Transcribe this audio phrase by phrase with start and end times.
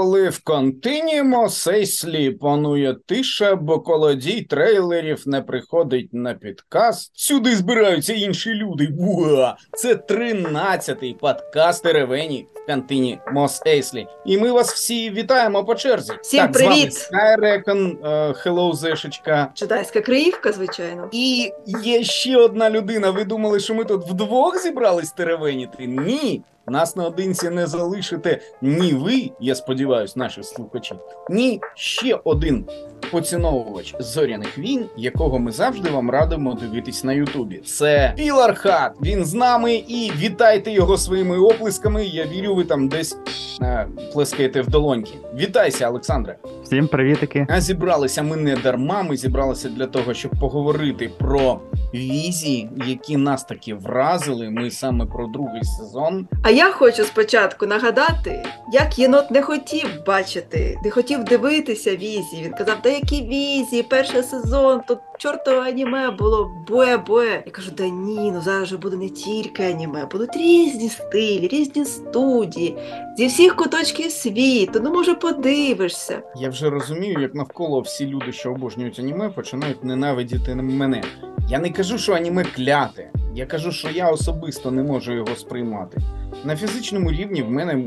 [0.00, 7.12] коли в континімо сейслі панує тиша, бо колодій трейлерів не приходить на підкаст.
[7.14, 8.88] Сюди збираються інші люди.
[8.90, 9.56] Буа!
[9.72, 14.06] Це тринадцятий подкаст Теревені в кантині Мос Ейслі.
[14.26, 16.12] І ми вас всі вітаємо по черзі.
[16.22, 16.94] Всім так, привіт!
[16.94, 17.98] З вами Скайрекон,
[18.34, 19.52] Хеллоу Зешечка.
[19.56, 21.08] Джедайська Криївка, звичайно.
[21.12, 21.52] І
[21.84, 23.10] є ще одна людина.
[23.10, 25.86] Ви думали, що ми тут вдвох зібрались теревеніти?
[25.86, 26.42] Ні.
[26.70, 30.94] Нас наодинці не залишите ні ви, я сподіваюся, наші слухачі,
[31.30, 32.66] ні ще один
[33.10, 37.56] поціновувач зоряних війн, якого ми завжди вам радимо дивитись на Ютубі.
[37.56, 38.92] Це Пілархат.
[39.02, 42.04] Він з нами і вітайте його своїми оплесками.
[42.04, 43.16] Я вірю, ви там десь
[43.62, 45.12] е, плескаєте в долоньки.
[45.36, 46.36] Вітайся, Олександре.
[46.64, 47.46] Всім привітики.
[47.50, 49.02] А зібралися ми не дарма.
[49.02, 51.60] Ми зібралися для того, щоб поговорити про
[51.94, 54.50] візії, які нас таки вразили.
[54.50, 56.28] Ми саме про другий сезон.
[56.42, 62.42] А я хочу спочатку нагадати, як єнот не хотів бачити, не хотів дивитися візі.
[62.42, 67.42] Він казав, які візі, перший сезон, тут чортове аніме було буе-буе.
[67.46, 71.84] Я кажу, да ні, ну зараз вже буде не тільки аніме, будуть різні стилі, різні
[71.84, 72.76] студії,
[73.16, 74.80] зі всіх куточків світу.
[74.82, 76.22] Ну може подивишся.
[76.36, 81.02] Я вже розумію, як навколо всі люди, що обожнюють аніме, починають ненавидіти мене.
[81.48, 83.10] Я не кажу, що аніме кляте.
[83.34, 85.98] Я кажу, що я особисто не можу його сприймати.
[86.44, 87.84] На фізичному рівні в мене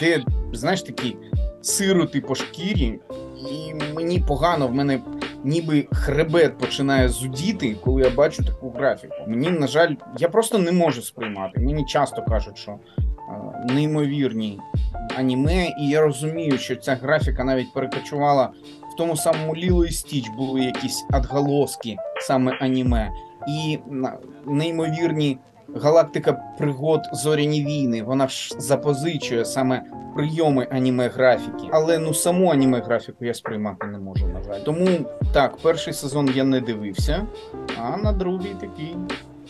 [0.00, 1.16] йде, знаєш, такі
[1.62, 3.00] сироти по шкірі,
[3.38, 5.00] і мені погано, в мене
[5.44, 9.14] ніби хребет починає зудіти, коли я бачу таку графіку.
[9.26, 11.60] Мені, на жаль, я просто не можу сприймати.
[11.60, 12.78] Мені часто кажуть, що
[13.64, 14.58] неймовірні
[15.16, 18.50] аніме, і я розумію, що ця графіка навіть перекочувала
[18.92, 23.10] в тому самому Ліло і Стіч були якісь отголоски саме аніме.
[23.48, 23.78] І
[24.46, 25.38] неймовірні
[25.74, 28.02] галактика пригод зоряні війни.
[28.02, 29.82] Вона ж запозичує саме
[30.14, 31.68] прийоми аніме графіки.
[31.72, 34.60] Але ну саму аніме графіку я сприймати не можу, на жаль.
[34.64, 34.88] Тому
[35.32, 37.26] так, перший сезон я не дивився,
[37.82, 38.96] а на другий такий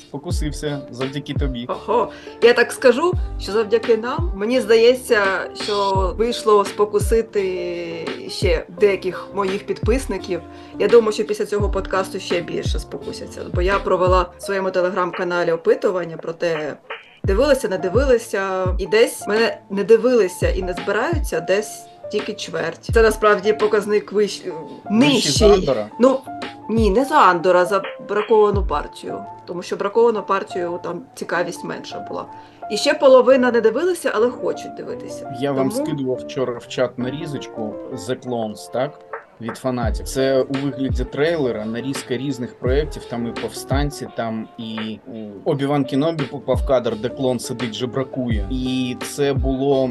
[0.08, 1.66] спокусився завдяки тобі.
[1.69, 2.08] Ого,
[2.42, 5.20] я так скажу, що завдяки нам мені здається,
[5.64, 10.41] що вийшло спокусити ще деяких моїх підписників.
[10.78, 13.41] Я думаю, що після цього подкасту ще більше спокусяться.
[13.54, 16.76] Бо я провела в своєму телеграм-каналі опитування про те.
[17.25, 22.90] Дивилися, не дивилися, і десь мене не дивилися і не збираються, десь тільки чверть.
[22.94, 24.42] Це насправді показник вищ...
[24.90, 25.70] Нижчий.
[26.00, 26.20] Ну
[26.68, 29.18] ні, не за Андора, за браковану партію.
[29.46, 32.24] Тому що браковану партію там цікавість менша була.
[32.70, 35.36] І ще половина не дивилися, але хочуть дивитися.
[35.40, 39.00] Я вам скидував вчора в чат нарізочку The Clones, так?
[39.40, 40.06] Від фанатів.
[40.06, 43.04] Це у вигляді трейлера нарізка різних проєктів.
[43.04, 44.98] Там і повстанці, там і
[45.44, 48.46] Обіван Кінобі попав кадр, де клон сидить, жебракує.
[48.50, 49.90] І це було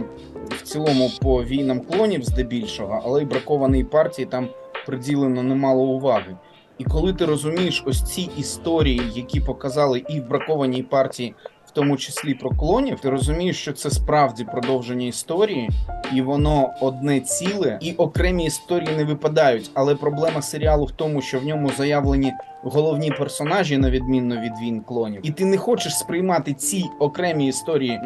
[0.49, 4.47] в цілому по війнам клонів здебільшого, але й бракованій партії там
[4.85, 6.35] приділено немало уваги.
[6.77, 11.97] І коли ти розумієш ось ці історії, які показали і в бракованій партії, в тому
[11.97, 15.69] числі про клонів, ти розумієш, що це справді продовження історії,
[16.13, 19.71] і воно одне ціле, і окремі історії не випадають.
[19.73, 22.33] Але проблема серіалу в тому, що в ньому заявлені
[22.63, 28.01] головні персонажі, на відмінно від війн клонів, і ти не хочеш сприймати ці окремі історії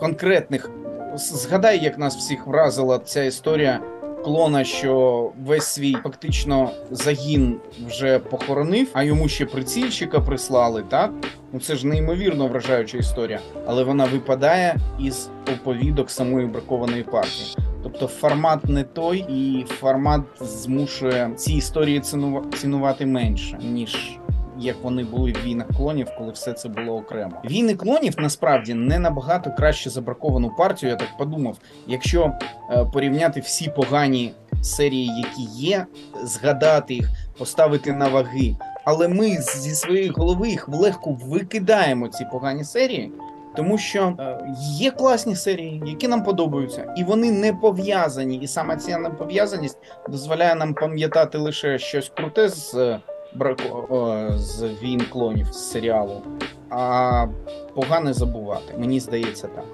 [0.00, 0.70] конкретних.
[1.14, 3.80] Згадай, як нас всіх вразила ця історія
[4.26, 7.56] клона, що весь свій фактично загін
[7.86, 11.12] вже похоронив, а йому ще прицільчика прислали, так?
[11.52, 17.56] Ну це ж неймовірно вражаюча історія, але вона випадає із оповідок самої бракованої партії.
[17.82, 24.18] Тобто формат не той, і формат змушує ці історії цінува- цінувати менше, ніж
[24.58, 27.42] як вони були в війнах клонів, коли все це було окремо.
[27.44, 30.90] Війни клонів насправді не набагато краще за браковану партію.
[30.90, 32.32] Я так подумав, якщо
[32.70, 35.86] е, порівняти всі погані серії, які є,
[36.24, 37.08] згадати їх,
[37.38, 38.56] поставити на ваги.
[38.84, 43.12] Але ми зі своєї голови їх легко викидаємо ці погані серії.
[43.56, 48.36] Тому що е, є класні серії, які нам подобаються, і вони не пов'язані.
[48.36, 49.78] І саме ця непов'язаність
[50.08, 53.00] дозволяє нам пам'ятати лише щось круте з е,
[53.36, 56.22] брако о, з війн клонів з серіалу,
[56.70, 57.26] а
[57.74, 58.74] погане забувати.
[58.78, 59.64] Мені здається так.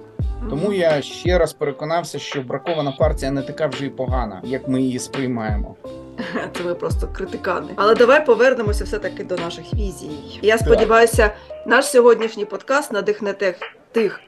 [0.50, 4.82] Тому я ще раз переконався, що бракована партія не така вже й погана, як ми
[4.82, 5.76] її сприймаємо.
[6.56, 7.73] Це ми просто критикани.
[7.76, 10.38] Але давай повернемося все-таки до наших візій.
[10.43, 11.31] Я сподіваюся,
[11.67, 13.56] наш сьогоднішній подкаст надихне тих,
[13.93, 14.20] тих,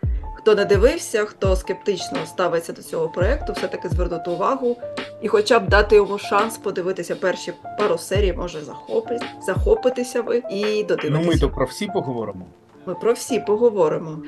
[0.45, 4.77] хто не дивився, хто скептично ставиться до цього проекту, все-таки звернути увагу
[5.23, 10.87] і хоча б дати йому шанс подивитися перші пару серій, може захопить, захопитися ви і
[11.11, 12.47] Ну ми то про всі поговоримо.
[12.87, 14.19] Ми про всі поговоримо.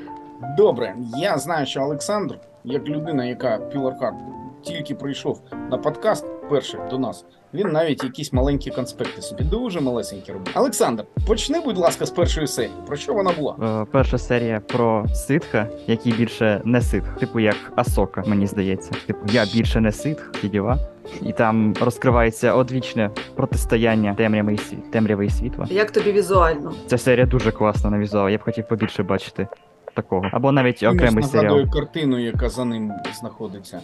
[0.56, 4.14] Добре, я знаю, що Олександр, як людина, яка піларкат
[4.66, 7.24] тільки прийшов на подкаст перший до нас,
[7.54, 10.52] він навіть якісь маленькі конспекти собі дуже малесенькі робив.
[10.56, 12.74] Олександр, почни, будь ласка, з першої серії.
[12.86, 13.82] Про що вона була?
[13.82, 18.90] Е, перша серія про ситха, який більше не ситх, типу як Асока, мені здається.
[19.06, 20.78] Типу, я більше не ситх, ті діла.
[21.22, 25.66] І там розкривається одвічне протистояння темряви і світ, темряви і світла.
[25.70, 26.72] Як тобі візуально?
[26.86, 28.28] Ця серія дуже класна на візуал.
[28.28, 29.48] Я б хотів побільше бачити
[29.96, 30.28] такого.
[30.32, 31.44] Або навіть окремий серіал.
[31.44, 33.80] нагадує картину, яка за ним знаходиться.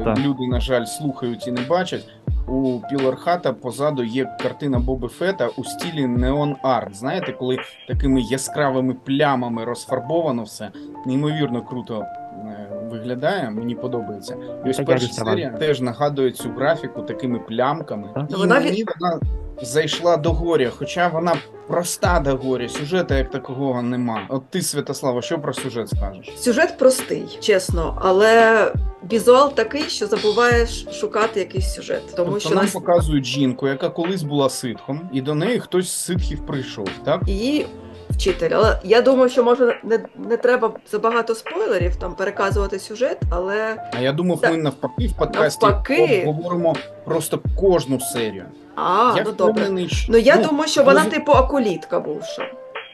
[0.00, 0.18] Е, Так.
[0.18, 2.08] Люди, на жаль, слухають і не бачать.
[2.48, 6.96] У Пілорхата позаду є картина Боби Фета у стілі неон арт.
[6.96, 7.58] Знаєте, коли
[7.88, 10.70] такими яскравими плямами розфарбовано все.
[11.06, 14.36] Неймовірно круто е, виглядає, мені подобається.
[14.66, 18.08] І ось перша серія теж нагадує цю графіку такими плямками.
[18.14, 18.30] Так.
[18.30, 19.20] І Вона мені вона
[19.62, 21.36] зайшла до горя, хоча вона
[21.68, 24.26] проста до горя, сюжету як такого нема.
[24.28, 26.32] От ти, Святослава, що про сюжет скажеш?
[26.38, 28.72] Сюжет простий, чесно, але
[29.12, 32.02] візуал такий, що забуваєш шукати якийсь сюжет.
[32.16, 35.88] Тому тобто що нам нас показують жінку, яка колись була ситхом, і до неї хтось
[35.88, 37.28] з ситхів прийшов, так?
[37.28, 37.66] її
[38.10, 38.50] вчитель.
[38.54, 44.00] Але я думаю, що може не, не треба забагато спойлерів там переказувати сюжет, але А
[44.00, 46.22] я думав, ми навпаки в подкасті Навпаки.
[46.26, 48.44] говоримо просто кожну серію.
[48.74, 49.88] а, я ну добре.
[49.88, 52.50] що Ну я думаю, що вона роз- типу акулітка бувша.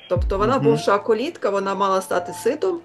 [0.08, 0.64] Тобто вона угу.
[0.64, 2.78] бувша акулітка, вона мала стати ситом,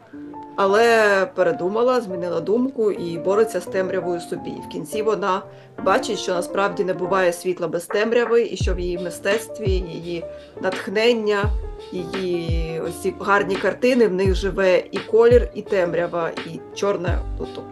[0.57, 4.53] але передумала, змінила думку і бореться з темрявою собі.
[4.67, 5.41] В кінці вона
[5.85, 10.25] бачить, що насправді не буває світла без темряви, і що в її мистецтві, її
[10.61, 11.43] натхнення,
[11.91, 17.19] її ось ці гарні картини в них живе і колір, і темрява, і чорне.
[17.37, 17.63] Тобто,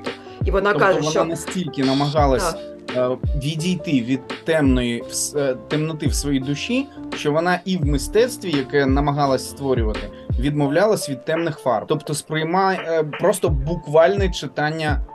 [0.46, 2.75] і вона тобто каже, вона що настільки намагалась Так.
[2.96, 5.04] Е, відійти від темної
[5.36, 10.10] е, темноти в своїй душі, що вона і в мистецтві, яке намагалась створювати,
[10.40, 11.86] відмовлялась від темних фарб.
[11.88, 15.06] Тобто сприймає е, просто буквальне читання.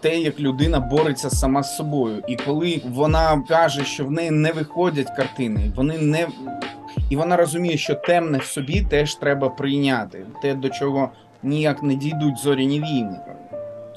[0.00, 4.52] Те, як людина бореться сама з собою, і коли вона каже, що в неї не
[4.52, 6.26] виходять картини, вони не
[7.10, 11.10] і вона розуміє, що темне в собі теж треба прийняти, те, до чого
[11.42, 13.16] ніяк не дійдуть зоряні війни.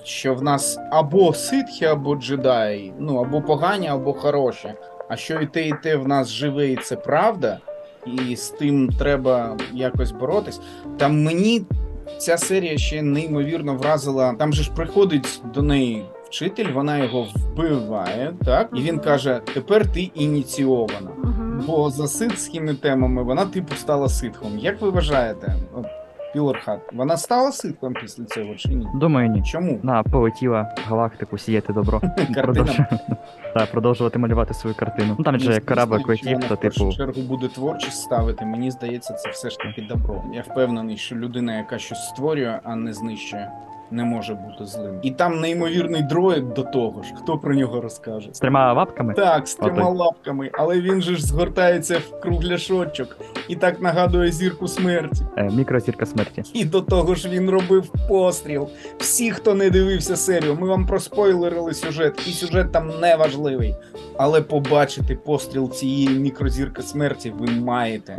[0.06, 4.74] Що в нас або ситхи, або джедаї, ну або погані, або хороші.
[5.10, 7.60] А що і те, і те в нас живе, і це правда,
[8.06, 10.62] і з тим треба якось боротись.
[10.98, 11.66] Там мені
[12.18, 14.34] ця серія ще неймовірно вразила.
[14.34, 18.70] Там же ж приходить до неї вчитель, вона його вбиває, так?
[18.76, 21.12] І він каже: тепер ти ініційована.
[21.68, 24.60] Бо за ситськими темами вона типу стала ситхом.
[24.60, 25.56] Як ви вважаєте,
[26.36, 28.88] Пілорхат, вона стала ситхом після цього чи ні?
[28.96, 29.44] Думаю, ні.
[29.44, 29.80] Чому?
[29.84, 32.02] Вона полетіла в галактику сіяти добро.
[33.54, 35.16] Так, продовжувати малювати свою картину.
[35.18, 36.90] Ну там же як кораблик летів, то типу.
[36.90, 38.46] в чергу буде творчість ставити.
[38.46, 40.24] Мені здається, це все ж таки добро.
[40.34, 43.52] Я впевнений, що людина, яка щось створює, а не знищує,
[43.92, 45.00] не може бути злим.
[45.02, 47.14] І там неймовірний дроїд до того ж.
[47.16, 48.30] Хто про нього розкаже?
[48.34, 49.14] З трьома лапками.
[49.14, 53.18] Так, з трьома лапками, але він же ж згортається в кругляшочок
[53.48, 55.22] і так нагадує зірку смерті.
[55.38, 56.44] Е, мікрозірка смерті.
[56.54, 58.70] І до того ж він робив постріл.
[58.98, 63.76] Всі, хто не дивився серію, ми вам проспойлерили сюжет, і сюжет там не важливий.
[64.18, 68.18] Але побачити постріл цієї мікрозірки смерті ви маєте.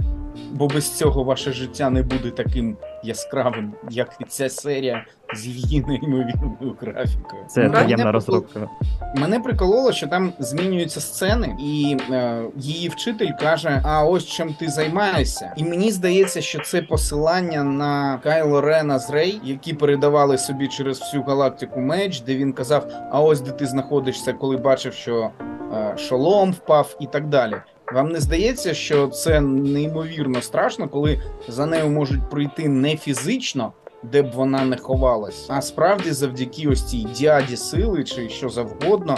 [0.53, 5.85] Бо без цього ваше життя не буде таким яскравим, як і ця серія з її
[5.89, 7.43] неймовірною графікою.
[7.49, 8.69] Це Ну, приємна Мене розробка.
[9.15, 14.69] Мене прикололо, що там змінюються сцени, і е, її вчитель каже: А ось чим ти
[14.69, 15.53] займаєшся.
[15.57, 21.01] І мені здається, що це посилання на Кайло Рена з Рей, які передавали собі через
[21.01, 25.31] всю галактику меч, де він казав: А ось де ти знаходишся, коли бачив, що
[25.75, 27.55] е, шолом впав, і так далі.
[27.93, 33.73] Вам не здається, що це неймовірно страшно, коли за нею можуть прийти не фізично,
[34.13, 39.17] де б вона не ховалась, а справді завдяки ось цій діаді сили чи що завгодно.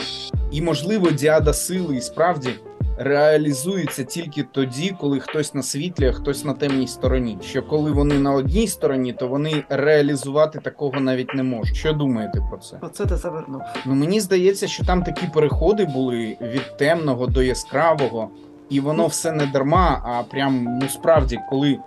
[0.51, 2.51] І можливо, діада сили і справді
[2.99, 7.39] реалізується тільки тоді, коли хтось на світлі, а хтось на темній стороні.
[7.43, 11.77] Що коли вони на одній стороні, то вони реалізувати такого навіть не можуть.
[11.77, 12.77] Що думаєте про це?
[12.81, 13.61] Оце ти завернув.
[13.87, 18.31] Ну мені здається, що там такі переходи були від темного до яскравого,
[18.71, 20.03] і воно все не дарма.
[20.05, 21.79] А прям ну справді, коли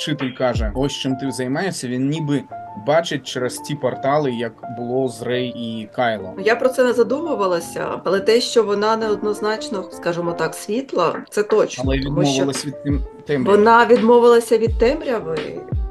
[0.00, 2.42] вчитель каже, ось чим ти займаєшся, він ніби
[2.86, 6.34] бачить через ті портали, як було з Рей і Кайло.
[6.44, 11.84] Я про це не задумувалася, але те, що вона неоднозначно, скажімо так, світла, це точно.
[11.86, 13.56] Але відмовилась від тем- темряви.
[13.56, 15.38] вона відмовилася від темряви,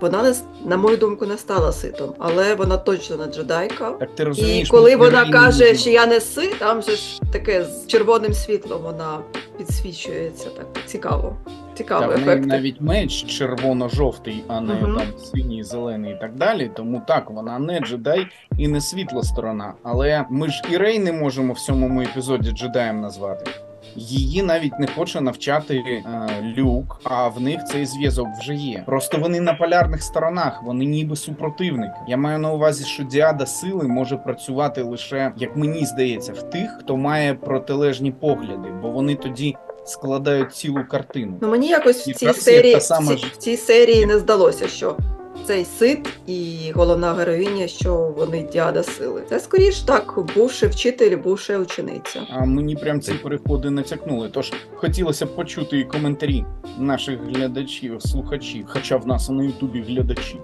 [0.01, 0.33] вона не
[0.65, 3.91] на мою думку не стала ситом, але вона точно не джедайка.
[3.91, 7.87] Так ти І коли вона каже, що я не си, там же ж таке з
[7.87, 9.19] червоним світлом вона
[9.57, 10.49] підсвічується.
[10.49, 11.35] Так цікаво.
[11.73, 14.95] Цікавий Та навіть меч червоно-жовтий, а не Мгм.
[14.97, 16.71] там синій, зелений і так далі.
[16.79, 19.73] Тому так, вона не джедай і не світла сторона.
[19.83, 23.51] Але ми ж і Рей не можемо в сьомому епізоді джедаєм назвати.
[23.95, 26.03] Її навіть не хоче навчати е,
[26.57, 28.83] люк, а в них цей зв'язок вже є.
[28.85, 31.99] Просто вони на полярних сторонах, вони ніби супротивники.
[32.07, 36.77] Я маю на увазі, що діада сили може працювати лише, як мені здається, в тих,
[36.79, 39.55] хто має протилежні погляди, бо вони тоді
[39.85, 41.37] складають цілу картину.
[41.41, 44.67] Ну мені якось в цій серії та в сама цій, в цій серії не здалося,
[44.67, 44.97] що
[45.49, 49.23] цей сит і головна героїня, що вони діада сили.
[49.29, 52.21] Це скоріш так, бувши вчитель, бувши учениця.
[52.29, 54.29] А мені прям ці переходи натякнули.
[54.33, 56.45] Тож хотілося б почути і коментарі
[56.79, 58.65] наших глядачів, слухачів.
[58.69, 60.37] Хоча в нас на Ютубі глядачі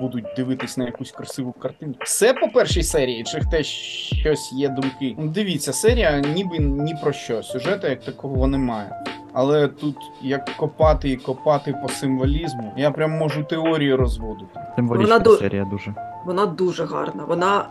[0.00, 1.98] будуть дивитись на якусь красиву картинку.
[2.04, 5.16] Все по першій серії, чи те щось є думки?
[5.18, 7.42] Дивіться, серія ніби ні про що.
[7.42, 9.04] Сюжету як такого немає.
[9.32, 14.60] Але тут як копати і копати по символізму, я прям можу теорії розводити.
[14.76, 15.94] Символічна Вона ду- серія дуже.
[16.26, 17.24] Вона дуже гарна.
[17.28, 17.68] Вона,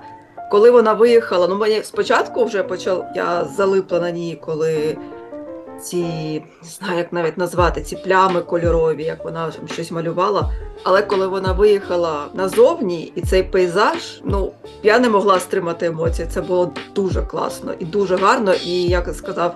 [0.52, 4.98] коли вона виїхала, ну мені спочатку вже почав, я залипла на ній, коли
[5.82, 6.04] ці,
[6.64, 10.52] не знаю, як навіть назвати, ці плями кольорові, як вона там щось малювала.
[10.84, 14.52] Але коли вона виїхала назовні, і цей пейзаж, ну
[14.84, 16.28] я не могла стримати емоції.
[16.32, 18.54] Це було дуже класно і дуже гарно.
[18.54, 19.56] І як сказав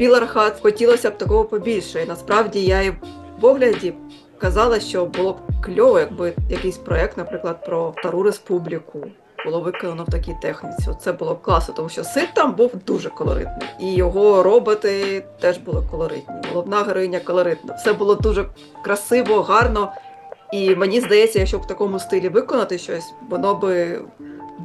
[0.00, 2.02] Пілархат, хотілося б такого побільше.
[2.02, 2.96] І насправді я і в
[3.40, 3.94] погляді
[4.38, 9.06] казала, що було б кльово, якби якийсь проект, наприклад, про Стару Республіку.
[9.44, 10.88] Було виконано в такій техніці.
[11.00, 13.68] Це було класно, тому що сит там був дуже колоритний.
[13.80, 16.34] І його роботи теж були колоритні.
[16.52, 17.74] Головна героїня колоритна.
[17.74, 18.44] Все було дуже
[18.84, 19.92] красиво, гарно.
[20.52, 24.00] І мені здається, якщо в такому стилі виконати щось, воно би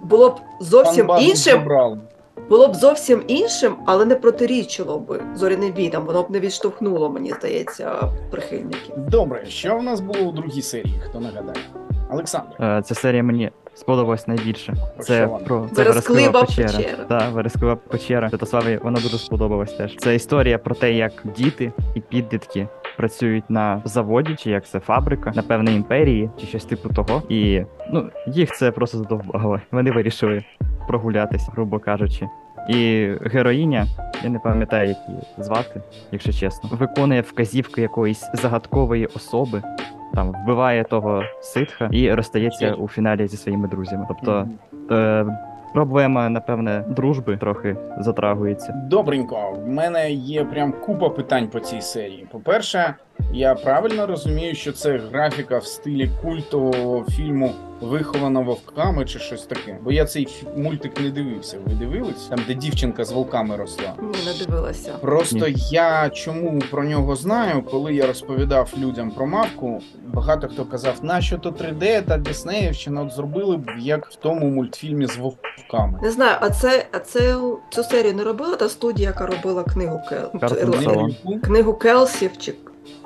[0.04, 1.64] було б зовсім іншим.
[2.50, 6.06] Було б зовсім іншим, але не протирічило би зоряним війнам.
[6.06, 7.92] Воно б не відштовхнуло, мені здається,
[8.32, 8.96] прихильників.
[8.98, 11.02] Добре, що в нас було у другій серії?
[11.10, 11.58] Хто нагадає?
[12.12, 12.48] Олександр.
[12.64, 14.74] Е, Ця серія мені сподобалась найбільше.
[14.96, 16.68] Про Це про це Вересклива печера.
[16.68, 17.04] печера.
[17.10, 18.30] Так, вересклива печера.
[18.30, 19.96] Святославі вона дуже сподобалась теж.
[19.98, 25.32] Це історія про те, як діти і підлітки працюють на заводі, чи як це фабрика,
[25.36, 27.24] на певній імперії, чи щось типу того.
[27.30, 27.62] І
[27.92, 29.62] ну їх це просто задовбало.
[29.72, 30.44] Вони вирішили
[30.88, 32.28] прогулятись, грубо кажучи.
[32.70, 33.86] І героїня,
[34.24, 39.64] я не пам'ятаю, як її звати, якщо чесно, виконує вказівки якоїсь загадкової особи,
[40.14, 44.06] там вбиває того ситха і розстається у фіналі зі своїми друзями.
[44.08, 44.48] Тобто
[44.92, 45.26] е,
[45.76, 48.74] проблема, напевне, дружби трохи затрагується.
[48.90, 52.28] Добренько, в мене є прям купа питань по цій серії.
[52.32, 52.94] По-перше,
[53.34, 59.78] я правильно розумію, що це графіка в стилі культового фільму Вихована вовками чи щось таке.
[59.84, 61.58] Бо я цей мультик не дивився.
[61.66, 62.26] Ви дивились?
[62.26, 63.94] Там, де дівчинка з вовками росла.
[64.02, 64.94] Ні, не дивилася.
[65.02, 65.56] Просто Ні.
[65.72, 71.38] я чому про нього знаю, коли я розповідав людям про мавку, багато хто казав, нащо
[71.38, 76.00] то 3D та Диснеївщина от зробили б як в тому мультфільмі з вовками.
[76.04, 77.38] Не знаю, а це, а це
[77.70, 80.32] цю серію не робила та студія, яка робила книгу Кел...
[81.42, 82.54] Книгу Келсів чи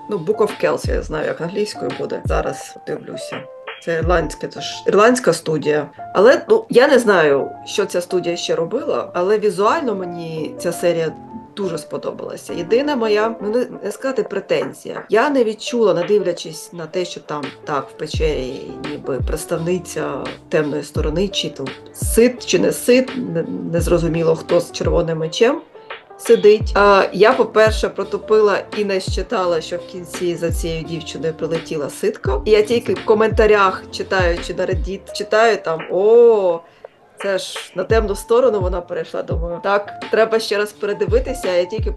[0.10, 2.22] ну Book of Kells, я знаю, як англійською буде.
[2.26, 3.44] Зараз дивлюся.
[3.82, 5.90] Це ірландська, це ж ірландська студія.
[6.14, 11.12] Але ну я не знаю, що ця студія ще робила, але візуально мені ця серія
[11.56, 12.54] дуже сподобалася.
[12.54, 15.06] Єдина моя, ну не, сказати претензія.
[15.10, 18.62] Я не відчула, не дивлячись на те, що там так в печері,
[18.92, 24.72] ніби представниця темної сторони, чи то сит чи не сит, не, не зрозуміло хто з
[24.72, 25.62] червоним мечем
[26.20, 26.72] сидить.
[26.76, 32.42] А, я, по-перше, протупила і не считала, що в кінці за цією дівчиною прилетіла ситка.
[32.46, 36.60] І я тільки в коментарях читаючи на Reddit, читаю там о.
[37.22, 39.24] Це ж на темну сторону вона перейшла.
[39.24, 41.52] Думаю, так треба ще раз передивитися.
[41.52, 41.94] Я тільки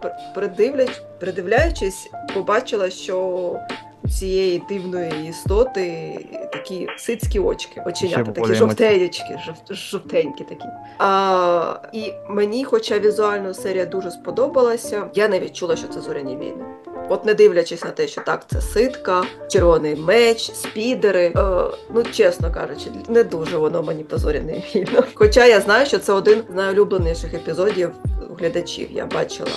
[1.19, 3.57] передивляючись, побачила, що
[4.11, 6.19] цієї дивної істоти
[6.53, 10.65] такі сицькі очки, оченята, такі жовтенечки, жов- жовтенькі такі.
[10.99, 16.65] А, і мені, хоча візуально серія дуже сподобалася, я не відчула, що це зоряні війни.
[17.09, 21.33] От не дивлячись на те, що так, це ситка, червоний меч, спідери.
[21.37, 25.03] Е, ну, чесно кажучи, не дуже воно мені по зоряний війна.
[25.15, 27.91] Хоча я знаю, що це один з найулюбленіших епізодів
[28.39, 28.89] глядачів.
[28.93, 29.51] Я бачила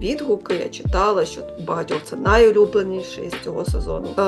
[0.00, 4.08] відгуки, я читала, що багатьох це найулюбленіший з цього сезону.
[4.18, 4.22] Е,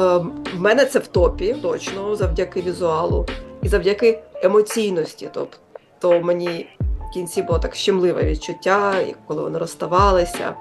[0.56, 3.26] в мене це в топі, точно, завдяки візуалу
[3.62, 5.28] і завдяки емоційності.
[5.32, 8.94] Тобто мені в кінці було так щемливе відчуття,
[9.26, 10.54] коли вони розставалися.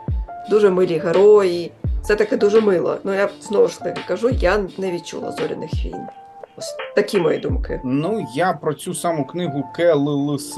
[0.49, 1.71] Дуже милі герої.
[2.03, 2.97] Все таки дуже мило.
[3.03, 6.07] Ну я знову ж таки кажу, я не відчула зоряних війн
[6.57, 7.81] Ось такі мої думки.
[7.83, 10.57] Ну, я про цю саму книгу КЛЛС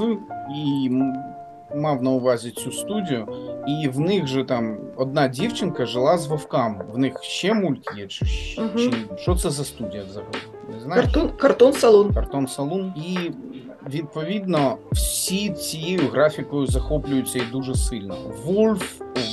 [0.56, 0.90] і
[1.76, 3.28] мав на увазі цю студію,
[3.82, 6.84] і в них же там одна дівчинка жила з вовками.
[6.92, 8.24] В них ще мульт є, чи,
[8.60, 8.70] Мгм.
[8.78, 10.30] чи що це за студія взагалі?
[10.74, 11.04] Не знаєш?
[11.04, 12.14] Картун, картун салон.
[12.14, 12.92] Картон Салун.
[12.96, 13.30] І
[13.90, 18.16] відповідно всі цією графікою захоплюються і дуже сильно.
[18.46, 18.82] Wolf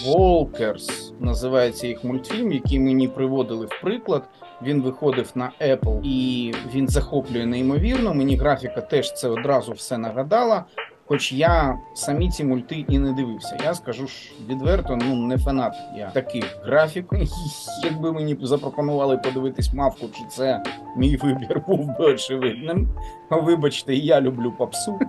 [0.07, 4.23] Walkers називається їх мультфільм, який мені приводили в приклад.
[4.63, 8.13] Він виходив на Apple і він захоплює неймовірно.
[8.13, 10.65] Мені графіка теж це одразу все нагадала.
[11.11, 13.57] Хоч я самі ці мульти і не дивився.
[13.63, 17.05] Я скажу ж відверто, ну не фанат я таких графік.
[17.83, 20.63] Якби мені запропонували подивитись мавку, чи це
[20.97, 22.89] мій вибір був би очевидним.
[23.29, 24.99] Вибачте, я люблю попсу.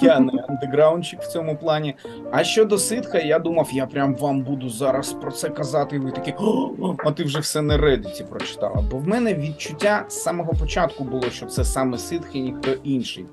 [0.00, 1.94] Я не андеграундчик в цьому плані.
[2.32, 5.96] А щодо ситха, я думав, я прям вам буду зараз про це казати.
[5.96, 6.34] І ви такі,
[7.04, 8.84] а ти вже все на Reddit прочитала.
[8.90, 13.26] Бо в мене відчуття з самого початку було, що це саме ситх і ніхто інший.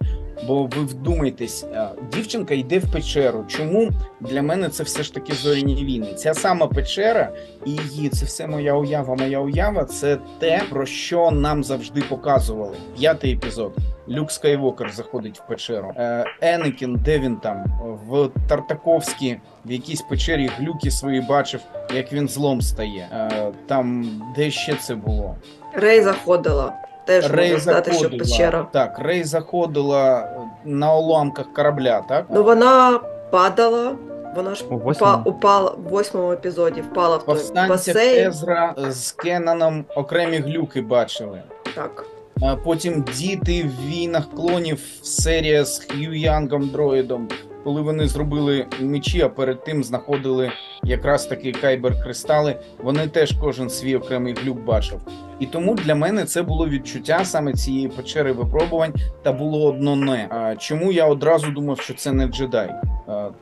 [0.47, 3.45] Бо ви вдумайтесь, е, дівчинка йде в печеру.
[3.47, 3.89] Чому
[4.21, 6.13] для мене це все ж таки зоряні війни?
[6.13, 7.31] Ця сама печера
[7.65, 9.85] і її це все моя уява, моя уява.
[9.85, 12.75] Це те, про що нам завжди показували.
[12.97, 13.73] П'ятий епізод.
[14.09, 15.93] Люк Скайвокер заходить в печеру.
[15.97, 17.65] Е, Енекін, де він там?
[18.07, 21.61] В Тартаковській, в якійсь печері глюки свої бачив,
[21.95, 23.07] як він злом стає.
[23.13, 24.05] Е, там
[24.35, 25.35] де ще це було?
[25.73, 26.73] Рей заходила.
[27.11, 28.67] Теж Рей можна сказати, що печера.
[28.71, 32.25] Так, Рей заходила е, на уламках корабля, так?
[32.29, 32.99] Ну вона
[33.31, 33.95] падала,
[34.35, 38.27] вона ж упа, упала в восьмому епізоді, впала в той Повстанця басейн.
[38.27, 41.41] Езра з Кенаном окремі глюки бачили.
[41.75, 42.05] Так.
[42.41, 47.27] А Потім діти в війнах клонів серія з Хью Янгом дроїдом,
[47.63, 50.51] коли вони зробили мечі, а перед тим знаходили
[50.83, 52.55] якраз таки кайбер кристали.
[52.83, 54.99] Вони теж кожен свій окремий глюк бачив.
[55.39, 60.55] І тому для мене це було відчуття саме цієї печери випробувань, та було одно не.
[60.59, 62.71] Чому я одразу думав, що це не джедай?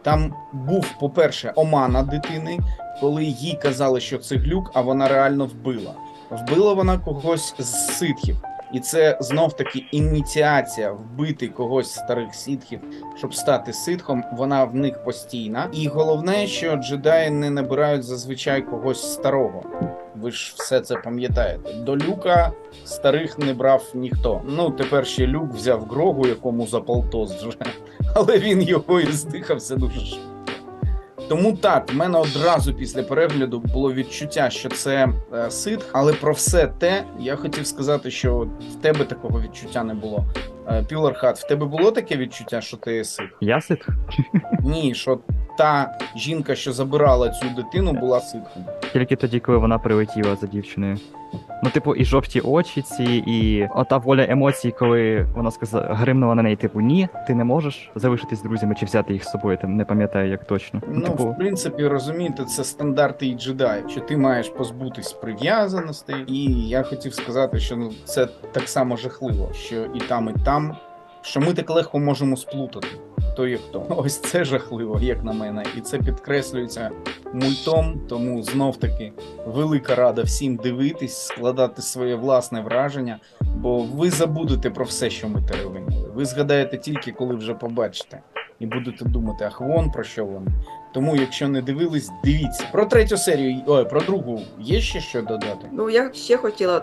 [0.01, 2.59] Там був, по-перше, омана дитини,
[3.01, 5.93] коли їй казали, що це глюк, а вона реально вбила.
[6.31, 8.37] Вбила вона когось з ситхів.
[8.73, 12.79] І це знов таки ініціація вбити когось старих ситхів,
[13.17, 14.23] щоб стати ситхом.
[14.33, 15.69] Вона в них постійна.
[15.73, 19.63] І головне, що джедаї не набирають зазвичай когось старого.
[20.15, 21.73] Ви ж все це пам'ятаєте.
[21.73, 22.51] До люка
[22.85, 24.41] старих не брав ніхто.
[24.45, 27.57] Ну тепер ще люк взяв грогу, якому за полтос вже,
[28.15, 30.28] але він його і здихався дуже швидко.
[31.29, 36.33] Тому так, в мене одразу після перегляду було відчуття, що це е, сит, але про
[36.33, 40.25] все те я хотів сказати, що в тебе такого відчуття не було.
[40.67, 43.29] Е, Пілархат, в тебе було таке відчуття, що ти сит?
[43.41, 43.85] Я сит?
[44.63, 45.19] Ні, що
[45.59, 48.65] та жінка, що забирала цю дитину, була ситхом.
[48.93, 50.97] Тільки тоді, коли вона прилетіла за дівчиною.
[51.63, 56.43] Ну, типу, і жовті очі ці, і ота воля емоцій, коли вона сказала, гримнула на
[56.43, 59.75] неї, типу, ні, ти не можеш залишитись з друзями чи взяти їх з собою, там
[59.75, 60.81] не пам'ятаю як точно.
[60.87, 66.15] Ну, типу, в принципі, розумієте, це стандарти і джедаїв, що ти маєш позбутись прив'язаностей.
[66.27, 70.75] І я хотів сказати, що ну це так само жахливо, що і там, і там,
[71.21, 72.87] що ми так легко можемо сплутати.
[73.39, 73.85] Хто є хто.
[73.97, 76.91] Ось це жахливо, як на мене, і це підкреслюється
[77.33, 78.01] мультом.
[78.09, 79.13] Тому знов таки
[79.45, 83.19] велика рада всім дивитись, складати своє власне враження,
[83.55, 86.09] бо ви забудете про все, що ми теревенили.
[86.15, 88.21] Ви згадаєте тільки, коли вже побачите,
[88.59, 90.51] і будете думати, ах, вон про що вони.
[90.93, 92.67] Тому, якщо не дивились, дивіться.
[92.71, 95.67] Про третю серію, ой, про другу є ще що додати?
[95.71, 96.81] Ну я ще хотіла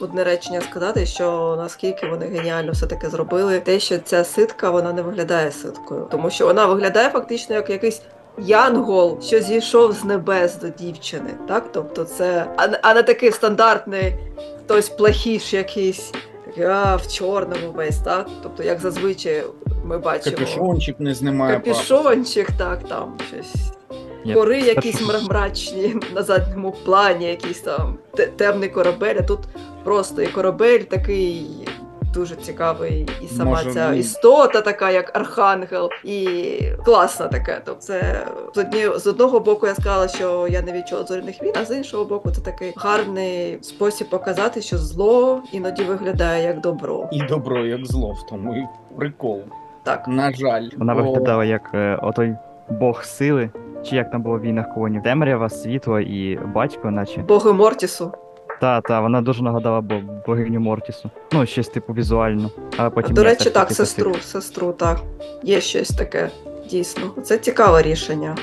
[0.00, 4.92] одне речення сказати, що наскільки вони геніально все таки зробили, те, що ця ситка вона
[4.92, 8.02] не виглядає ситкою, тому що вона виглядає фактично як якийсь.
[8.38, 11.64] Янгол, що зійшов з небес до дівчини, так?
[11.72, 14.14] Тобто це, а, а не такий стандартний
[14.64, 16.12] хтось плохіш якийсь,
[16.68, 18.26] а в чорному весь, так?
[18.42, 19.44] Тобто, як зазвичай
[19.84, 20.36] ми бачимо.
[20.36, 21.56] Капюшончик не знімає.
[21.56, 23.75] Капюшончик, так, там щось.
[24.34, 27.98] Гори якісь мра- мрачні на задньому плані, якийсь там
[28.36, 29.38] темний корабель, а тут
[29.84, 31.46] просто і корабель такий
[32.14, 36.38] дуже цікавий, і сама Може, ця ну- істота така, як архангел, і
[36.84, 37.60] класна таке.
[37.64, 41.52] Тобто це з, одні, з одного боку я сказала, що я не відчула зоряних війн,
[41.60, 47.08] а з іншого боку, це такий гарний спосіб показати, що зло іноді виглядає як добро.
[47.12, 48.66] І добро, як зло, в тому і
[48.98, 49.40] прикол.
[49.82, 50.08] Так.
[50.08, 52.34] На жаль, Вона Бо- виглядала як е, отой
[52.68, 53.50] бог сили,
[53.90, 55.02] чи як там було в війнах клонів.
[55.02, 57.20] Темрява, світло і батько, наче.
[57.20, 58.12] Боги Мортісу.
[58.60, 59.94] Та, та, вона дуже нагадала бо
[60.26, 61.10] богиню Мортісу.
[61.32, 62.50] Ну, щось типу візуально.
[62.76, 63.14] Але потім.
[63.14, 64.24] До речі, ж так, сестру, ситх.
[64.26, 65.00] сестру, так.
[65.42, 66.28] Є щось таке,
[66.70, 67.02] дійсно.
[67.22, 68.36] Це цікаве рішення.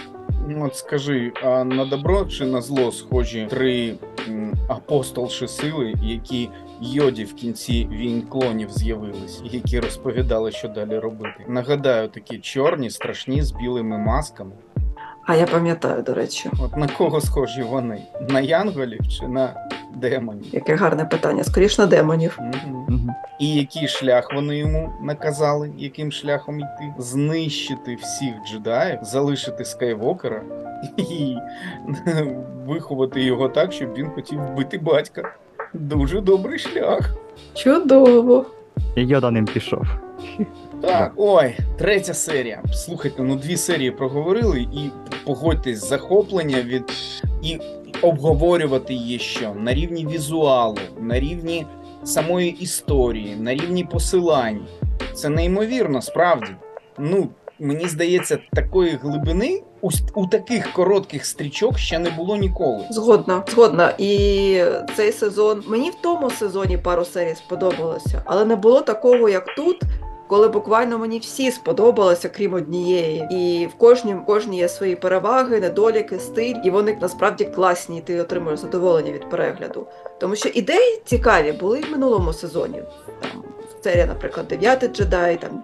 [0.48, 3.94] Ну, От скажи, а на добро чи на зло схожі три
[4.30, 6.50] м, апостолші сили, які
[6.82, 11.46] йоді в кінці війн клонів з'явились, які розповідали, що далі робити.
[11.48, 14.52] Нагадаю, такі чорні, страшні з білими масками.
[15.26, 18.02] А я пам'ятаю, до речі, От на кого схожі вони?
[18.30, 19.54] На янголів чи на
[19.96, 20.46] демонів?
[20.56, 21.44] яке гарне питання.
[21.44, 22.40] Скоріш на демонів.
[22.88, 23.10] Мгм.
[23.40, 26.94] І який шлях вони йому наказали, яким шляхом йти?
[26.98, 30.42] Знищити всіх джедаїв, залишити Скайвокера
[30.98, 31.36] і
[32.68, 35.34] виховати його так, щоб він хотів вбити батька.
[35.74, 37.16] Дуже добрий шлях.
[37.54, 38.46] Чудово.
[38.96, 39.84] І Йода ним пішов.
[40.84, 42.64] Так, ой, третя серія.
[42.74, 44.90] Слухайте, ну дві серії проговорили, і
[45.26, 46.84] погодьтесь, захоплення від
[47.42, 47.60] і
[48.02, 51.66] обговорювати її що на рівні візуалу, на рівні
[52.04, 54.68] самої історії, на рівні посилань.
[55.14, 56.52] Це неймовірно, справді.
[56.98, 62.86] Ну, мені здається, такої глибини у, у таких коротких стрічок ще не було ніколи.
[62.90, 63.94] Згодна, згодна.
[63.98, 64.64] І
[64.96, 69.82] цей сезон мені в тому сезоні пару серій сподобалося, але не було такого, як тут.
[70.34, 75.60] Коли буквально мені всі сподобалися, крім однієї, і в кожній, в кожній є свої переваги,
[75.60, 79.88] недоліки, стиль, і вони насправді класні, і ти отримуєш задоволення від перегляду.
[80.20, 82.84] Тому що ідеї цікаві були в минулому сезоні.
[83.22, 83.44] Там
[83.84, 85.64] серія, наприклад, дев'ятий джедай, там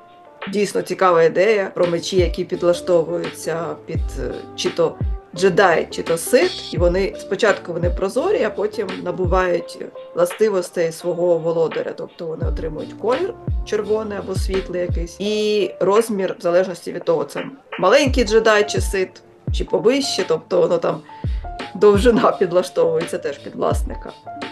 [0.51, 4.95] дійсно цікава ідея про мечі, які підлаштовуються під е, чи то
[5.35, 9.79] джедай, чи то сит, і вони спочатку вони прозорі, а потім набувають
[10.15, 11.93] властивостей свого володаря.
[11.95, 13.33] Тобто вони отримують колір
[13.65, 17.45] червоний або світлий якийсь, і розмір в залежності від того, це
[17.79, 19.21] маленький джедай чи сит,
[19.53, 21.01] чи повище, тобто воно там
[21.75, 24.11] довжина підлаштовується теж під власника.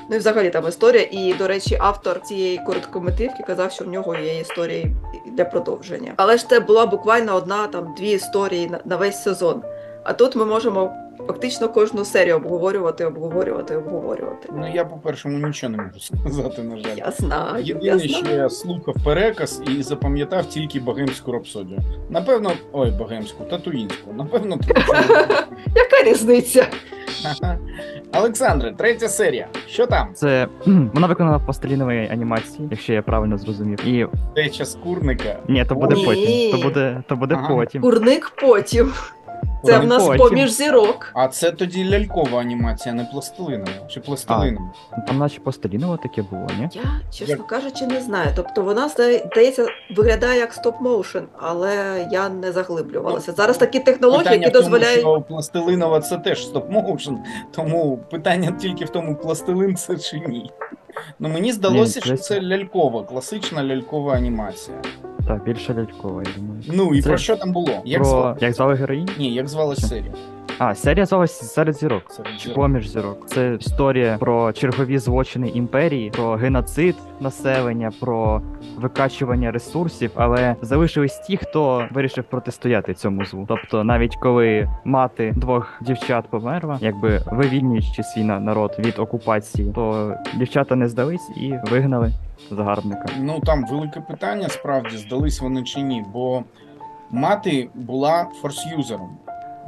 [0.09, 1.07] Ну і взагалі там історія.
[1.11, 4.95] І, до речі, автор цієї короткометривки казав, що в нього є історії
[5.31, 6.13] для продовження.
[6.17, 9.63] Але ж це була буквально одна там дві історії на весь сезон.
[10.09, 10.91] А тут ми можемо
[11.27, 14.49] фактично кожну серію обговорювати, обговорювати, обговорювати.
[14.57, 16.91] Ну я по першому нічого не можу сказати, на жаль.
[16.97, 21.79] Я знаю, я Єдине, що я слухав переказ і запам'ятав тільки богемську рапсодію.
[22.09, 24.13] Напевно, ой, богемську, татуїнську.
[24.13, 24.79] Напевно, тому
[25.75, 26.67] Яка різниця?
[28.13, 29.47] Олександре, третя серія.
[29.67, 30.07] Що там?
[30.13, 33.87] Це вона виконана в пластиліновій анімації, якщо я правильно зрозумів.
[33.87, 35.39] І Теча з курника.
[35.47, 36.05] ні, то буде Ні.
[36.05, 36.51] потім.
[36.51, 37.55] То буде, то буде Ага.
[37.55, 37.81] потім.
[37.81, 38.93] Курник потім.
[39.63, 40.17] Це в нас потім.
[40.27, 41.11] поміж зірок.
[41.13, 43.71] А це тоді лялькова анімація, не пластилинова.
[43.89, 44.71] Чи пластилинова?
[45.07, 46.69] Там наче пластиліново таке було, ні?
[46.73, 46.81] Я,
[47.13, 47.47] чесно Як?
[47.47, 48.29] кажучи, не знаю.
[48.35, 53.31] Тобто вона здається виглядає як стоп-моушен, але я не заглиблювалася.
[53.31, 54.99] Зараз такі технології, Питання які в тому, дозволяють.
[54.99, 57.17] що пластилинова це теж стоп-моушен,
[57.51, 60.51] тому питання тільки в тому, пластилин це чи ні.
[61.19, 64.77] Ну мені здалося, Ні, що це- лялькова, класична лялькова анімація.
[65.27, 66.61] Так, більше лялькова, я думаю.
[66.67, 67.69] Ну і Це про що там було?
[67.85, 68.37] Як Про звали?
[68.41, 69.09] як звали героїнь?
[69.17, 70.13] Ні, як звалась серія?
[70.59, 72.03] А, серія звалась серед зірок.
[72.11, 72.55] Серед Чи зірок.
[72.55, 73.27] поміж зірок.
[73.27, 78.41] Це історія про чергові злочини імперії, про геноцид населення, про
[78.77, 83.45] викачування ресурсів, але залишились ті, хто вирішив протистояти цьому злу.
[83.47, 90.75] Тобто, навіть коли мати двох дівчат померла, якби вивільнюючи свій народ від окупації, то дівчата
[90.75, 92.11] не здались і вигнали
[92.51, 93.05] загарбника.
[93.19, 96.43] Ну там велике питання, справді здались вони чи ні, бо
[97.11, 99.09] мати була force user ом.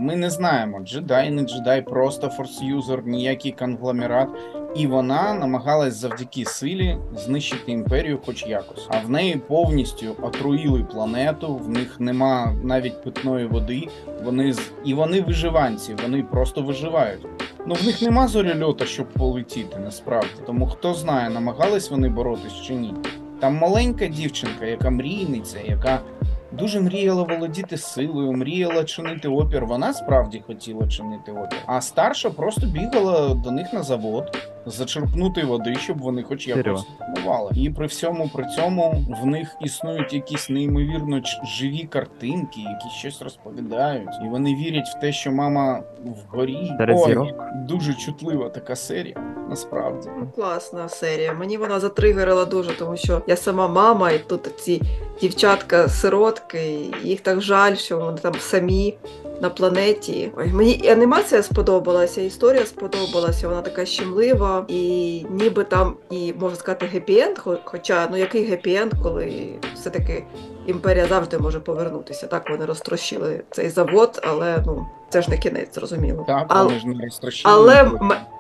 [0.02, 4.30] Ми не знаємо, джедай, не джедай, просто force user, ніякий конгломерат.
[4.76, 8.88] І вона намагалась завдяки силі знищити імперію, хоч якось.
[8.90, 11.56] А в неї повністю отруїли планету.
[11.56, 13.88] В них нема навіть питної води.
[14.24, 14.54] Вони
[14.86, 17.26] і вони виживанці, вони просто виживають.
[17.68, 20.42] Ну в них нема зорельота, щоб полетіти, насправді.
[20.46, 22.94] Тому хто знає, намагались вони боротись чи ні.
[23.40, 26.02] Там маленька дівчинка, яка мрійниця, яка
[26.52, 29.66] дуже мріяла володіти силою, мріяла чинити опір.
[29.66, 31.60] Вона справді хотіла чинити опір.
[31.66, 37.52] А старша просто бігала до них на завод, зачерпнути води, щоб вони хоч якось бували.
[37.56, 41.22] І при всьому при цьому в них існують якісь неймовірно
[41.60, 46.72] живі картинки, які щось розповідають, і вони вірять в те, що мама вгорі.
[46.90, 47.34] Ой,
[47.68, 49.16] дуже чутлива така серія,
[49.50, 50.10] насправді.
[50.20, 51.34] Ну, Класна серія.
[51.34, 54.82] Мені вона затригерила дуже, тому що я сама мама, і тут ці
[55.22, 58.98] дівчатка-сиротки, їх так жаль, що вони там самі
[59.42, 60.32] на планеті.
[60.38, 63.48] Ой, мені і анімація сподобалася, і історія сподобалася.
[63.48, 69.50] Вона така щемлива, і ніби там і можна сказати гепі-енд, хоча ну який гепі-енд, коли
[69.76, 70.24] все-таки
[70.68, 72.28] імперія завжди може повернутися.
[72.28, 76.24] Так вони розтрощили цей завод, але ну це ж не кінець, зрозуміло.
[76.28, 77.54] Так, Але- ж не розтрощили.
[77.56, 77.92] але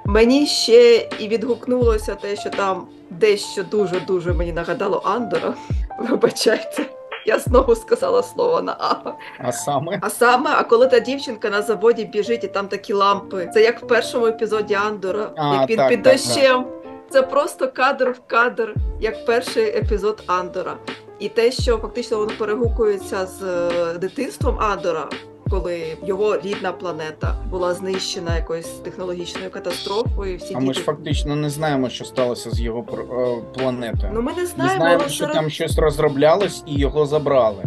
[0.05, 5.53] мені ще і відгукнулося те, що там дещо дуже дуже мені нагадало Андора.
[6.09, 6.85] Вибачайте.
[7.25, 9.11] Я знову сказала слово на А.
[9.39, 13.49] А саме А саме, а коли та дівчинка на заводі біжить, і там такі лампи.
[13.53, 16.65] Це як в першому епізоді Андора, А, як він так, під так, дощем.
[17.09, 20.75] Це просто кадр в кадр, як перший епізод Андора.
[21.19, 25.09] І те, що фактично воно перегукується з е, дитинством Андора,
[25.49, 30.37] коли його рідна планета була знищена якоюсь технологічною катастрофою.
[30.37, 34.11] Всі А ми ж фактично не знаємо, що сталося з його е, планетою.
[34.15, 35.35] Ну ми не знаємо, знаємо, що зараз...
[35.35, 37.63] там щось розроблялось і його забрали.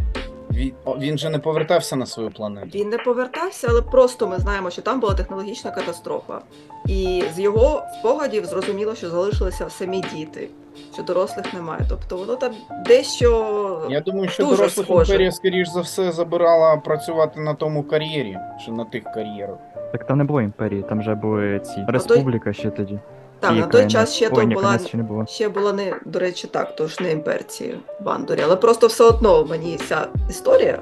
[0.53, 2.69] Він, він же не повертався на свою планету.
[2.75, 6.41] Він не повертався, але просто ми знаємо, що там була технологічна катастрофа.
[6.87, 10.49] І з його спогадів зрозуміло, що залишилися самі діти,
[10.95, 11.81] що дорослих немає.
[11.89, 12.53] Тобто воно там
[12.87, 15.13] дещо Я думаю, що Дуже дорослих схоже.
[15.13, 19.59] імперія, скоріш за все, забирала працювати на тому кар'єрі, чи на тих кар'єрах.
[19.93, 22.99] Так там не було імперії, там вже були ці республіка ще тоді.
[23.43, 25.27] Так на той час ще то була ще не було.
[25.27, 29.45] ще була не до речі, так, тож не імперці в Андорі, але просто все одно
[29.45, 30.79] мені ця історія.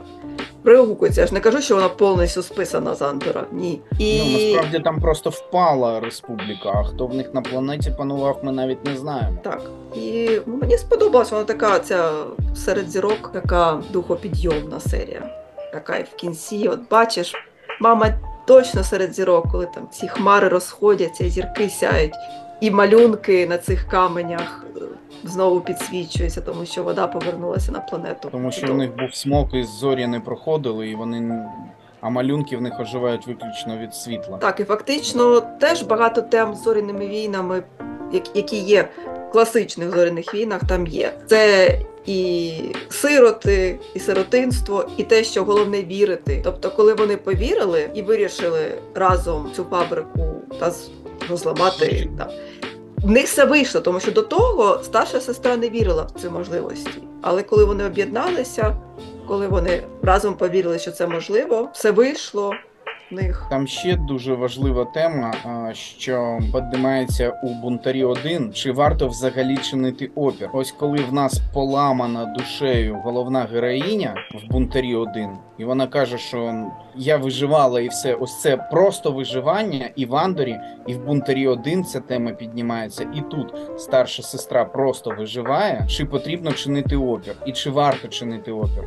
[0.63, 3.45] Пригукується, я ж не кажу, що вона повністю списана з Андора.
[3.53, 3.81] Ні.
[3.99, 8.53] І Ну, насправді там просто впала республіка, а хто в них на планеті панував, ми
[8.53, 9.39] навіть не знаємо.
[9.43, 9.63] Так.
[9.97, 12.13] І мені сподобалась вона така ця
[12.57, 15.23] серед зірок, така духопідйомна серія.
[15.73, 17.35] Така і в кінці, от бачиш,
[17.81, 18.15] мама
[18.47, 22.15] точно серед зірок, коли там ці хмари розходяться, і зірки сяють,
[22.61, 24.81] і малюнки на цих каменях е,
[25.25, 28.29] знову підсвічуються, тому що вода повернулася на планету.
[28.33, 31.45] Тому що в них був смок і зорі не проходили, і вони.
[32.01, 34.39] А малюнки в них оживають виключно від світла.
[34.39, 37.63] Так, і фактично теж багато тем з зоряними війнами,
[38.35, 38.89] які є
[39.29, 41.13] в класичних зоряних війнах, там є.
[41.27, 41.69] Це
[42.07, 42.53] і
[42.89, 46.41] сироти, і сиротинство, і те, що головне вірити.
[46.45, 50.73] Тобто, коли вони повірили і вирішили разом цю фабрику та
[51.37, 52.09] з- розламати.
[52.19, 52.31] Та,
[52.97, 56.91] в них все вийшло, тому що до того старша сестра не вірила в ці можливості.
[57.23, 58.77] Але коли вони об'єдналися,
[59.29, 62.53] коли вони разом повірили, що це можливо, все вийшло
[63.11, 63.47] в них.
[63.51, 65.35] Там ще дуже важлива тема,
[65.99, 70.49] що піднімається у бунтарі 1, чи варто взагалі чинити опір.
[70.53, 76.65] Ось коли в нас поламана душею головна героїня в бунтарі 1, і вона каже, що
[76.97, 81.85] я виживала і все, ось це просто виживання, і в Андорі, і в бунтарі 1
[81.85, 87.71] ця тема піднімається, і тут старша сестра просто виживає, чи потрібно чинити опір, і чи
[87.71, 88.85] варто чинити опір.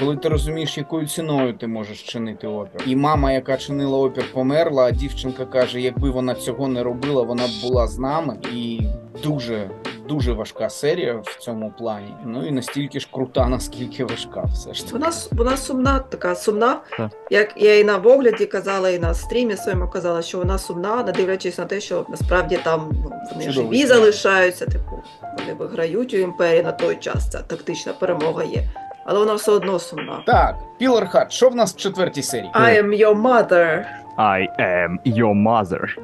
[0.00, 4.84] Коли ти розумієш, якою ціною ти можеш чинити опір, і мама, яка чинила опір, померла,
[4.84, 8.38] а дівчинка каже, якби вона цього не робила, вона б була з нами.
[8.54, 8.80] І
[9.22, 9.70] дуже
[10.08, 12.14] дуже важка серія в цьому плані.
[12.24, 14.92] Ну і настільки ж крута, наскільки важка, все ж таки.
[14.98, 16.80] Вона, вона сумна, така сумна.
[16.96, 17.10] Так.
[17.30, 21.12] Як я і на огляді казала, і на стрімі своєму казала, що вона сумна, не
[21.12, 25.02] дивлячись на те, що насправді там ну, вони Чудовий живі залишаються, типу,
[25.38, 27.30] вони виграють у імперії на той час.
[27.30, 28.64] Ця тактична перемога є.
[29.06, 30.22] Але вона все одно сумна.
[30.26, 32.50] Так, Пілар Хат, що в нас в четвертій серії?
[32.54, 33.84] I am your mother.
[34.18, 35.98] I am your mother.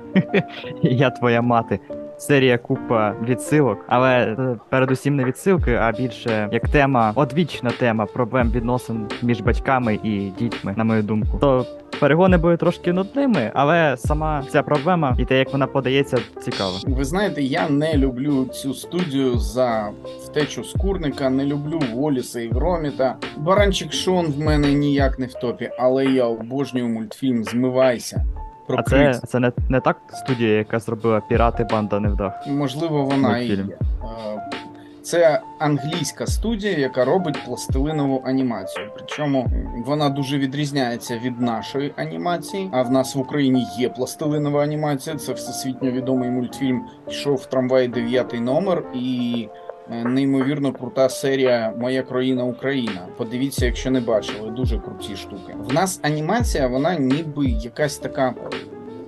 [0.82, 1.80] Я твоя мати.
[2.20, 4.37] Серія купа відсилок, але
[4.68, 10.74] передусім не відсилки, а більше як тема, одвічна тема проблем відносин між батьками і дітьми,
[10.76, 11.38] на мою думку.
[11.40, 11.66] То
[12.00, 16.72] перегони були трошки нудними, але сама ця проблема і те, як вона подається, цікаво.
[16.87, 19.90] Ви знаєте, я не люблю цю студію за
[20.24, 23.16] втечу з курника, не люблю Воліса і Громіта.
[23.37, 28.24] Баранчик Шон в мене ніяк не в топі, але я обожнюю мультфільм Змивайся.
[28.70, 32.46] Про А це, це не, не так студія, яка зробила пірати банда невдах.
[32.46, 33.54] Можливо, вона і є.
[33.56, 33.66] Е,
[35.02, 38.87] Це англійська студія, яка робить пластилинову анімацію.
[38.96, 39.46] Причому
[39.87, 42.70] вона дуже відрізняється від нашої анімації.
[42.72, 45.16] А в нас в Україні є пластилинова анімація.
[45.16, 46.83] Це всесвітньо відомий мультфільм.
[47.09, 49.48] Йшов в трамваї дев'ятий номер і.
[49.90, 53.07] Е, Неймовірно крута серія Моя країна Україна.
[53.16, 55.55] Подивіться, якщо не бачили, дуже круті штуки.
[55.59, 58.35] В нас анімація, вона ніби якась така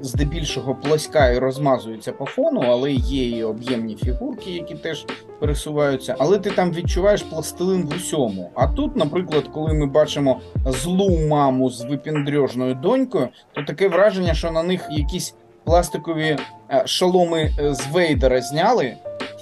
[0.03, 5.07] здебільшого плоска і розмазується по фону, але є і об'ємні фігурки, які теж
[5.41, 6.17] пересуваються.
[6.19, 8.51] Але ти там відчуваєш пластилин в усьому.
[8.55, 14.51] А тут, наприклад, коли ми бачимо злу маму з випіндрьожною донькою, то таке враження, що
[14.51, 16.37] на них якісь пластикові
[16.71, 18.95] е, шоломи е, з Вейдера зняли.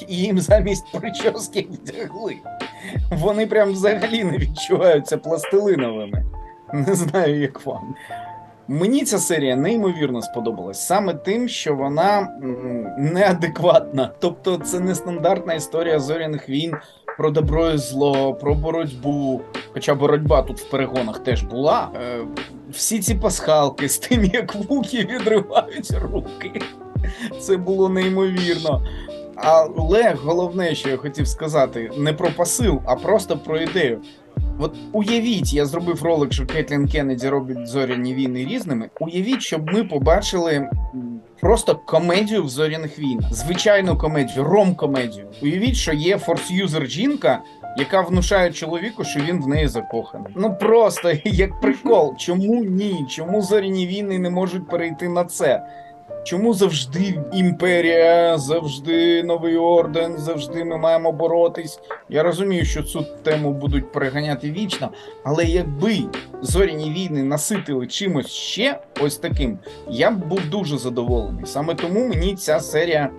[0.08, 2.36] І їм замість прически вдягли.
[3.10, 6.24] Вони прям взагалі не відчуваються пластилиновими.
[6.72, 7.94] Не знаю, як вам.
[8.68, 12.28] Мені ця серія неймовірно сподобалась саме тим, що вона
[12.98, 14.10] неадекватна.
[14.18, 16.74] Тобто, це не стандартна історія зоряних війн
[17.18, 19.40] про добро і зло, про боротьбу.
[19.72, 21.88] Хоча боротьба тут в перегонах теж була.
[21.94, 22.18] Е,
[22.70, 26.62] всі ці пасхалки з тим, як вуки відривають руки.
[27.40, 28.86] Це було неймовірно.
[29.42, 34.00] Але головне, що я хотів сказати, не про посил, а просто про ідею.
[34.58, 38.90] От уявіть, я зробив ролик, що Кетлін Кеннеді робить зоряні війни різними.
[39.00, 40.70] Уявіть, щоб ми побачили
[41.40, 43.34] просто комедію в зоряних війнах.
[43.34, 45.26] Звичайну комедію, ром-комедію.
[45.42, 47.42] Уявіть, що є форс-юзер жінка,
[47.76, 50.32] яка внушає чоловіку, що він в неї закоханий.
[50.36, 52.16] Ну просто як прикол.
[52.16, 53.06] Чому ні?
[53.10, 55.66] Чому зоряні війни не можуть перейти на це?
[56.24, 61.80] Чому завжди імперія, завжди новий орден, завжди ми маємо боротись?
[62.08, 64.90] Я розумію, що цю тему будуть переганяти вічно,
[65.24, 65.98] але якби
[66.42, 71.46] зоряні війни наситили чимось ще ось таким, я б був дуже задоволений.
[71.46, 73.10] Саме тому мені ця серія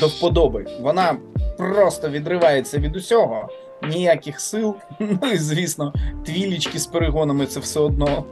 [0.00, 0.66] до вподоби.
[0.80, 1.16] Вона
[1.58, 3.48] просто відривається від усього,
[3.88, 4.76] ніяких сил.
[4.98, 5.92] Ну і звісно,
[6.26, 8.24] твілічки з перегонами це все одно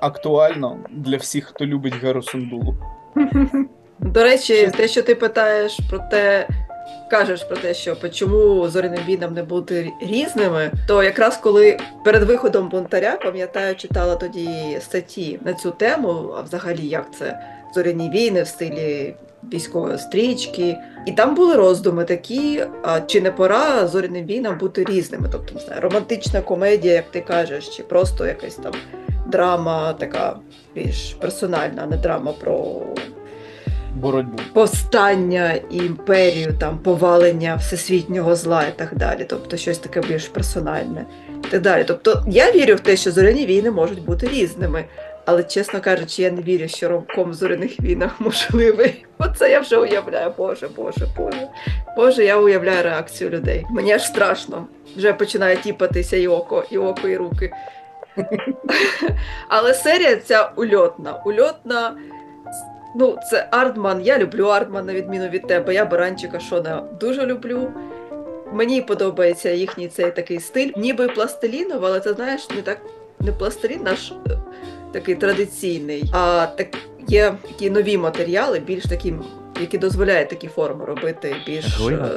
[0.00, 2.76] актуально для всіх, хто любить Геру Сундулу.
[4.00, 6.48] До речі, те, що ти питаєш про те,
[7.10, 12.68] кажеш про те, що чому зоряним війнам не бути різними, то якраз коли перед виходом
[12.68, 17.40] бунтаря, пам'ятаю, читала тоді статті на цю тему, а взагалі як це
[17.74, 19.14] зоряні війни в стилі
[19.52, 20.76] військової стрічки.
[21.06, 25.28] І там були роздуми такі, а чи не пора зоряним війнам бути різними?
[25.32, 28.72] Тобто, не знаю, романтична комедія, як ти кажеш, чи просто якась там
[29.26, 30.36] драма така
[30.74, 32.82] більш персональна, а не драма про
[33.94, 34.38] Боротьбу.
[34.52, 39.26] повстання імперію, там повалення всесвітнього зла і так далі.
[39.28, 41.04] Тобто щось таке більш персональне
[41.44, 41.84] і так далі.
[41.88, 44.84] Тобто я вірю в те, що зоряні війни можуть бути різними.
[45.24, 49.04] Але, чесно кажучи, я не вірю, що ромком зоряних війнах можливий.
[49.18, 50.32] Оце я вже уявляю.
[50.36, 51.48] Боже, Боже, Боже.
[51.96, 53.64] Боже, я уявляю реакцію людей.
[53.70, 54.66] Мені аж страшно.
[54.96, 57.52] Вже починає тіпатися і око, і око, і руки.
[59.48, 61.22] Але серія ця ульотна.
[61.24, 61.96] Ульотна.
[62.94, 64.02] Ну, це Ардман.
[64.02, 65.74] Я люблю Ардман, на відміну від тебе.
[65.74, 67.72] Я Баранчика Шона дуже люблю.
[68.52, 72.80] Мені подобається їхній цей такий стиль, ніби пластилінов, але це знаєш, не так
[73.20, 74.38] не пластилін наш е,
[74.92, 76.68] такий традиційний, а так
[77.08, 79.14] є такі нові матеріали, більш такі,
[79.60, 82.08] які дозволяють такі форми робити, більш, е,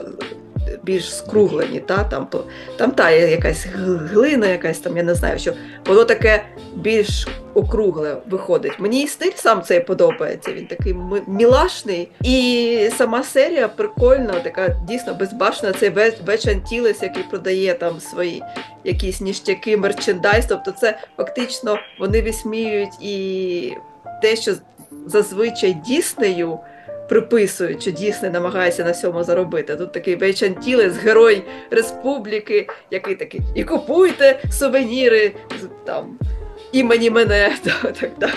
[0.83, 1.79] більш скруглені.
[1.79, 2.43] Та, там, то,
[2.77, 5.53] там та якась глина, якась там, я не знаю, що
[5.85, 8.79] воно таке більш округле виходить.
[8.79, 10.53] Мені і стиль сам цей подобається.
[10.53, 10.95] Він такий
[11.27, 12.09] мілашний.
[12.23, 15.73] І сама серія прикольна, така дійсно безбашна.
[15.73, 15.89] Цей
[16.25, 18.43] Веч Антілес, який продає там свої
[18.83, 20.45] якісь ніштяки, мерчендайз.
[20.45, 23.73] Тобто, це фактично вони висміюють і
[24.21, 24.53] те, що
[25.05, 26.59] зазвичай Діснею.
[27.09, 29.75] Приписують, що Дісней намагається на цьому заробити.
[29.75, 35.31] Тут такий Бейчантілес, герой республіки, який такий, і купуйте сувеніри
[35.85, 36.19] там
[36.71, 38.31] імені мене та так далі.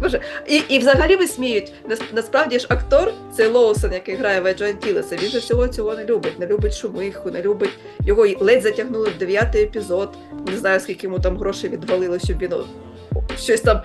[0.00, 1.72] Боже, і, і взагалі висміють.
[1.88, 6.04] Нас- Насправді ж актор, цей Лоусон, який грає Веджо Антілеса, він же всього цього не
[6.04, 6.38] любить.
[6.38, 10.08] Не любить шумиху, не любить його ледь затягнули в дев'ятий епізод.
[10.50, 12.52] Не знаю, скільки йому там грошей відвалили, щоб він
[13.38, 13.80] щось там.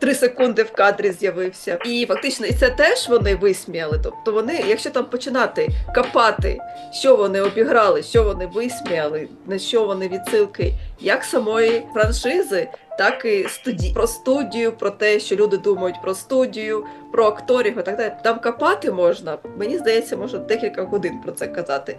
[0.00, 4.00] Три секунди в кадрі з'явився, і фактично і це теж вони висміяли.
[4.02, 6.58] Тобто вони, якщо там починати копати,
[6.92, 13.46] що вони обіграли, що вони висміяли, на що вони відсилки, як самої франшизи, так і
[13.48, 13.92] студі...
[13.94, 18.12] про студію, про те, що люди думають про студію, про акторів і так далі.
[18.24, 19.38] Там копати можна.
[19.56, 21.96] Мені здається, можна декілька годин про це казати.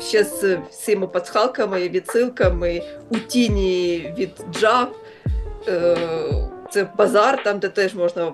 [0.00, 4.96] Ще з всіма пасхалками, відсилками у тіні від джав.
[5.68, 5.96] Е,
[6.72, 8.32] це базар, там, де теж можна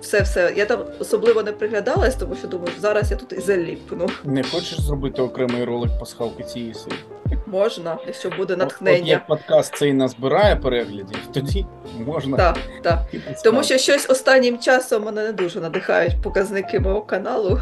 [0.00, 0.52] все все.
[0.56, 4.06] Я там особливо не приглядалась, тому що думаю, зараз я тут і заліпну.
[4.24, 7.00] Не хочеш зробити окремий ролик пасхалки цієї серії?
[7.46, 9.06] Можна, якщо буде От, от натхнення.
[9.06, 11.66] як подкаст цей назбирає переглядів, тоді
[12.06, 12.36] можна.
[12.36, 12.98] Так, так.
[13.44, 17.58] Тому що щось останнім часом мене не дуже надихають показники мого каналу.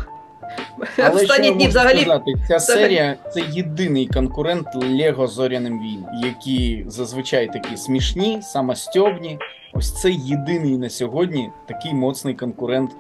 [0.79, 5.81] Але що Останні я дні взагалі сказати, ця взагалі- серія це єдиний конкурент Лего Зоряним
[5.81, 9.39] Війн, які зазвичай такі смішні, самостьобні.
[9.73, 12.91] Ось це єдиний на сьогодні такий моцний конкурент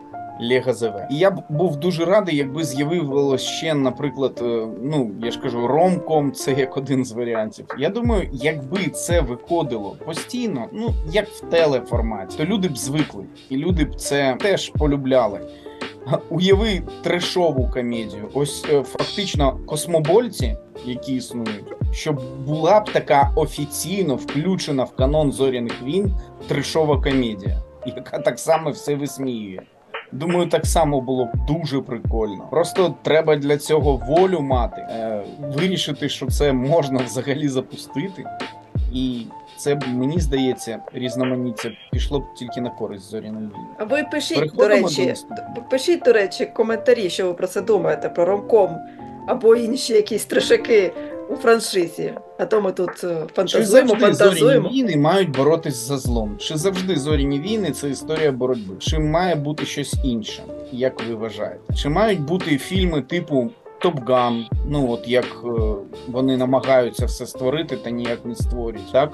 [0.40, 0.92] Лего ЗВ.
[1.10, 5.66] І я б був дуже радий, якби з'явилося ще, наприклад, е, ну я ж кажу,
[5.66, 7.66] ромком це як один з варіантів.
[7.78, 13.56] Я думаю, якби це виходило постійно, ну як в телеформаті, то люди б звикли, і
[13.56, 15.40] люди б це теж полюбляли.
[16.30, 18.28] Уяви трешову комедію.
[18.34, 25.82] Ось е, фактично космобольці, які існують, щоб була б така офіційно включена в канон зоряних
[25.82, 26.14] війн
[26.48, 29.60] трешова комедія, яка так само все висміює.
[30.12, 32.48] Думаю, так само було б дуже прикольно.
[32.50, 38.24] Просто треба для цього волю мати, е, вирішити, що це можна взагалі запустити.
[38.92, 39.26] І
[39.58, 43.48] це мені здається, різноманіття пішло б тільки на користь війни.
[43.78, 45.14] А ви пишіть, до речі,
[45.56, 48.70] до пишіть, до речі, коментарі, що ви про це думаєте, про ромком
[49.26, 50.92] або інші якісь трешаки
[51.30, 52.12] у франшизі.
[52.38, 54.38] А то ми тут е, Чи завжди фантазуємо.
[54.38, 56.36] зоряні війни мають боротись за злом?
[56.38, 58.74] Чи завжди зоряні війни це історія боротьби?
[58.78, 60.42] Чи має бути щось інше?
[60.72, 61.74] як ви вважаєте?
[61.74, 64.46] Чи мають бути фільми типу Топ Ган?
[64.66, 65.48] Ну от як е,
[66.08, 69.12] вони намагаються все створити та ніяк не створюють, так?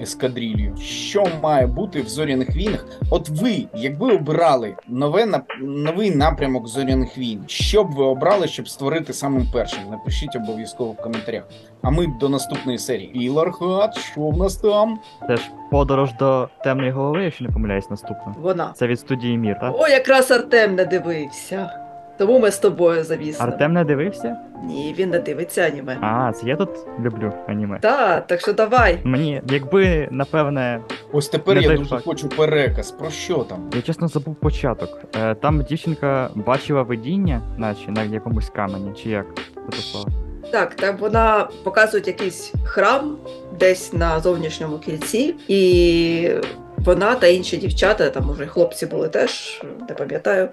[0.00, 0.76] Ескадрилью.
[0.76, 2.86] Що має бути в зоряних війнах?
[3.10, 9.12] От ви, якби обирали нове новий напрямок зоряних війн, що б ви обрали, щоб створити
[9.12, 9.80] самим першим?
[9.90, 11.44] Напишіть обов'язково в коментарях.
[11.82, 13.24] А ми до наступної серії.
[13.24, 14.98] Ілархат, що в нас там?
[15.28, 18.34] Це ж подорож до темної голови, якщо не помиляюсь, наступна.
[18.40, 18.72] Вона.
[18.74, 19.74] Це від студії Мір, так?
[19.78, 21.83] О, якраз Артем не дивився.
[22.18, 23.44] Тому ми з тобою завісно.
[23.46, 24.36] Артем не дивився?
[24.64, 25.98] Ні, він не дивиться аніме.
[26.00, 26.68] А, це я тут
[27.00, 27.78] люблю аніме.
[27.80, 28.98] Так, так що давай.
[29.04, 30.80] Мені, якби, напевне,
[31.12, 32.04] Ось тепер Не я той дуже факт.
[32.04, 32.90] хочу переказ.
[32.90, 33.70] Про що там?
[33.76, 35.00] я чесно забув початок.
[35.22, 40.06] Е, там дівчинка бачила видіння, наче на якомусь камені, чи як Святослав?
[40.52, 43.16] Так, там вона показують якийсь храм
[43.58, 46.30] десь на зовнішньому кільці, і
[46.78, 50.48] вона та інші дівчата, там уже хлопці були теж, не пам'ятаю.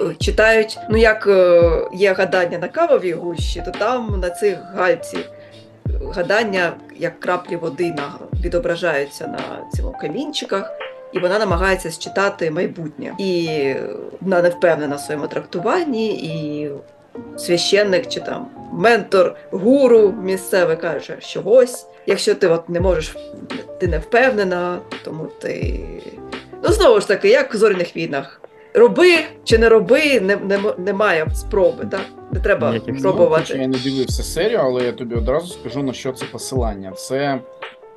[0.00, 1.62] Е, Читають, ну як е,
[1.94, 5.18] є гадання на кавовій гущі, то там на цих гальці
[6.14, 8.12] гадання, як краплі води на,
[8.44, 10.72] відображаються на цьому камінчиках,
[11.12, 13.14] і вона намагається считати майбутнє.
[13.18, 13.74] І
[14.20, 16.70] вона не впевнена в своєму трактуванні, і
[17.36, 23.16] священник чи там ментор, гуру місцевий каже, що ось, якщо ти от не можеш,
[23.80, 25.80] ти не впевнена, тому ти.
[26.62, 28.40] Ну, знову ж таки, як в зоряних війнах.
[28.74, 32.00] Роби чи не роби, не, не, немає спроби, так?
[32.32, 33.58] Не треба Хоч пробувати.
[33.58, 36.92] я не дивився серію, але я тобі одразу скажу на що це посилання.
[36.92, 37.40] Це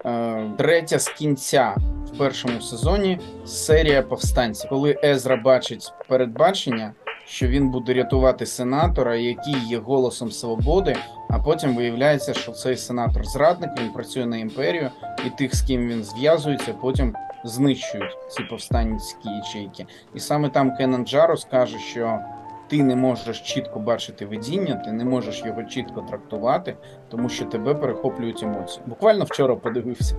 [0.05, 1.75] е, третя з кінця
[2.13, 6.93] в першому сезоні серія повстанців, коли Езра бачить передбачення,
[7.27, 10.95] що він буде рятувати сенатора, який є голосом свободи.
[11.29, 14.89] А потім виявляється, що цей сенатор зрадник, він працює на імперію,
[15.27, 19.85] і тих, з ким він зв'язується, потім знищують ці повстанські ячейки.
[20.13, 22.19] І саме там Кенан Джарус каже, що
[22.67, 26.75] ти не можеш чітко бачити видіння, ти не можеш його чітко трактувати,
[27.09, 28.83] тому що тебе перехоплюють емоції.
[28.85, 30.15] Буквально вчора подивився.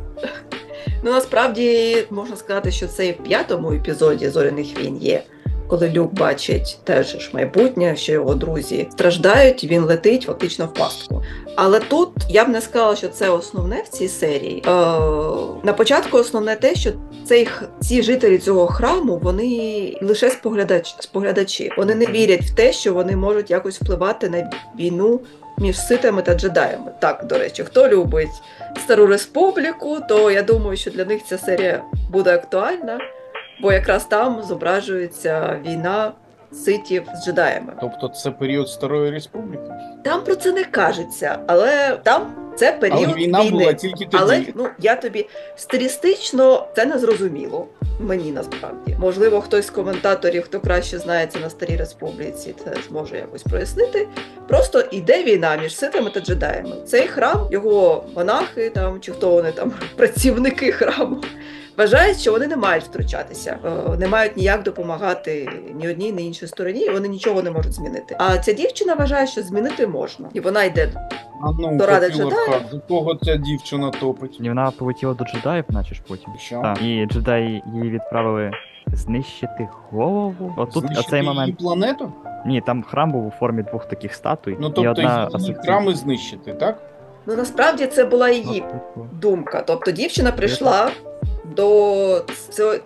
[1.04, 5.22] Ну насправді можна сказати, що це і в п'ятому епізоді зоряних війн є.
[5.72, 11.22] Коли Люк бачить теж ж майбутнє, що його друзі страждають, він летить фактично в пастку.
[11.56, 14.62] Але тут я б не сказала, що це основне в цій серії.
[14.66, 14.70] Е,
[15.62, 16.90] на початку основне те, що
[17.24, 17.48] цей
[17.80, 21.70] ці жителі цього храму вони лише споглядач, споглядачі.
[21.76, 25.20] Вони не вірять в те, що вони можуть якось впливати на війну
[25.58, 26.92] між ситами та джедаями.
[27.00, 28.42] Так, до речі, хто любить
[28.84, 32.98] стару республіку, то я думаю, що для них ця серія буде актуальна,
[33.62, 36.12] бо якраз там зображується війна
[36.52, 37.72] ситів з джедаями.
[37.80, 39.62] Тобто це період Старої Республіки.
[40.04, 43.50] Там про це не кажеться, але там це період Але війна війни.
[43.50, 44.16] була тільки тоді.
[44.20, 47.66] Але ну я тобі стилістично це не зрозуміло.
[48.00, 53.42] Мені насправді можливо, хтось з коментаторів, хто краще знається на старій республіці, це зможе якось
[53.42, 54.08] прояснити.
[54.48, 56.76] Просто йде війна між ситами та джедаями.
[56.86, 61.20] Цей храм, його монахи там чи хто вони там працівники храму.
[61.78, 66.46] Вважають, що вони не мають втручатися, е, не мають ніяк допомагати ні одній, ні іншій
[66.46, 68.16] стороні, і вони нічого не можуть змінити.
[68.18, 70.92] А ця дівчина вважає, що змінити можна, і вона йде
[71.42, 72.62] А ну, До Ради джедаїв?
[72.70, 74.38] До кого ця дівчина топить?
[74.40, 76.32] І вона полетіла до джедаїв, наче ж потім.
[76.38, 76.60] Що?
[76.62, 76.82] Так.
[76.82, 78.50] І джедаї її відправили
[78.92, 80.54] знищити голову.
[80.56, 81.58] Отут Знищити оцей її момент.
[81.58, 82.12] планету?
[82.46, 84.56] Ні, там храм був у формі двох таких статуй.
[84.60, 86.82] Ну і тобто одна її храми знищити, так?
[87.26, 88.64] Ну насправді це була її
[89.12, 89.62] думка.
[89.66, 90.90] Тобто дівчина прийшла
[91.57, 92.24] до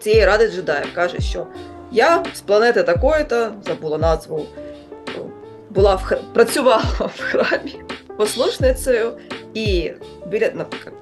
[0.01, 1.47] цієї ради джедаїв, каже, що
[1.93, 4.47] я з планети такої-то, забула назву,
[5.71, 6.85] була в хр- працювала
[7.17, 7.81] в храмі
[8.17, 9.13] послушницею,
[9.55, 9.91] і
[10.27, 10.51] біля,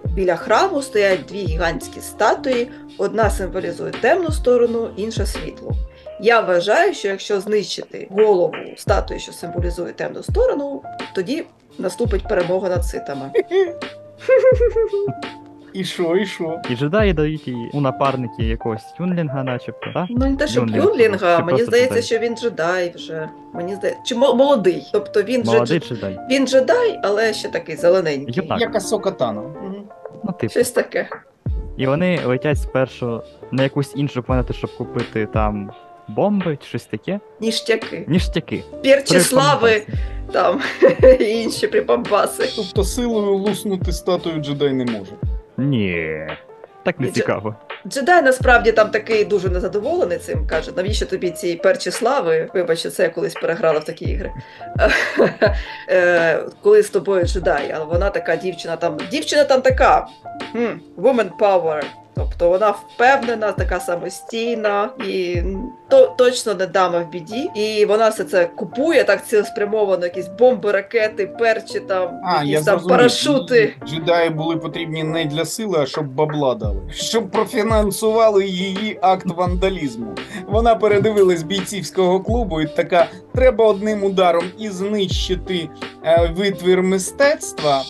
[0.04, 2.70] біля храму стоять дві гігантські статуї.
[2.98, 5.72] Одна символізує темну сторону, інша світлу.
[6.20, 10.82] Я вважаю, що якщо знищити голову статуї, що символізує темну сторону,
[11.14, 11.44] тоді
[11.78, 13.32] наступить перемога над ситами.
[15.74, 16.60] І що, і що?
[16.70, 20.06] І джедаї дають їй у напарники якогось юнлінга, начебто, так?
[20.10, 20.84] Ну, не те, щоб Юнлінг.
[20.84, 22.02] Юнлінга, мені здається, джедай?
[22.02, 23.28] що він джедай вже.
[23.54, 24.88] Мені здається, чи молодий.
[24.92, 26.18] Тобто він Молодий дж- джедай.
[26.30, 28.46] він джедай, але ще такий зелененький.
[28.48, 28.60] Так.
[28.60, 29.42] Як Асока Тано.
[29.42, 29.82] Мгм.
[30.24, 30.50] Ну, типу.
[30.50, 31.08] Щось таке.
[31.76, 33.22] І вони летять спершу
[33.52, 35.70] на якусь іншу планету, щоб купити там
[36.08, 37.20] бомби чи щось таке.
[37.40, 38.04] Ніштяки.
[38.08, 38.64] Ніштяки.
[38.84, 39.82] Перчі слави,
[40.32, 40.60] там
[41.20, 42.48] і інші припамбаси.
[42.56, 45.12] Тобто силою луснути статую джедай не може.
[45.56, 46.26] Ні.
[46.84, 47.54] Так не цікаво.
[47.86, 50.46] Джедай насправді там такий дуже незадоволений цим.
[50.46, 52.50] каже, навіщо тобі ці перші слави?
[52.54, 54.32] Вибачте, це я колись переграла в такі ігри.
[55.88, 58.96] Е, Коли з тобою джедай, але вона така дівчина там.
[59.10, 60.06] Дівчина там така.
[60.98, 61.82] Woman power.
[62.16, 65.42] Тобто вона впевнена, така самостійна і
[65.88, 67.50] то, точно не дама в біді.
[67.54, 72.64] І вона все це купує так цілеспрямовано, якісь бомби, ракети, перчі, там, А, я якісь
[72.64, 72.96] там зрозумів.
[72.98, 73.74] парашути.
[73.86, 76.80] Джедаї були потрібні не для сили, а щоб бабла дали.
[76.90, 80.14] Щоб профінансували її акт вандалізму.
[80.48, 85.68] Вона передивилась бійцівського клубу і така: треба одним ударом і знищити
[86.04, 87.82] е, витвір мистецтва.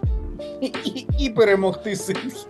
[0.61, 2.47] І, і, і перемогти ситхів.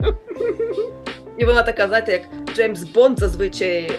[1.38, 2.22] І вона така, знаєте, як
[2.54, 3.90] Джеймс Бонд зазвичай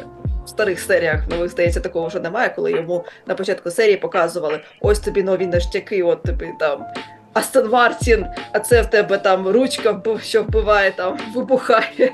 [0.45, 4.99] в старих серіях нових здається, такого вже немає, коли йому на початку серії показували: ось
[4.99, 6.85] тобі нові наштяки, от тобі там.
[7.33, 12.11] Астон Мартін, а це в тебе там ручка, що вбиває, там вибухає.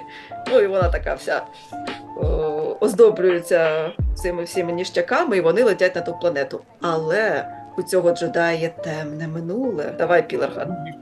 [0.52, 1.42] Ну і вона така вся
[2.18, 6.62] о, оздоблюється цими всіми ніштяками, і вони летять на ту планету.
[6.82, 7.46] Але
[7.78, 9.94] у цього джедая є темне минуле.
[9.98, 10.28] Давай.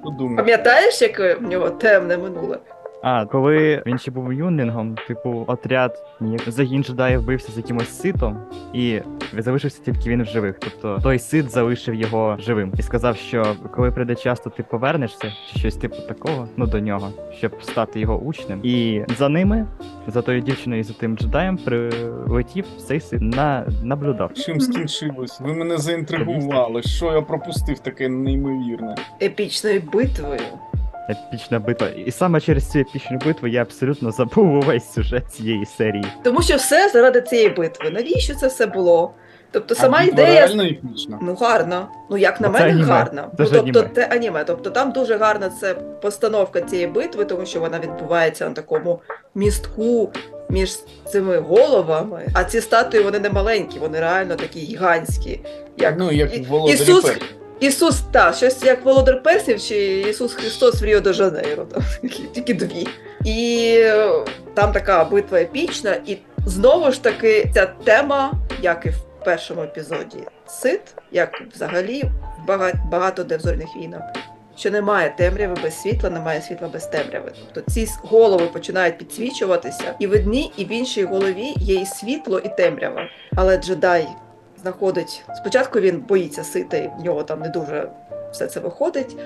[0.03, 0.38] Подумай.
[0.38, 2.57] Пам'ятаєш, яке в нього темне минуле?
[3.02, 8.38] А, коли він ще був юнінгом, типу, отряд, ні, загін джедаїв бився з якимось ситом,
[8.74, 9.00] і
[9.38, 10.60] залишився тільки він в живих.
[10.60, 15.34] Тобто той сит залишив його живим і сказав, що коли прийде час, то ти повернешся,
[15.52, 18.60] чи щось типу такого, ну до нього, щоб стати його учнем.
[18.64, 19.68] І за ними,
[20.08, 24.34] за тою дівчиною і за тим джедаєм, прилетів цей сит на наблюдав.
[24.34, 25.41] Чим скінчилось?
[25.41, 26.82] Ви мене заінтригували.
[26.82, 28.95] Що я пропустив таке неймовірне?
[29.22, 30.39] Епічною битвою.
[31.10, 31.88] Епічна битва.
[31.88, 36.05] І саме через цю епічну битву я абсолютно забув увесь сюжет цієї серії.
[36.24, 37.89] Тому що все заради цієї битви.
[37.89, 39.14] Навіщо це все було?
[39.51, 41.20] Тобто сама а ідея реально епічна.
[41.22, 41.88] ну гарна.
[42.10, 42.88] Ну як на Ну, це мене, аніме.
[42.93, 43.22] гарна.
[43.38, 43.91] Це ну тобто аніме.
[43.95, 44.43] це аніме.
[44.43, 48.99] Тобто там дуже гарна це постановка цієї битви, тому що вона відбувається на такому
[49.36, 50.12] містку
[50.49, 50.78] між
[51.12, 52.28] цими головами.
[52.34, 55.39] А ці статуї вони не маленькі, вони реально такі гігантські.
[55.78, 57.12] Як Ну, як І- Ісус.
[57.60, 61.68] Ісус, та, щось як Володар Персів чи Ісус Христос в Ріо де Жанейро,
[62.34, 62.88] тільки дві.
[63.26, 64.10] І е,
[64.53, 70.18] там така битва епічна, і знову ж таки ця тема, як і в першому епізоді
[70.47, 70.82] Сит,
[71.12, 72.03] як взагалі
[72.91, 74.01] багато де в зоряних війнах.
[74.57, 77.32] Що немає темряви без світла, немає світла без темряви.
[77.53, 82.39] Тобто ці голови починають підсвічуватися, і в одній, і в іншій голові є і світло,
[82.39, 83.01] і темрява.
[83.36, 84.07] Але джедай
[84.62, 85.24] знаходить.
[85.38, 87.89] Спочатку він боїться сита, і в нього там не дуже
[88.32, 89.18] все це виходить,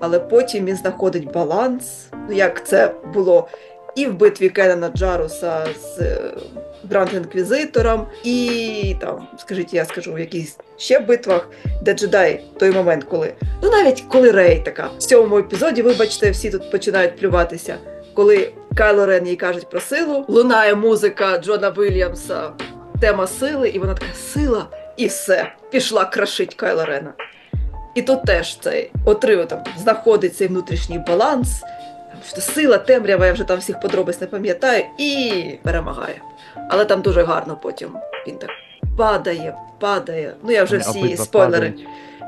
[0.00, 3.48] але потім він знаходить баланс, ну як це було
[3.94, 6.20] і в битві Кеннена Джаруса з е,
[6.90, 11.48] Гранд Інквізитором, і там, скажіть, я скажу, в якихось ще битвах,
[11.82, 13.32] де джедай той момент, коли.
[13.62, 17.76] Ну навіть коли Рей така в цьому епізоді, вибачте, всі тут починають плюватися.
[18.14, 22.50] Коли Кайло Рен їй кажуть про силу, лунає музика Джона Вільямса,
[23.00, 24.66] тема сили, і вона така сила,
[24.96, 27.12] і все, пішла крашить Кайла Рена.
[27.94, 33.32] І тут теж цей отрив там знаходить цей внутрішній баланс, там, що сила, темрява, я
[33.32, 35.32] вже там всіх подробиць не пам'ятаю, і
[35.62, 36.22] перемагає.
[36.68, 37.90] Але там дуже гарно потім
[38.26, 38.50] він так
[38.96, 40.34] падає, падає.
[40.42, 41.74] Ну я вже Вони всі спойлери.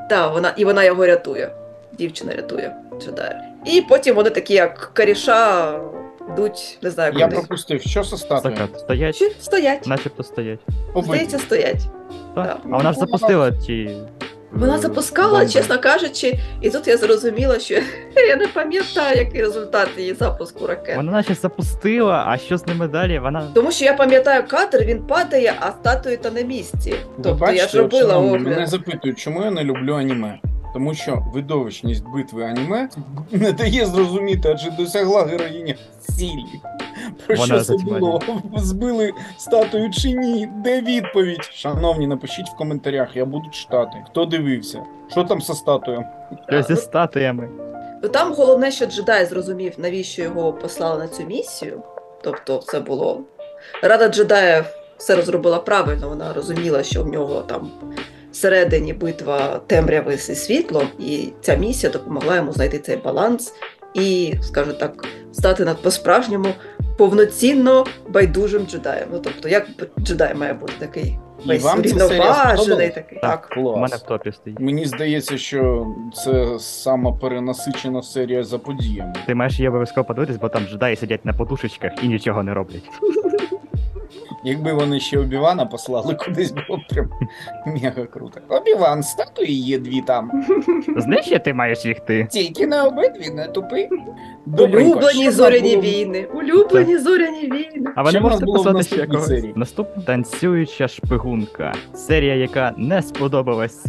[0.09, 1.51] Так, вона і вона його рятує.
[1.93, 3.41] Дівчина рятує джедая.
[3.65, 5.79] І потім вони такі, як каріша,
[6.33, 8.67] йдуть, не знаю, Я пропустив, що со статуєю?
[8.77, 9.87] Стоять, Чи стоять.
[9.87, 10.59] начебто стоять.
[10.95, 11.81] Здається, стоять.
[12.35, 12.45] Так.
[12.47, 12.57] Так.
[12.71, 13.89] А вона ж запустила ті.
[14.51, 15.49] Вона запускала, бомби.
[15.49, 17.73] чесно кажучи, і тут я зрозуміла, що
[18.29, 20.95] я не пам'ятаю, який результат її запуску ракет.
[20.95, 23.19] Вона наче запустила, а що з ними далі?
[23.19, 23.47] Вона.
[23.53, 26.91] Тому що я пам'ятаю кадр, він падає, а статуї та на місці.
[26.91, 28.41] Ви Тобто я ж робила огляд.
[28.41, 30.39] мене запитують, чому я не люблю аніме.
[30.75, 32.89] Тому що видовищність битви аніме
[33.31, 36.45] не дає зрозуміти, адже досягла героїня цілі.
[37.27, 38.21] Про Вона що це було?
[38.55, 40.49] Збили статую чи ні?
[40.63, 41.43] Де відповідь?
[41.53, 44.03] Шановні, напишіть в коментарях, я буду читати.
[44.09, 44.83] Хто дивився?
[45.11, 46.03] Що там со статуєю?
[46.49, 47.49] Що зі статуями.
[48.03, 51.81] Ну там головне, що джедай зрозумів, навіщо його послали на цю місію.
[52.23, 53.21] Тобто, це було.
[53.83, 54.65] Рада джедаїв
[54.97, 57.71] все розробила правильно, вона розуміла, що в нього там
[58.35, 63.53] всередині битва темряви зі світлом, і ця місія допомогла йому знайти цей баланс
[63.93, 66.47] і, скажу так, стати над по-справжньому
[66.97, 69.07] повноцінно байдужим джедаєм.
[69.11, 69.67] Ну тобто, як
[69.99, 72.07] джедай має бути такий І весь вам ця
[72.57, 73.19] серія такий.
[73.19, 73.57] Так, Так.
[73.57, 74.59] у мене в топі стоїть.
[74.59, 79.13] Мені здається, що це сама перенасичена серія за подіями.
[79.25, 82.89] Ти маєш її обов'язково подивитись, бо там джедаї сидять на подушечках і нічого не роблять.
[84.45, 87.09] Якби вони ще Обівана послали кудись, було б прям
[87.65, 88.39] мега круто.
[88.49, 90.31] Обіван, статуї є дві там.
[90.97, 92.27] Знаєш, що ти маєш їх ти?
[92.31, 93.89] Тільки на обидві, не тупи.
[94.45, 96.27] Добренько, Улюблені зоряні було війни.
[96.33, 97.89] Улюблені зоряні війни.
[97.95, 99.27] А ви Що не в нас можете було в ще наступній якогось?
[99.27, 99.53] серії?
[99.55, 101.73] Наступна танцююча шпигунка.
[101.93, 103.85] Серія, яка не сподобалась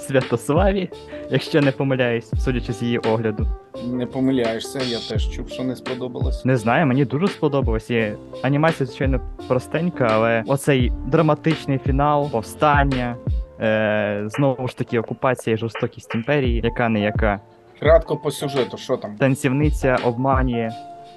[0.00, 0.90] Святославі,
[1.30, 3.46] якщо не помиляюсь, судячи з її огляду.
[3.86, 6.44] Не помиляєшся, я теж чув, що не сподобалось.
[6.44, 7.90] Не знаю, мені дуже сподобалось.
[7.90, 8.12] І
[8.42, 13.16] анімація, звичайно, простенька, але оцей драматичний фінал, повстання,
[13.60, 17.40] е, знову ж таки, окупація і жорстокість імперії, яка не яка.
[17.78, 19.16] Кратко по сюжету, що там?
[19.16, 20.70] Танцівниця обманює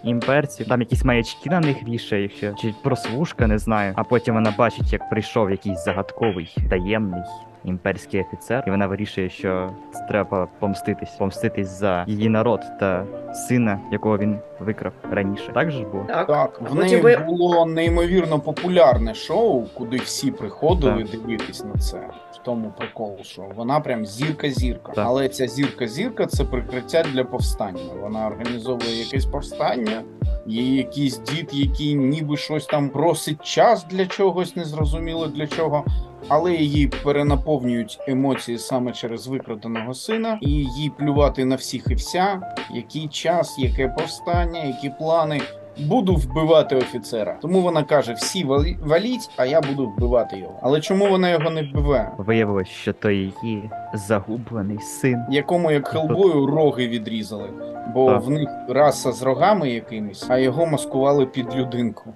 [0.03, 3.93] імперців, там якісь маячки на них вішає, ще, чи прослушка, не знаю.
[3.95, 7.21] А потім вона бачить, як прийшов якийсь загадковий, таємний
[7.65, 9.69] імперський офіцер, і вона вирішує, що
[10.07, 15.51] треба помститись, помститись за її народ та сина, якого він викрав раніше.
[15.53, 16.03] Так же ж було?
[16.07, 16.27] Так.
[16.27, 21.21] Так, в неї ви- було неймовірно популярне шоу, куди всі приходили Так.
[21.21, 22.07] дивитись на це.
[22.45, 24.91] Тому прикол, що вона прям зірка-зірка.
[24.93, 25.05] Так.
[25.07, 27.93] Але ця зірка-зірка це прикриття для повстання.
[28.01, 30.03] Вона організовує якесь повстання.
[30.47, 35.85] Є якийсь дід, який ніби щось там просить час для чогось, незрозуміло для чого.
[36.27, 42.55] Але її перенаповнюють емоції саме через викраденого сина, і їй плювати на всіх і вся,
[42.73, 45.41] який час, яке повстання, які плани.
[45.79, 47.37] Буду вбивати офіцера.
[47.41, 50.59] Тому вона каже: всі валі- валіть, а я буду вбивати його.
[50.61, 52.11] Але чому вона його не вбиває?
[52.17, 55.19] Виявилось, що то її загублений син.
[55.29, 57.49] Якому як Хелбою роги відрізали,
[57.93, 58.23] бо Так.
[58.23, 62.13] в них раса з рогами якимись, а його маскували під людинку.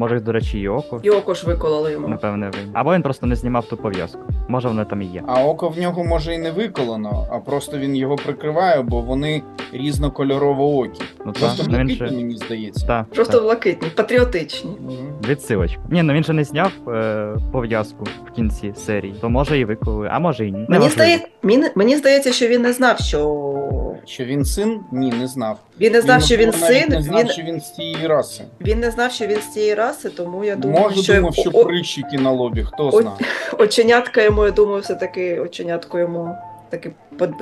[0.00, 1.00] Може, до речі, і око.
[1.02, 2.08] І око ж викололи йому.
[2.08, 2.70] Напевне, він.
[2.72, 4.20] Або він просто не знімав ту пов'язку.
[4.48, 5.22] Може, воно там і є.
[5.26, 9.42] А око в нього може і не виколено, а просто він його прикриває, бо вони
[9.72, 11.02] різнокольорово окі.
[11.26, 12.16] Ну Просто ну він блакитні, же.
[12.16, 12.86] мені здається.
[12.86, 13.44] Та, Просто та.
[13.44, 14.70] блакитні, патріотичні.
[14.80, 15.12] Мгм.
[15.28, 15.80] Відсилочка.
[15.90, 19.14] Ні, ну він же не зняв е, пов'язку в кінці серії.
[19.20, 20.66] То може і виколи, а може і ні.
[20.68, 21.20] Мені, здає...
[21.42, 23.46] мені, мені здається, що він не знав, що.
[24.06, 24.80] Що він син?
[24.92, 25.58] Ні, не знав.
[25.80, 28.44] Він не знав, що він син, Не знав, він, що він з цієї раси.
[28.60, 31.50] він не знав, що він з цієї раси, тому я думаю, Може, що, думав, що
[31.52, 33.16] о- прищики на лобі, хто О- знає.
[33.58, 36.36] оченятка йому, я думаю, все-таки оченятко йому
[36.70, 36.92] таки.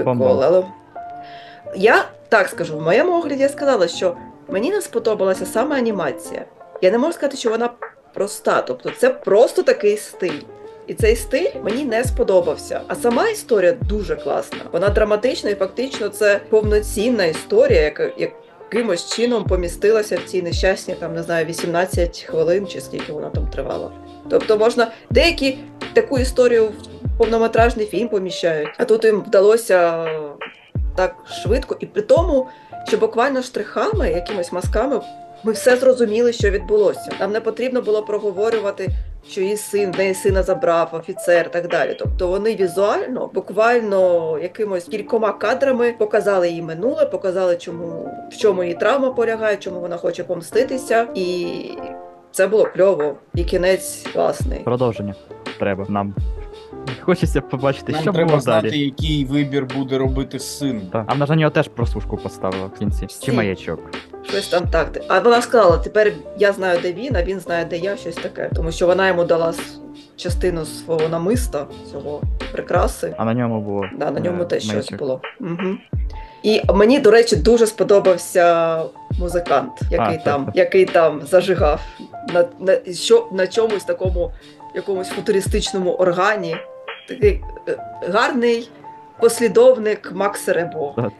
[0.07, 0.65] Але
[1.77, 4.17] я так скажу, в моєму огляді я сказала, що
[4.49, 6.45] мені не сподобалася саме анімація.
[6.83, 7.71] Я не можу сказати, що вона
[8.15, 8.63] проста.
[8.63, 10.41] Тобто це просто такий стиль.
[10.89, 12.81] І цей стиль мені не сподобався.
[12.89, 14.59] А сама історія дуже класна.
[14.73, 21.15] Вона драматична і фактично це повноцінна історія, яка якимось чином помістилася в ці нещасні, там
[21.15, 23.91] не знаю, 18 хвилин чи скільки вона там тривала.
[24.31, 25.59] Тобто можна деякі
[25.93, 30.07] таку історію в повнометражний фільм поміщають, а тут їм вдалося
[30.97, 32.47] так швидко, і при тому,
[32.89, 35.01] що буквально штрихами, якимись мазками,
[35.45, 37.11] ми все зрозуміли, що відбулося.
[37.21, 38.89] Нам не потрібно було проговорювати,
[39.27, 41.97] що її син, неї сина забрав, офіцер так далі.
[41.99, 48.75] Тобто вони візуально, буквально якимось кількома кадрами показали її минуле, показали, чому в чому її
[48.75, 51.47] травма полягає, чому вона хоче помститися, і
[52.33, 53.15] це було кльово.
[53.35, 54.61] І кінець класний.
[54.61, 55.15] Продовження
[55.59, 56.15] треба нам.
[57.01, 58.81] Хочеться побачити, Нам що треба було знати, далі.
[58.81, 60.83] який вибір буде робити син.
[60.93, 61.05] Так.
[61.07, 63.07] А на нього теж прослушку поставила в кінці.
[63.07, 63.27] Всі.
[63.27, 63.81] Чи маячок.
[64.31, 65.01] Щось там так.
[65.09, 68.51] А вона сказала: тепер я знаю, де він, а він знає, де я, щось таке.
[68.55, 69.55] Тому що вона йому дала
[70.17, 72.23] частину свого намиста, цього
[72.53, 73.15] прикраси.
[73.19, 73.85] А на ньому було.
[73.97, 75.21] Да, на ньому е, теж щось було.
[75.41, 75.77] Угу.
[76.43, 78.83] І мені, до речі, дуже сподобався
[79.19, 80.57] музикант, який так, там, так.
[80.57, 81.81] який там зажигав
[82.35, 84.33] на, на, що, на чомусь такому
[84.75, 86.57] якомусь футуристичному органі.
[87.09, 87.77] Такий е,
[88.09, 88.71] гарний
[89.21, 91.13] послідовник Макса Ребо Так,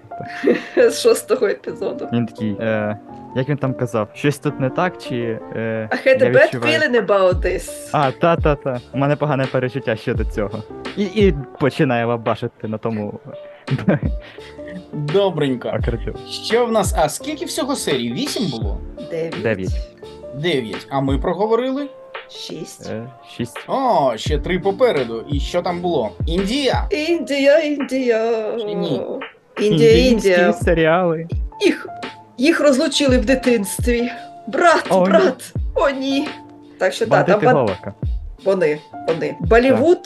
[0.93, 2.09] з шостого епізоду.
[2.13, 2.99] Він такий, е,
[3.37, 5.39] як він там казав, щось тут не так, чи.
[5.57, 7.89] Е, I had a bad відчуваю- feeling about this.
[7.93, 8.81] А, та-та-та.
[8.95, 10.63] У мене погане перечуття щодо цього.
[10.97, 13.21] І, і починає лабашити на тому
[14.93, 15.69] Добренько.
[15.69, 16.17] акордеон.
[16.45, 16.95] Що в нас?
[16.99, 18.13] А скільки всього серій?
[18.13, 18.81] Вісім було?
[19.11, 19.43] Дев'ять.
[19.43, 19.91] Дев'ять.
[20.35, 20.87] Дев'ять.
[20.91, 21.89] А ми проговорили?
[22.31, 22.91] Шість.
[22.91, 23.03] Е,
[23.37, 23.57] шість.
[23.69, 25.25] О, ще три попереду.
[25.29, 26.11] І що там було?
[26.27, 26.87] Індія!
[26.91, 28.53] Індія, Індія.
[28.59, 29.03] Чи ні?
[29.61, 30.53] Індія, Індійські Індія.
[30.53, 31.27] серіали.
[31.65, 31.87] Їх,
[32.39, 34.11] їх розлучили в дитинстві.
[34.47, 35.11] Брат, О, ні.
[35.11, 35.53] брат.
[35.75, 36.29] О, ні.
[36.79, 37.93] Так що так, там Бандити ба- Голока.
[38.45, 39.37] вони, вони.
[39.41, 39.99] Болівуд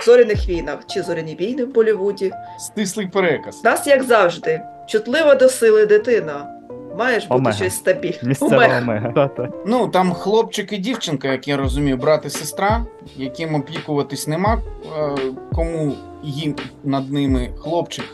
[0.00, 2.32] в зоряних війнах чи зоряні війни в Болівуді.
[2.58, 3.64] Стислий переказ.
[3.64, 6.51] Нас, як завжди, чутлива до сили дитина.
[6.98, 7.56] Маєш бути Омега.
[7.56, 8.18] щось стабільне.
[8.22, 9.30] Місцева Омега.
[9.66, 12.86] Ну, там хлопчик і дівчинка, як я розумію, брат і сестра,
[13.16, 14.58] яким опікуватись нема,
[14.98, 15.16] е,
[15.54, 18.04] кому їм над ними хлопчик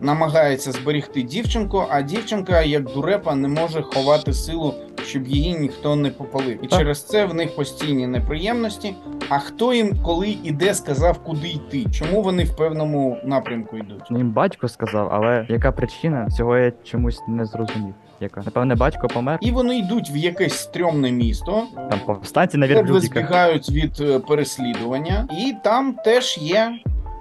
[0.00, 4.74] намагається зберегти дівчинку, а дівчинка, як дурепа, не може ховати силу,
[5.04, 6.64] щоб її ніхто не попалив.
[6.64, 6.78] І Так.
[6.78, 8.94] через це в них постійні неприємності.
[9.28, 11.84] А хто їм, коли і де сказав, куди йти?
[11.92, 14.10] Чому вони в певному напрямку йдуть?
[14.10, 17.94] Їм батько сказав, але яка причина, цього я чомусь не зрозумів.
[18.20, 18.42] Яка?
[18.44, 23.70] Напевне, батько помер, І вони йдуть в якесь стрьомне місто, там повстанці на ледве збігають
[23.70, 26.72] від е, переслідування, і там теж є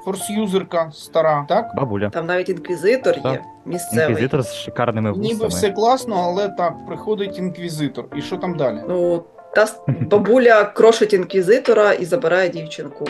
[0.06, 1.72] форс-юзерка стара, так?
[1.76, 2.10] Бабуля.
[2.10, 4.10] Там навіть інквізитор є, місцевий.
[4.10, 5.28] Інквізитор з шикарними вусами.
[5.34, 8.06] Ніби все класно, але так, приходить інквізитор.
[8.16, 8.80] І що там далі?
[8.90, 9.24] Ну,
[9.56, 13.06] та с- бабуля крошить інквізитора і забирає дівчинку.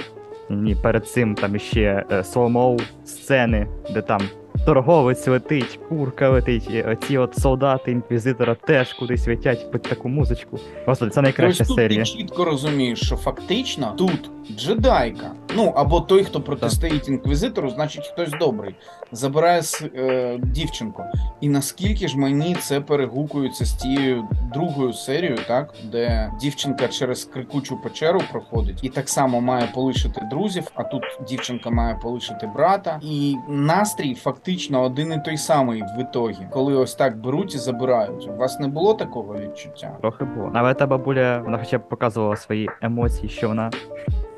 [0.50, 4.22] Ні, перед цим там іще е, слоумоу сцени, де там
[4.66, 10.60] торговець летить, курка летить, і оці от солдати інквізитора теж кудись летять під таку музичку.
[10.86, 12.04] Господи, це Ось найкраща тут серія.
[12.04, 18.32] ти чітко розумієш, що фактично тут джедайка, ну або той, хто протистоїть інквізитору, значить хтось
[18.40, 18.76] добрий,
[19.12, 19.62] забирає
[19.96, 21.04] е, дівчинку.
[21.42, 27.78] І наскільки ж мені це перегукується з тією другою серією, так де дівчинка через крикучу
[27.82, 33.00] печеру проходить і так само має полишити друзів, а тут дівчинка має полишити брата.
[33.04, 38.28] І настрій фактично один і той самий в ітогі, коли ось так беруть і забирають.
[38.28, 39.98] У вас не було такого відчуття?
[40.02, 40.52] Трохи було.
[40.54, 43.72] Але та бабуля, вона хоча б показувала свої емоції, що вона.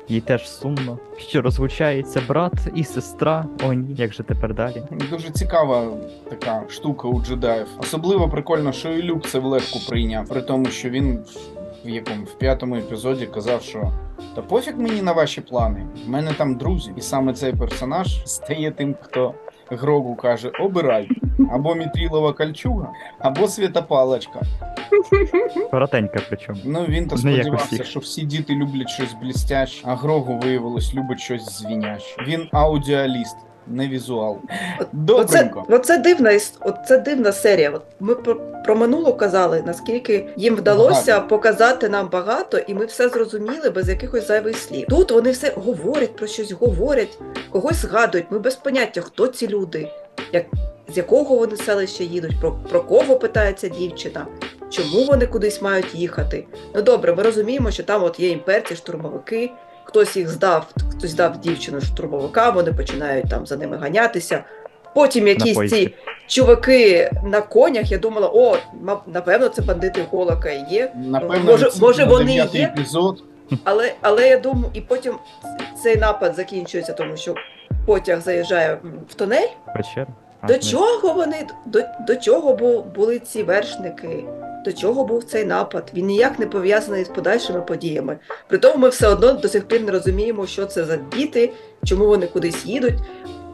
[0.08, 3.46] Їй теж сумно, що розлучається брат і сестра.
[3.64, 4.82] О ні, як же тепер далі?
[5.10, 5.86] Дуже цікава
[6.30, 7.66] така штука у джедаїв.
[7.78, 11.18] Особливо прикольно, що і Люк це влегку прийняв, при тому, що він
[11.84, 13.92] в- якому в п'ятому епізоді казав, що
[14.34, 15.86] та пофіг мені на ваші плани.
[16.06, 16.92] В мене там друзі.
[16.96, 19.34] І саме цей персонаж стає тим, хто
[19.70, 21.08] Грогу каже: обирай
[21.52, 24.40] або мітрілова кольчуга, або святопалочка.
[25.70, 26.58] Коротенька причому.
[26.64, 31.58] Ну він то сподівався, що всі діти люблять щось блістяще, а Грогу виявилось любить щось
[31.58, 32.22] звіняще.
[32.26, 33.36] Він аудіаліст,
[33.70, 34.38] не візуал.
[34.80, 35.64] Оце, Добренько.
[35.68, 37.70] оце дивна оце дивна серія.
[37.70, 41.28] От Ми про, про минулу казали, наскільки їм вдалося Багато.
[41.28, 44.86] показати нам багато, і ми все зрозуміли без якихось зайвих слів.
[44.88, 47.18] Тут вони все говорять про щось, говорять,
[47.50, 48.26] когось згадують.
[48.30, 49.88] Ми без поняття, хто ці люди,
[50.32, 50.44] як,
[50.94, 54.26] з якого вони селища їдуть, про, про кого питається дівчина.
[54.70, 56.46] Чому вони кудись мають їхати?
[56.74, 59.50] Ну добре, ми розуміємо, що там от є імперці, штурмовики,
[59.88, 64.44] хтось їх здав, хтось здав дівчину штурмовика, вони починають там за ними ганятися.
[64.94, 65.94] Потім якісь ці
[66.26, 68.56] чуваки на конях, я думала, о,
[69.06, 70.92] напевно, це бандити Голака і є.
[70.96, 72.64] Напевно, Може- відсилка може, вони є?
[72.64, 73.22] епізод.
[73.64, 75.14] Але, але я думаю, і потім
[75.82, 77.34] цей напад закінчується, тому що
[77.86, 78.78] потяг заїжджає
[79.10, 79.48] в тунель.
[79.76, 80.06] Печер.
[80.40, 84.24] А, До не- чого вони до, до чого бу, були ці вершники?
[84.64, 85.90] До чого був цей напад?
[85.94, 88.18] Він ніяк не пов'язаний з подальшими подіями.
[88.48, 91.52] При тому ми все одно до сих пір не розуміємо, що це за діти,
[91.84, 92.94] чому вони кудись їдуть.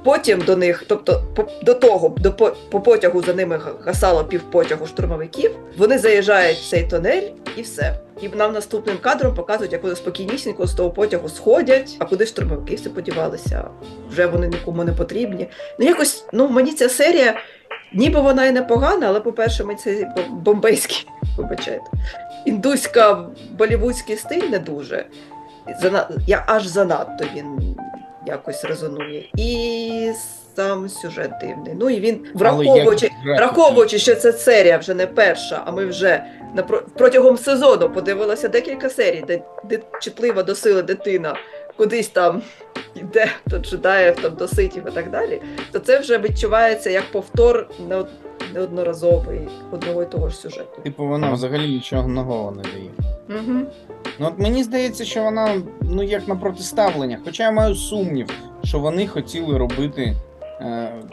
[0.04, 4.24] Потім до них, тобто по, до того, до по, по потягу за ними га- гасало
[4.24, 5.50] півпотягу штурмовиків.
[5.78, 7.22] Вони заїжджають в цей тунель
[7.56, 7.98] і все.
[8.22, 12.74] І нам наступним кадром показують, як вони спокійнісінько з того потягу сходять, а куди штурмовики
[12.74, 13.64] все подівалися.
[14.10, 15.48] Вже вони нікому не потрібні.
[15.78, 17.34] Ну якось, ну мені ця серія,
[17.94, 21.86] ніби вона і непогана, але, по-перше, мені цей бом- бомбейський, вибачайте,
[22.46, 23.26] індуська
[23.58, 25.06] болівудський стиль не дуже.
[25.80, 26.08] Зана...
[26.26, 27.76] Я аж занадто він
[28.26, 29.28] якось резонує.
[29.36, 30.12] І
[30.56, 31.74] сам сюжет дивний.
[31.80, 36.24] Ну і він, враховуючи, враховуючи, що це серія вже не перша, а ми вже
[36.94, 41.36] протягом сезону подивилися декілька серій, де, де чутлива до сили дитина
[41.76, 42.42] кудись там
[42.94, 47.68] йде то джедаїв, там до ситів і так далі, то це вже відчувається як повтор
[47.88, 48.06] неод-
[48.54, 50.82] неодноразовий одного і того ж сюжету.
[50.82, 52.90] Типу, вона взагалі нічого нового не дає.
[53.28, 53.60] Угу.
[54.18, 57.18] Ну от мені здається, що вона ну як на протиставлення.
[57.24, 58.26] Хоча я маю сумнів,
[58.64, 60.14] що вони хотіли робити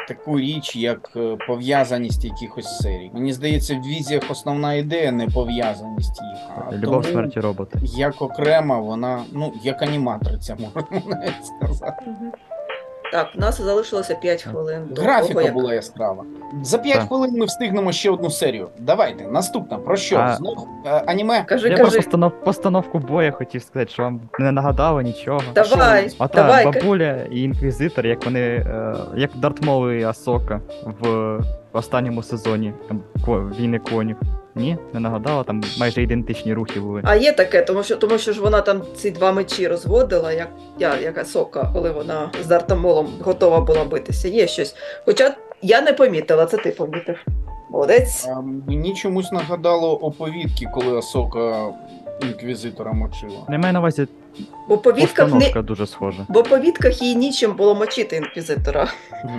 [0.08, 3.12] таку річ, як е, пов'язаність якихось серій.
[3.14, 6.40] Мені здається, в візіях основна ідея не пов'язаність їх.
[6.56, 7.80] А Любов тому, смерті роботи.
[7.84, 10.84] як окрема, вона ну як аніматриця, можна
[11.16, 12.06] навіть сказати.
[13.12, 15.54] Так, у нас залишилося 5 хвилин до того, Графіка як...
[15.54, 16.24] була яскрава.
[16.64, 17.08] За 5 Так.
[17.08, 18.68] хвилин ми встигнемо ще одну серію.
[18.80, 19.78] Давайте, наступна.
[19.78, 20.18] Про що?
[20.18, 21.44] А- Знов е, аніме?
[21.44, 21.98] Кажи, Я про кажи.
[21.98, 22.32] постанов...
[22.44, 25.42] постановку боя хотів сказати, що вам не нагадало нічого.
[25.56, 26.64] Давай, А та давай.
[26.64, 30.62] ка- бабуля і інквізитор, як вони, е, як дартмови і Асока
[31.02, 31.40] в
[31.74, 34.16] останньому сезоні там, ко- війни конів.
[34.56, 37.02] Ні, не нагадала, там майже ідентичні рухи були.
[37.06, 40.48] А є таке, тому що тому що ж вона там ці два мечі розводила, як
[40.80, 44.28] я, як сока, коли вона з Дартамолом готова була битися.
[44.28, 44.76] Є щось.
[45.06, 47.16] Хоча я не помітила, це ти помітив.
[47.70, 48.28] Молодець.
[48.28, 51.68] А, Мені чомусь нагадало оповідки, коли Асока
[52.22, 53.46] інквізитора мочила.
[53.50, 54.08] Не маю на увазі
[54.68, 56.26] Бо по відках не дуже схожа.
[56.30, 58.88] бо по відках їй нічим було мочити інквізитора.
[59.24, 59.34] Угу.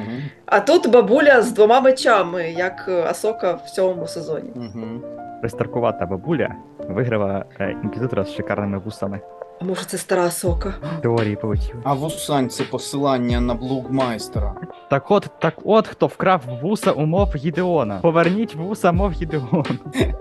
[0.46, 4.50] А тут бабуля з двома мечами, як е, Асока в сьомому сезоні.
[4.56, 5.02] Угу.
[5.40, 6.54] Пристаркувата бабуля
[6.88, 9.20] виграла е, інквізитора з шикарними вусами.
[9.60, 10.74] А може це стара Асока?
[11.02, 11.76] Теорії полетів.
[11.84, 14.54] А вусань це посилання на блугмайстера.
[14.90, 17.98] Так от, так от хто вкрав вуса у мов Гідеона.
[18.02, 19.66] Поверніть вуса мов Гідеон.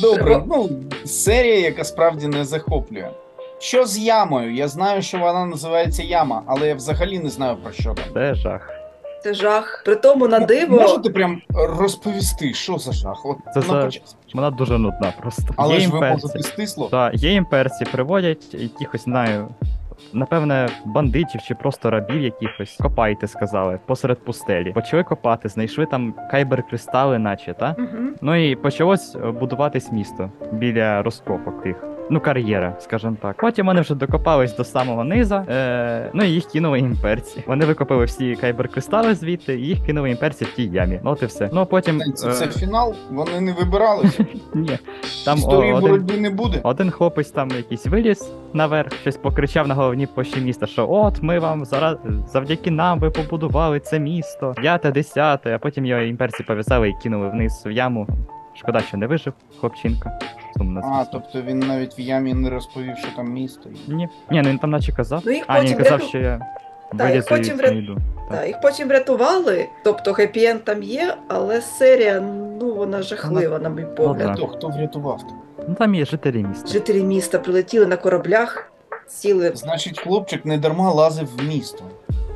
[0.00, 0.68] Добре, ну
[1.04, 3.08] серія, яка справді не захоплює.
[3.58, 4.54] Що з ямою?
[4.54, 8.04] Я знаю, що вона називається яма, але я взагалі не знаю про що там.
[8.14, 8.70] Це жах.
[9.22, 9.82] Це жах.
[9.84, 10.76] При тому на диво.
[10.80, 13.26] Можете прям розповісти, що за жах?
[13.26, 14.08] От Це за- початку.
[14.34, 15.42] Вона дуже нудна просто.
[15.56, 16.26] Але є ж ви імперці.
[16.26, 16.88] можете стисло.
[16.88, 19.48] Та, є імперці, приводять якихось, знаю,
[20.12, 22.76] напевне, бандитів чи просто рабів якихось.
[22.80, 24.72] Копайте, сказали, посеред пустелі.
[24.72, 27.74] Почали копати, знайшли там кайбер-кристали, наче, та?
[27.78, 28.08] угу.
[28.20, 31.95] Ну і почалось е, будуватись місто біля розкопок тих.
[32.10, 33.36] Ну, кар'єра, скажімо так.
[33.36, 37.44] Потім вони вже докопались до самого низа, е, ну і їх кинули імперці.
[37.46, 41.00] Вони викопали всі кайбер-кристали звідти, і їх кинули імперці в тій ямі.
[41.04, 41.50] Ну, от і все.
[41.52, 42.00] Ну а потім.
[42.14, 44.26] Це, е, це фінал, вони не вибиралися.
[44.54, 44.78] ні,
[45.24, 46.60] там Історії о, один, боротьби не буде.
[46.62, 51.38] один хлопець там якийсь виліз наверх, щось покричав на головній площі міста, що от ми
[51.38, 51.96] вам зараз
[52.32, 57.28] завдяки нам ви побудували це місто, п'яте, десяте, а потім його імперці пов'язали і кинули
[57.28, 58.06] вниз в яму.
[58.54, 60.18] Шкода, що не вижив хлопчинка.
[60.58, 63.70] Сумно, А, тобто він навіть в ямі не розповів, що там місто.
[63.88, 65.22] Ні, ні, ну він там наче казав.
[65.26, 66.40] Ну їх А, ні, потім він казав, вряту- що я
[66.92, 67.96] їх вилізу потім і врят- знайду.
[68.30, 72.20] Так, їх потім врятували, тобто хеппі-енд там є, але серія,
[72.60, 74.18] ну вона жахлива, на мій погляд.
[74.18, 74.32] да.
[74.32, 75.20] Хто, хто врятував?
[75.68, 76.68] Ну там є жителі міста.
[76.68, 78.72] Жителі міста прилетіли на кораблях,
[79.08, 81.84] сіли Значить, хлопчик не дарма лазив в місто.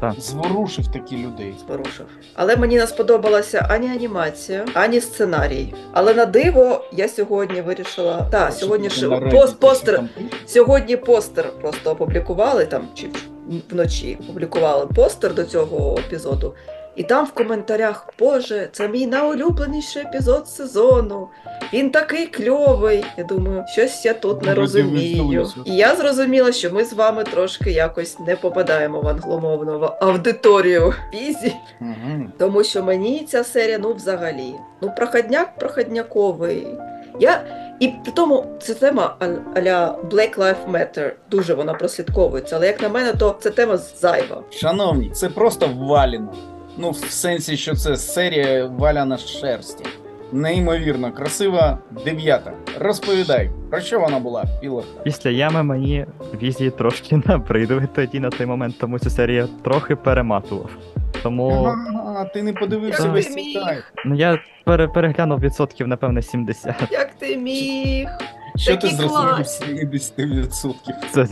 [0.01, 0.15] Так.
[0.19, 1.55] Зворушив такі людей.
[1.67, 2.07] Зворушив.
[2.35, 5.75] Але мені не сподобалася ані анімація, ані сценарій.
[5.93, 8.27] Але на диво я сьогодні вирішила.
[8.31, 10.03] Так, сьогодні ж пост, постер.
[10.47, 13.09] Сьогодні постер просто опублікували там чи
[13.71, 16.55] вночі опублікували постер до цього епізоду.
[17.01, 21.29] І там в коментарях, Боже, це мій найулюбленіший епізод сезону.
[21.73, 23.05] Він такий кльовий.
[23.19, 25.47] Я думаю, щось я тут не розумію.
[25.65, 31.57] І я зрозуміла, що ми з вами трошки якось не попадаємо в англомовну аудиторію Пізі.
[31.81, 32.31] Угу.
[32.39, 36.67] Тому що мені ця серія, ну взагалі, ну проходняк проходняковий.
[37.21, 37.43] Я
[37.81, 39.17] і при тому ця тема
[39.55, 42.57] аля Black Lives Matter дуже вона прослідковується.
[42.57, 44.43] Але як на мене, то ця тема зайва.
[44.51, 46.33] Шановні, це просто валіно.
[46.79, 49.85] Ну, в сенсі, що це серія валяна з шерсті.
[50.33, 52.53] Неймовірно, красива дев'ята.
[52.79, 55.03] Розповідай, про що вона була, пілот?
[55.05, 56.07] Після ями мені
[56.43, 60.71] візії трошки набридли тоді на той момент, тому цю серію трохи перематував.
[61.23, 61.75] Тому
[62.17, 63.59] А, ти не подивився Як весь ти цей
[64.05, 66.75] ну я пере- переглянув відсотків, напевне, 70.
[66.91, 68.09] Як ти міг?
[68.57, 69.67] Що ти зрозумів класні.
[69.85, 70.75] 70%?
[71.11, 71.27] Це,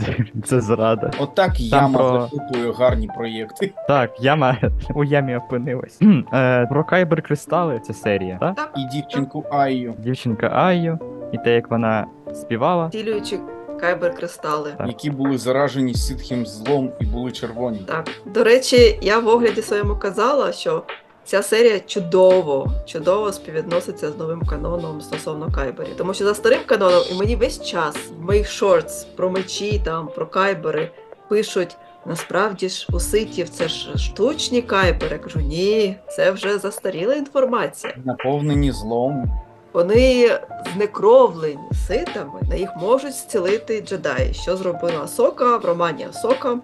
[0.45, 1.11] це зрада.
[1.19, 3.73] Отак яма про- закупує гарні проєкти.
[3.87, 4.57] Так, яма
[4.95, 5.97] у ямі опинилась.
[5.97, 8.55] Хм, е, про Кайбер Кристали це серія, так?
[8.55, 10.99] Так, І дівчинку Айю, Дівчинка Айю,
[11.31, 12.89] і те, як вона співала.
[12.89, 13.39] цілюючи
[13.79, 14.71] кайбер кристали.
[14.77, 14.87] Так.
[14.87, 17.79] які були заражені ситхим злом і були червоні.
[17.87, 18.07] Так.
[18.25, 20.83] До речі, я в огляді своєму казала, що
[21.29, 25.95] ця серія чудово, чудово співвідноситься з новим каноном стосовно кайберів.
[25.97, 30.07] Тому що за старим каноном і мені весь час в моїх Shorts про мечі, там,
[30.15, 30.91] про кайбери
[31.27, 31.77] пишуть.
[32.05, 35.11] Насправді ж у ситів це ж штучні кайбери.
[35.11, 37.93] Я кажу, ні, це вже застаріла інформація.
[38.05, 39.31] Наповнені злом.
[39.73, 40.39] Вони
[40.75, 46.59] знекровлені ситами, на їх можуть зцілити джедаї, що зробила Асока в романі Асока.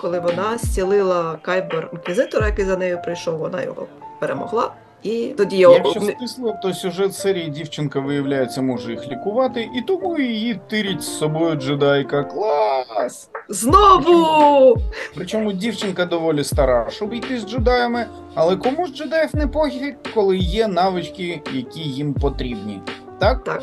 [0.00, 3.86] Коли вона зцілила Кайбер інквізитора, який за нею прийшов, вона його
[4.20, 4.72] перемогла.
[5.02, 10.18] І тоді його Якщо стисло, то сюжет серії дівчинка, виявляється, може їх лікувати, і тому
[10.18, 12.24] її тирять з собою джедайка.
[12.24, 13.30] Клас!
[13.48, 14.76] знову
[15.14, 20.36] Причому дівчинка доволі стара, щоб йти з джедаями, але кому з джедаїв не пофіг, коли
[20.36, 22.80] є навички, які їм потрібні.
[23.18, 23.44] Так?
[23.44, 23.62] так.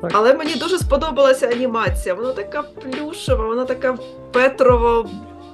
[0.00, 0.10] Так.
[0.14, 2.14] Але мені дуже сподобалася анімація.
[2.14, 3.98] Вона така плюшева, вона така
[4.32, 5.08] Петрова,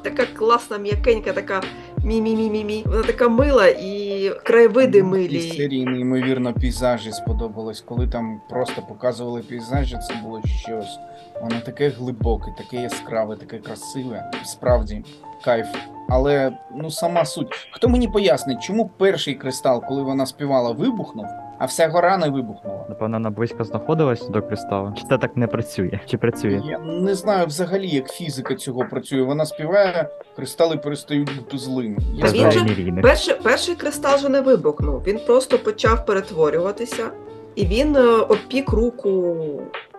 [0.05, 1.63] така класна, м'якенька, така
[2.05, 2.89] мі-мі-мі-мі-мі.
[2.89, 5.41] Вона така мила і краєвиди милі.
[5.41, 7.81] серії неймовірно пейзажі сподобалось.
[7.81, 10.99] Коли там просто показували пейзажі, це було щось.
[11.43, 14.31] Воно таке глибоке, таке яскраве, таке красиве.
[14.45, 15.05] Справді,
[15.45, 15.67] кайф.
[16.09, 17.69] Але ну сама суть.
[17.73, 21.27] Хто мені пояснить, чому перший кристал, коли вона співала, вибухнув,
[21.59, 22.85] а вся гора не вибухнула?
[22.89, 24.93] Напевно, вона близько знаходилась до кристалу.
[24.97, 26.01] Чи це так не працює?
[26.07, 26.63] Чи працює?
[26.65, 29.23] Я не знаю взагалі, як фізика цього працює.
[29.23, 31.97] Вона співає, кристали перестають бути злими.
[32.15, 33.03] Я Та він же-.
[33.03, 35.03] Перший, перший кристал же не вибухнув.
[35.07, 37.11] Він просто почав перетворюватися,
[37.55, 39.37] і він е, обпік руку.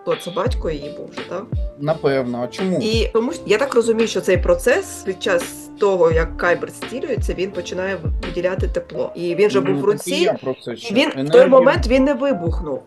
[0.06, 1.44] То це батько її був вже, так?
[1.78, 2.78] Напевно, а чому?
[2.82, 5.42] І тому що я так розумію, що цей процес під час
[5.80, 9.12] того, як Кайбер стілюється, він починає виділяти тепло.
[9.14, 10.76] І він же був Ну, в так і руці.
[10.76, 12.82] що Він в той момент він не вибухнув.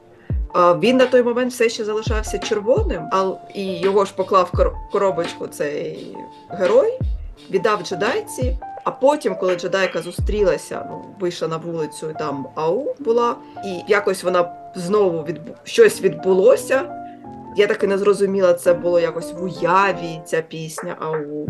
[0.53, 4.73] А, Він на той момент все ще залишався червоним, а і його ж поклав кор-
[4.91, 6.07] коробочку цей
[6.49, 6.99] герой,
[7.51, 8.57] віддав джедайці.
[8.83, 14.23] А потім, коли джедайка зустрілася, ну вийшла на вулицю, і там ау була, і якось
[14.23, 15.51] вона знову відбу...
[15.63, 16.98] щось відбулося.
[17.55, 21.47] Я так і не зрозуміла, це було якось в уяві ця пісня ау.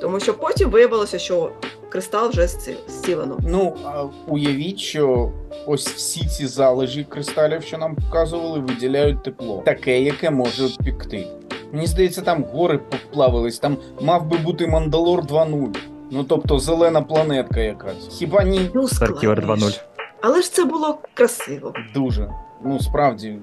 [0.00, 1.50] Тому що потім виявилося, що
[1.88, 2.48] кристал вже
[2.88, 3.38] зцілено.
[3.48, 5.32] Ну, а уявіть, що
[5.66, 11.26] ось всі ці залежі кристалів, що нам показували, виділяють тепло, таке, яке може пікти.
[11.72, 15.76] Мені здається, там гори поплавились, там мав би бути Мандалор 2.0.
[16.10, 18.08] Ну тобто зелена планетка якась.
[18.10, 18.70] Хіба ні?
[18.74, 19.80] Ну, Старківер 2.0.
[20.20, 21.72] Але ж це було красиво.
[21.94, 22.28] Дуже.
[22.64, 23.38] Ну, справді,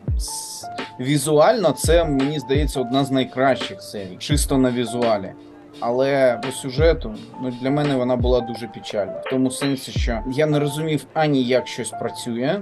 [0.99, 5.31] візуально це, мені здається, одна з найкращих серій, чисто на візуалі.
[5.79, 9.13] Але по сюжету, ну для мене вона була дуже печальна.
[9.13, 12.61] В тому сенсі, що я не розумів ані як щось працює,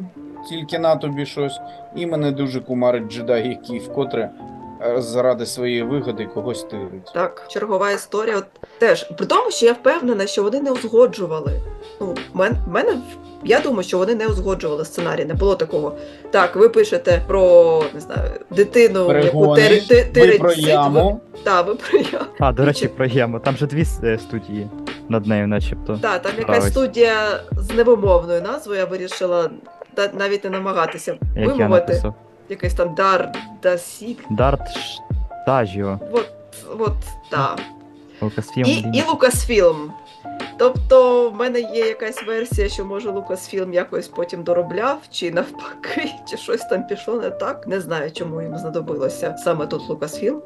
[0.50, 1.60] тільки на тобі щось,
[1.96, 4.30] і мене дуже кумарить джедай, який вкотре
[4.98, 7.12] заради своєї вигоди когось тирить.
[7.14, 8.38] Так, чергова історія.
[8.38, 8.46] От
[8.80, 11.62] теж при тому, що я впевнена, що вони не узгоджували.
[12.02, 12.98] Ну, мен, мене
[13.44, 15.26] я думаю, що вони не узгоджували сценарій.
[15.26, 15.96] Не було такого.
[16.32, 19.82] Так, ви пишете про не знаю дитину, яку Перегони, тири,
[20.14, 21.22] ти- ви про сит, яму.
[21.34, 22.26] Ви, та, ви про яму.
[22.40, 23.40] А, до речі, про Єму.
[23.40, 24.68] Там же дві е, студії
[25.10, 26.00] над нею, начебто.
[26.02, 26.72] Та, там якась Справись.
[26.72, 29.50] студія з невимовною назвою, я вирішила
[29.94, 31.70] та- навіть не намагатися Як я вимовити.
[31.88, 32.16] написав.
[32.50, 33.32] Якийсь там дар
[33.64, 34.20] Дасік.
[34.30, 34.62] Дарт
[35.44, 36.00] Штажіо.
[36.12, 36.30] От,
[36.80, 36.94] от,
[37.32, 37.60] так.
[38.22, 38.66] Лукасфілм.
[38.66, 39.94] І, і Лукасфілм.
[40.58, 46.38] Тобто, в мене є якась версія, що може Лукасфілм якось потім доробляв, чи навпаки, чи
[46.38, 47.68] щось там пішло не так.
[47.68, 50.42] Не знаю, чому їм знадобилося саме тут Лукасфілм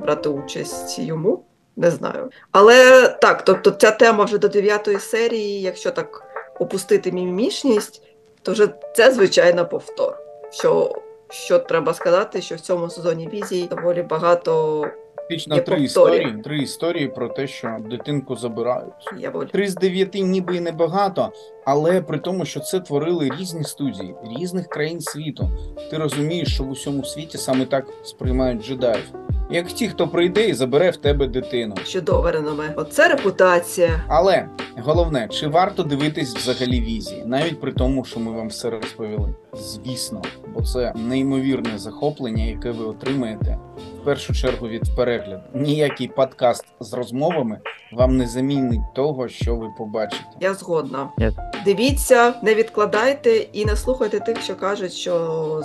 [0.00, 1.44] брати участь йому.
[1.76, 2.30] Не знаю.
[2.52, 6.22] Але так, тобто ця тема вже до дев'ятої серії, якщо так
[6.60, 8.02] опустити мімімішність,
[8.42, 10.23] то вже це звичайно повтор.
[10.58, 10.92] Що,
[11.28, 14.84] що треба сказати, що в цьому сезоні візії доволі багато
[15.24, 16.34] Фактично три історії.
[16.44, 18.92] Три історії про те, що дитинку забирають.
[19.18, 19.30] я.
[19.30, 21.32] Три з дев'яти ніби і небагато,
[21.64, 25.50] але при тому, що це творили різні студії різних країн світу.
[25.90, 29.12] Ти розумієш, що в усьому світі саме так сприймають джедаїв.
[29.50, 31.74] Як ті, хто прийде і забере в тебе дитину.
[31.84, 32.72] Чудове реноме.
[32.76, 34.04] Оце репутація.
[34.08, 39.34] Але головне, чи варто дивитись взагалі візії, навіть при тому, що ми вам все розповіли?
[39.54, 40.22] Звісно,
[40.54, 43.58] бо це неймовірне захоплення, яке ви отримаєте
[44.04, 45.42] в першу чергу від перегляду.
[45.54, 47.58] Ніякий подкаст з розмовами
[47.92, 50.24] вам не замінить того, що ви побачите.
[50.40, 51.08] Я згодна.
[51.18, 51.32] Я-
[51.64, 55.14] Дивіться, не відкладайте і не слухайте тих, що кажуть, що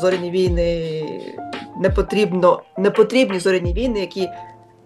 [0.01, 1.01] зоряні війни
[1.81, 4.29] не потрібно, не потрібні зоряні війни, які.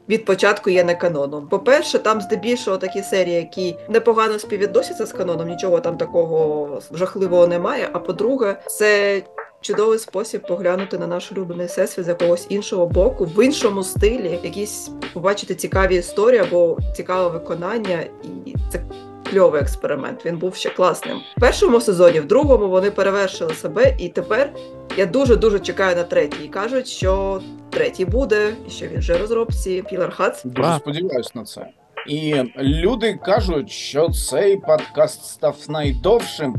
[0.09, 1.47] Від початку є не каноном.
[1.47, 7.89] По-перше, там здебільшого такі серії, які непогано співвідносяться з каноном, нічого там такого жахливого немає.
[7.93, 9.21] А по-друге, це
[9.63, 14.91] чудовий спосіб поглянути на наш улюблений всесвіт з якогось іншого боку, в іншому стилі, якісь
[15.13, 18.03] побачити цікаві історії або цікаве виконання,
[18.45, 18.83] і це
[19.31, 20.25] кльовий експеримент.
[20.25, 21.17] Він був ще класним.
[21.37, 24.53] В першому сезоні, в другому вони перевершили себе, і тепер
[24.97, 26.43] я дуже дуже чекаю на третій.
[26.45, 30.43] І кажуть, що третій буде, і що він вже розробці Пілар Хац.
[30.43, 30.81] Дуже Так.
[30.81, 31.67] сподіваюсь на це.
[32.07, 36.55] І люди кажуть, що цей подкаст став найдовшим,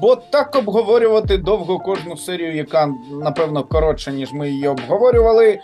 [0.00, 5.58] бо так обговорювати довго кожну серію, яка напевно коротша, ніж ми її обговорювали.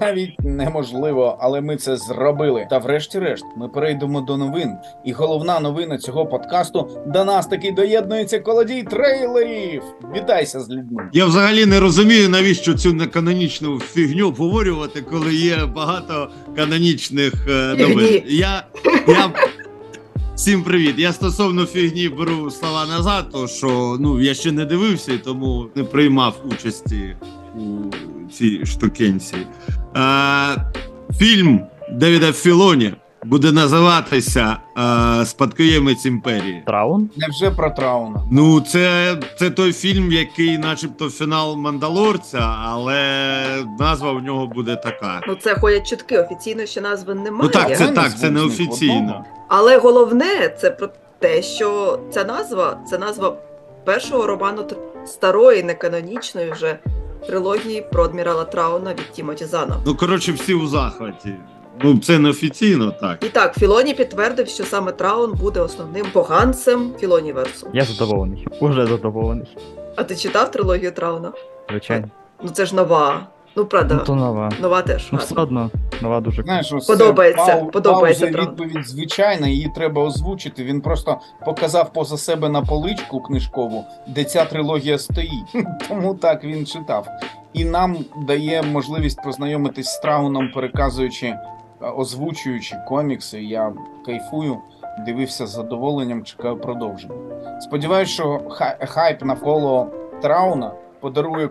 [0.00, 2.66] Навіть неможливо, але ми це зробили.
[2.70, 4.70] Та врешті-решт, ми перейдемо до новин.
[5.04, 9.82] І головна новина цього подкасту до нас таки доєднується колодій трейлерів.
[10.16, 11.10] Вітайся з людьми.
[11.12, 18.22] Я взагалі не розумію, навіщо цю неканонічну фігню обговорювати, коли є багато канонічних е, новин.
[18.26, 18.62] Я,
[19.08, 19.32] я...
[20.36, 20.94] Всім привіт.
[20.98, 25.66] Я стосовно фігні беру слова назад, то що ну я ще не дивився, і тому
[25.74, 27.16] не приймав участі
[27.56, 27.90] у
[28.32, 29.36] цій штукенці.
[29.96, 30.56] Е,
[31.18, 31.60] фільм
[31.92, 32.94] Девіда Філоні
[33.24, 34.56] буде називатися
[35.20, 36.62] е, Спадкоємець імперії.
[36.66, 37.10] Траун?
[37.16, 38.22] Невже про трауна?
[38.32, 43.42] Ну, це, це той фільм, який, начебто, фінал Мандалорця, але
[43.78, 45.20] назва в нього буде така.
[45.28, 46.18] Ну це ходять чутки.
[46.18, 47.42] Офіційно ще назви немає.
[47.42, 49.24] Ну так, це так, це звуть неофіційно.
[49.48, 50.88] Але головне це про
[51.18, 53.36] те, що ця назва це назва
[53.84, 54.64] першого роману
[55.06, 56.78] старої, неканонічної вже
[57.26, 59.76] трилогії про адмірала Трауна від Тімоті Зана.
[59.86, 61.34] Ну, коротше, всі у захваті.
[61.82, 63.24] Ну, це неофіційно, так.
[63.24, 67.68] І так, Філоні підтвердив, що саме Траун буде основним поганцем Філоніверсу.
[67.72, 68.46] Я задоволений.
[68.60, 69.56] Уже задоволений.
[69.96, 71.32] А ти читав трилогію Трауна?
[71.70, 72.08] Звичайно.
[72.42, 73.26] Ну це ж нова.
[73.56, 74.50] Ну правда, Ну то нова.
[74.60, 75.08] нова теж.
[75.12, 75.70] Ну все одно,
[76.02, 78.62] нова дуже Знаєш, ось Подобається, це пау- подобається, пауза правда.
[78.64, 80.64] відповідь звичайна, її треба озвучити.
[80.64, 85.56] Він просто показав поза себе на поличку книжкову, де ця трилогія стоїть.
[85.88, 87.06] Тому так він читав.
[87.52, 87.96] І нам
[88.26, 91.38] дає можливість познайомитись з Трауном, переказуючи, е,
[91.96, 93.42] озвучуючи комікси.
[93.42, 93.72] Я
[94.06, 94.56] кайфую,
[95.06, 97.14] дивився з задоволенням, чекаю продовження.
[97.60, 99.86] Сподіваюсь, що хай- хайп навколо
[100.22, 100.72] Трауна
[101.06, 101.50] подарує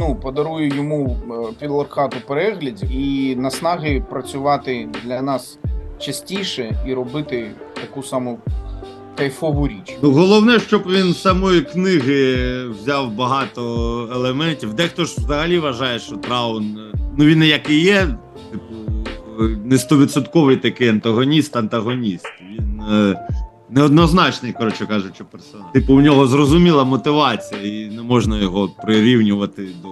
[0.00, 5.58] ну, подарує йому е, підлархату переглядів і наснаги працювати для нас
[5.98, 8.38] частіше і робити таку саму
[9.18, 9.96] кайфову річ.
[10.02, 12.36] Ну, головне, щоб він з самої книги
[12.68, 13.62] взяв багато
[14.12, 14.74] елементів.
[14.74, 18.08] Дехто ж взагалі вважає, що Траун, е, ну він як і є,
[18.50, 18.74] типу,
[19.40, 22.26] е, не стовідсотковий такий антагоніст, антагоніст.
[22.50, 23.28] Він е,
[23.72, 25.66] неоднозначний, коротше кажучи, персонаж.
[25.72, 29.88] Типу, у нього зрозуміла мотивація, і не можна його прирівнювати до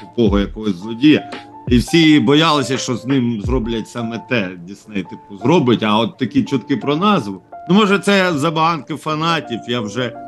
[0.00, 1.30] тупого якогось злодія.
[1.68, 4.50] І всі боялися, що з ним зроблять саме те.
[4.66, 7.42] Дісней, типу, зробить, а от такі чутки про назву.
[7.68, 9.60] Ну, може, це забаганки фанатів.
[9.68, 10.27] Я вже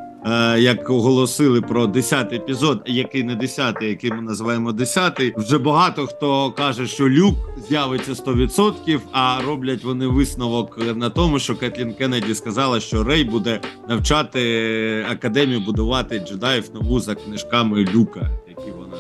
[0.59, 6.51] як оголосили про 10 епізод, який не 10, який ми називаємо 10, вже багато хто
[6.51, 7.35] каже, що люк
[7.69, 13.61] з'явиться 100%, а роблять вони висновок на тому, що Кетлін Кеннеді сказала, що Рей буде
[13.89, 18.97] навчати академію будувати джедаїв нову за книжками люка, які вона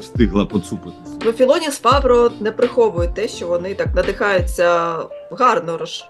[0.00, 0.96] встигла поцупити.
[1.24, 4.98] Ну, Філоні з Фабро не приховують те, що вони так надихаються
[5.30, 6.04] гарно роз...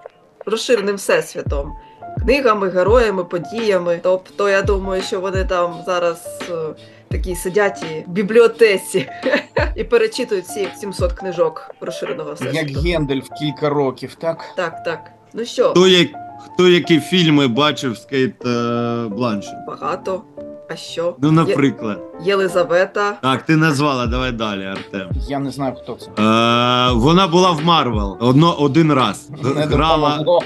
[0.47, 1.73] розширеним всесвітом.
[2.21, 4.01] Книгами, героями, подіями.
[4.03, 6.55] Тобто, я думаю, що вони там зараз е,
[7.09, 9.09] такі сидять і в бібліотеці
[9.77, 12.69] і перечитують всі 700 книжок розширеного Як.
[12.71, 14.45] Гендель в кілька років, так?
[14.57, 15.11] Так, так.
[15.35, 16.09] Ну що, Хто, як,
[16.45, 19.55] хто які фільми бачив з Кейт е, Бланшет?
[19.67, 20.23] багато.
[20.71, 21.17] А що?
[21.19, 22.01] Ну, наприклад.
[22.21, 23.13] Є- Єлизавета.
[23.23, 25.09] Так, ти назвала, давай далі, Артем.
[25.29, 26.07] Я не знаю, хто це.
[26.07, 29.29] Е, вона була в Марвел одно, один раз.
[29.43, 30.43] Не Грала, допомогло.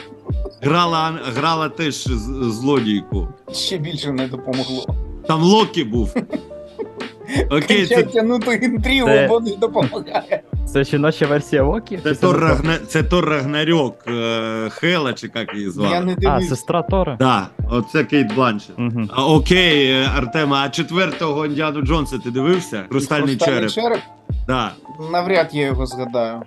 [0.62, 1.94] Грала, грала теж
[2.40, 3.28] злодійку.
[3.52, 4.86] Ще більше не допомогло.
[5.28, 6.14] Там Локі був.
[7.50, 10.42] Окей, це, тягнути інтригу, Це- бо не допомагає.
[10.72, 11.98] Це жіноча версія Локі?
[12.02, 15.90] це, Тор, Рагна, це Тор Рагнарьок е, Хела, чи як її звали.
[15.94, 17.16] Я не А, сестра Тора?
[17.20, 18.78] Да, оце Кейт Бланшет.
[18.78, 19.00] Угу.
[19.10, 22.84] А, окей, е, Артема, а четвертого Індіану Джонса ти дивився?
[22.90, 23.70] Хрустальний череп.
[23.70, 24.00] череп.
[24.46, 24.72] Да.
[25.12, 26.42] Навряд я його згадаю.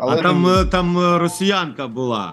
[0.00, 0.62] Але а там, дивлюсь.
[0.62, 2.32] е, там росіянка була.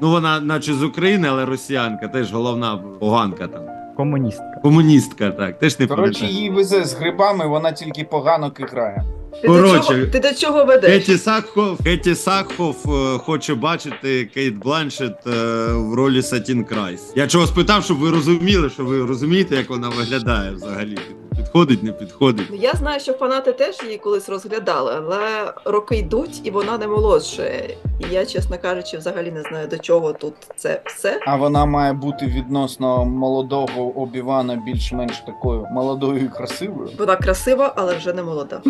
[0.00, 3.62] Ну, вона, наче з України, але росіянка, теж головна поганка там.
[3.96, 4.55] Комуністка.
[4.62, 6.32] Комуністка, так, теж не Коротше, пам'ятаю.
[6.32, 9.04] її везе з грибами, вона тільки погано грає.
[9.42, 10.90] Ти, до чого, ти до чого ведеш?
[10.90, 15.30] Кеті Сакхоф, Кеті Сакхоф е, хоче бачити Кейт Бланшет е,
[15.72, 17.12] в ролі Сатін Крайс.
[17.16, 20.98] Я чого спитав, щоб ви розуміли, що ви розумієте, як вона виглядає взагалі.
[21.36, 22.46] Підходить, не підходить.
[22.50, 26.86] Ну, Я знаю, що фанати теж її колись розглядали, але роки йдуть і вона не
[26.86, 27.76] молодшає.
[28.00, 31.20] І я, чесно кажучи, взагалі не знаю, до чого тут це все.
[31.26, 36.90] А вона має бути відносно молодого обівана більш-менш такою молодою і красивою.
[36.98, 38.60] Вона красива, але вже не молода.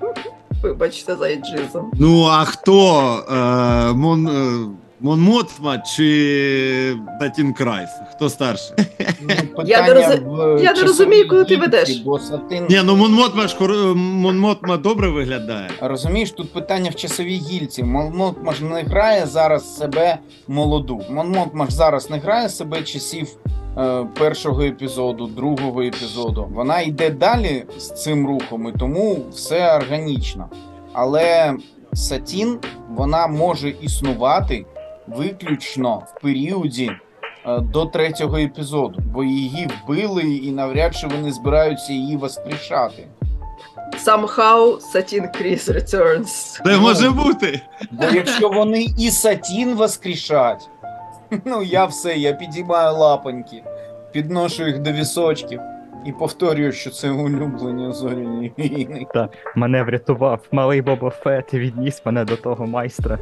[0.62, 1.90] Вибачте за іджизом.
[1.94, 3.00] Ну а хто?
[3.30, 4.28] Е, Мон,
[5.00, 7.90] е, Мон Мотма чи Сатін Крайс?
[8.10, 8.76] Хто старший?
[9.22, 11.96] Ну, Я не роз- в я не часовій розумію, куди ти ведеш.
[11.96, 12.66] Бо сатин...
[12.70, 15.70] Ні, ну Монмотма ж хор- Мон добре виглядає.
[15.80, 17.82] Розумієш, тут питання в часовій гільці.
[17.82, 21.00] Монмот ж не грає зараз себе молоду.
[21.10, 23.28] Монмот ж зараз не грає себе часів
[23.78, 26.48] е, першого епізоду, другого епізоду.
[26.54, 30.48] Вона йде далі з цим рухом, і тому все органічно.
[30.92, 31.54] Але
[31.92, 32.58] Сатін
[32.96, 34.64] вона може існувати
[35.06, 36.90] виключно в періоді.
[37.46, 43.06] е, До третього епізоду, бо її вбили, і навряд чи вони збираються її воскрешати.
[44.06, 46.60] Somehow Satin Chris returns.
[46.64, 47.60] Це може бути.
[47.90, 50.68] Бо якщо вони і сатін воскрешать,
[51.44, 53.62] ну я все, я підіймаю лапоньки,
[54.12, 55.60] підношу їх до вісочків
[56.06, 59.06] і повторюю, що це улюблені зоряні війни.
[59.56, 63.18] Мене врятував малий Боба Фет і відніс мене до того майстра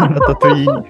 [0.00, 0.82] на Татуїні.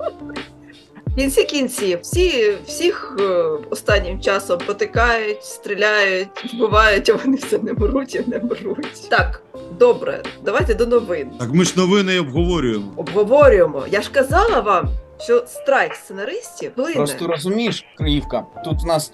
[1.07, 3.25] В кінці кінців всі всіх е,
[3.71, 9.09] останнім часом потикають, стріляють, вбивають, а вони все не беруть і не беруть.
[9.11, 9.43] Так,
[9.79, 11.31] добре, давайте до новин.
[11.39, 12.93] Так ми ж новини обговорюємо.
[12.97, 13.85] Обговорюємо.
[13.91, 14.89] Я ж казала вам,
[15.19, 16.95] що страйк сценаристів плине.
[16.95, 19.13] Просто розумієш, Криївка, тут в нас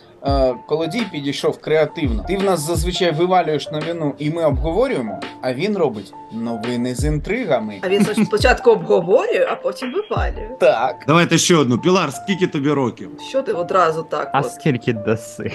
[0.67, 2.25] колодій підійшов креативно.
[2.29, 7.79] Ти в нас зазвичай вивалюєш новину, і ми обговорюємо, а він робить новини з інтригами.
[7.83, 10.49] А він спочатку обговорює, а потім випалює.
[10.61, 11.05] Так.
[11.07, 11.79] Давайте ще одну.
[11.79, 13.11] Пілар, скільки тобі років?
[13.29, 14.31] Що ти одразу так?
[14.33, 14.53] А от?
[14.53, 15.53] скільки даси?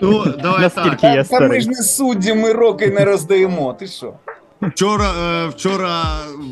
[0.00, 1.16] Ну, давай Наскільки так.
[1.16, 3.72] я та ми ж не судді, ми роки не роздаємо.
[3.72, 4.14] Ти що?
[4.68, 5.10] Вчора,
[5.44, 6.04] е, вчора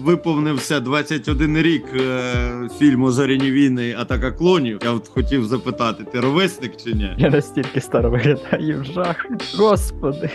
[0.05, 2.33] виповнився 21 рік е,
[2.79, 4.79] фільму Зоряні війни Атака клонів.
[4.85, 7.15] Я от хотів запитати, ти ровесник чи ні?
[7.19, 9.27] Я настільки старо виглядаю в жах.
[9.59, 10.31] Господи.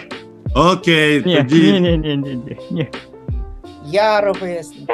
[0.55, 1.71] Окей, Ні, тоді.
[1.71, 2.87] ні, ні, ні, ні, ні, ні.
[3.91, 4.89] Я ровесник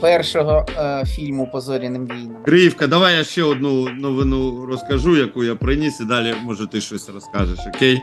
[0.00, 2.36] першого е, фільму по зоряним війнам.
[2.44, 7.08] Криївка, давай я ще одну новину розкажу, яку я приніс, і далі може ти щось
[7.08, 8.02] розкажеш, окей?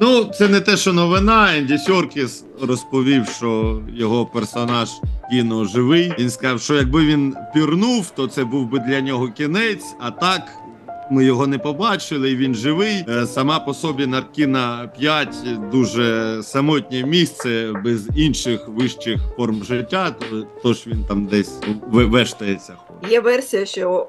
[0.00, 1.56] Ну, це не те, що новина.
[1.56, 4.88] Енді Сьоркіс розповів, що його персонаж
[5.30, 6.12] кіно живий.
[6.18, 9.84] Він сказав, що якби він пірнув, то це був би для нього кінець.
[10.00, 10.42] А так
[11.10, 12.30] ми його не побачили.
[12.30, 13.04] і Він живий.
[13.08, 15.34] Е, Сама по собі Наркіна 5
[15.72, 20.10] дуже самотнє місце без інших вищих форм життя.
[20.10, 21.60] то- Тож він там десь
[21.92, 22.74] вештається.
[23.08, 24.06] Є версія, що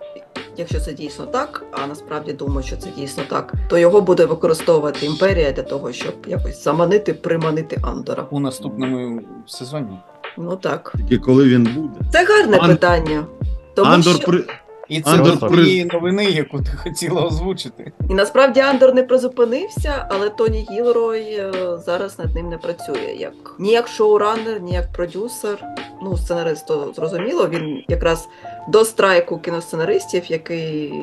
[0.58, 5.06] якщо це дійсно так, а насправді думаю, що це дійсно так, то його буде використовувати
[5.06, 8.28] імперія для того, щоб якось заманити, приманити Андора.
[8.30, 10.00] У наступному сезоні.
[10.38, 10.94] Ну так.
[10.98, 12.12] Тільки коли він буде.
[12.12, 13.26] Це гарне Ан- питання.
[13.74, 14.44] Тому Андор що при
[14.90, 17.92] І це Андор до при- тієї новини, яку ти хотіла озвучити.
[18.10, 21.52] і насправді Андор не призупинився, але Тоні Гілрой е,
[21.86, 25.64] зараз над ним не працює як ні як шоураннер, ні як продюсер.
[26.04, 27.48] Ну, сценарист то зрозуміло.
[27.50, 28.28] Він якраз
[28.70, 30.94] до страйку кіносценаристів, який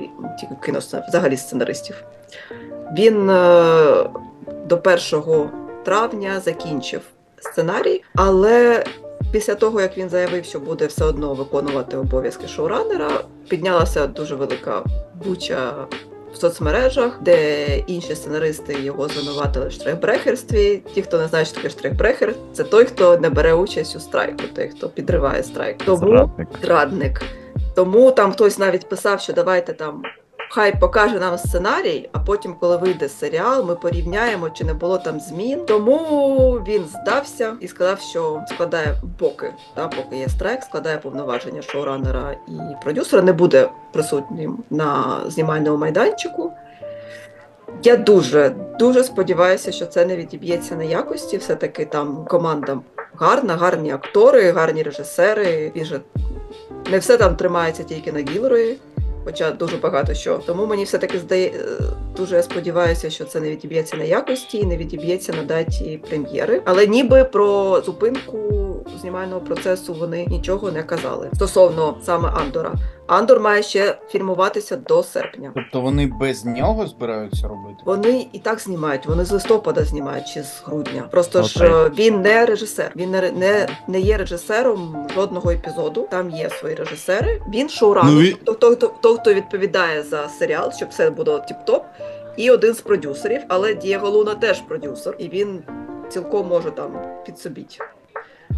[0.41, 2.05] тільки кіносценаристів, взагалі сценаристів.
[2.99, 3.35] Він е,
[4.67, 4.77] до
[5.15, 5.49] 1
[5.85, 7.01] травня закінчив
[7.39, 8.85] сценарій, але
[9.33, 13.11] після того, як він заявив, що буде все одно виконувати обов'язки шоураннера,
[13.49, 14.85] піднялася дуже велика
[15.25, 15.87] буча
[16.33, 20.83] в соцмережах, де інші сценаристи його звинуватили в штрихбрехерстві.
[20.95, 24.43] Ті, хто не знає, що таке штрихбрехер, це той, хто не бере участь у страйку,
[24.55, 25.79] той, хто підриває страйк.
[25.85, 26.31] Тому
[26.63, 27.23] зрадник.
[27.75, 30.03] Тому там хтось навіть писав, що давайте там.
[30.49, 35.21] Хай покаже нам сценарій, а потім, коли вийде серіал, ми порівняємо, чи не було там
[35.21, 35.67] змін.
[35.67, 42.37] Тому він здався і сказав, що складає поки, та, поки є страйк, складає повноваження шоуранера
[42.49, 46.53] і продюсера, не буде присутнім на знімальному майданчику.
[47.83, 51.37] Я дуже дуже сподіваюся, що це не відіб'ється на якості.
[51.37, 52.79] Все-таки там команда
[53.15, 55.73] гарна, гарні актори, гарні режисери.
[55.77, 56.01] Він же
[56.91, 58.79] не все там тримається тільки на Гілрої,
[59.27, 60.41] хоча дуже багато що.
[60.47, 61.83] Тому мені все-таки здає е,
[62.17, 66.63] дуже сподіваюся, що це не відіб'ється на якості і не відіб'ється на даті прем'єри.
[66.65, 72.75] Але ніби про зупинку знімального процесу вони нічого не казали стосовно саме Андора.
[73.07, 75.53] Андор має ще фільмуватися до серпня.
[75.55, 77.77] Тобто вони без нього збираються робити.
[77.85, 81.09] Вони і так знімають, вони з листопада знімають чи з грудня.
[81.11, 82.93] Просто ж е, він не режисер.
[82.97, 86.09] Він не, не, не є режисером жодного епізоду.
[86.11, 87.43] Там є свої режисери.
[87.55, 91.37] Він шоуранер, Ну, він- тобто хто, хто, хто, хто відповідає за серіал, щоб все було
[91.37, 91.81] тіп-топ.
[92.37, 95.63] І один з продюсерів, але Дієго Луна теж продюсер, і він
[96.09, 96.91] цілком може там
[97.27, 97.79] підсобіть.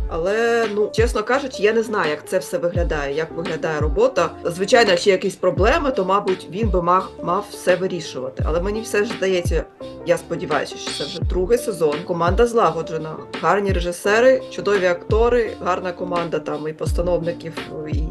[0.09, 4.31] Але ну чесно кажучи, я не знаю, як це все виглядає, як виглядає робота.
[4.45, 8.45] Звичайно, якщо якісь проблеми, то мабуть він би мав мав все вирішувати.
[8.47, 9.65] Але мені все ж здається,
[10.07, 11.97] я сподіваюся, що це вже другий сезон.
[12.07, 17.53] Команда злагоджена, гарні режисери, чудові актори, гарна команда там і постановників,
[17.93, 18.03] і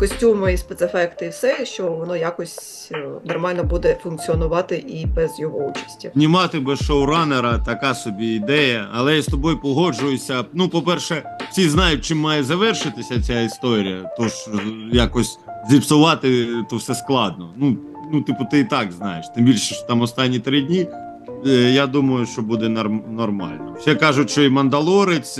[0.00, 5.58] костюми, і спецефекти, і все, що воно якось е, нормально буде функціонувати і без його
[5.58, 6.10] участі.
[6.14, 10.44] Знімати без шоуранера така собі ідея, але я з тобою погоджуюся.
[10.52, 11.22] Ну, по-перше,
[11.52, 14.50] всі знають, чим має завершитися ця історія, тож е,
[14.92, 15.38] якось
[15.70, 17.54] зіпсувати то все складно.
[17.56, 17.76] Ну,
[18.12, 19.26] ну, типу, ти і так знаєш.
[19.34, 20.86] Тим більше, що там останні три дні.
[21.46, 23.76] е, Я думаю, що буде норм- нормально.
[23.80, 25.38] Ще кажуть, що і Мандалорець.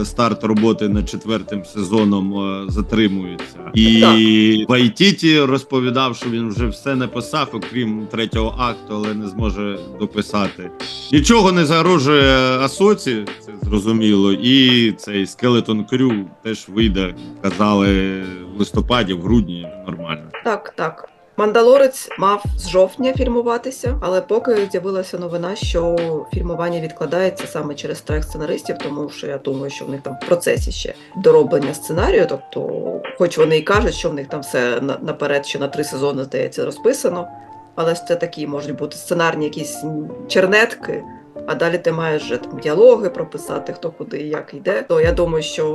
[0.00, 6.94] Е, Старт роботи над четвертим сезоном е, затримується, і Вайтіті розповідав, що він вже все
[6.94, 10.70] написав, окрім третього акту, але не зможе дописати.
[11.12, 14.32] Нічого не загрожує Асоці, це зрозуміло.
[14.32, 16.12] І цей Скелетон Крю
[16.42, 18.22] теж вийде, казали
[18.54, 20.22] в листопаді, в грудні нормально.
[20.44, 21.08] Так, так.
[21.36, 25.96] Мандалорець мав з жовтня фільмуватися, але поки з'явилася новина, що
[26.34, 30.26] фільмування відкладається саме через страйк сценаристів, тому що я думаю, що в них там в
[30.26, 32.26] процесі ще дороблення сценарію.
[32.28, 32.70] Тобто,
[33.18, 36.64] хоч вони і кажуть, що в них там все наперед ще на три сезони здається
[36.64, 37.28] розписано,
[37.74, 39.84] але ж це такі можуть бути сценарні якісь
[40.28, 41.04] чернетки.
[41.46, 44.82] А далі ти маєш вже там діалоги прописати, хто куди і як йде.
[44.88, 45.72] То я думаю, що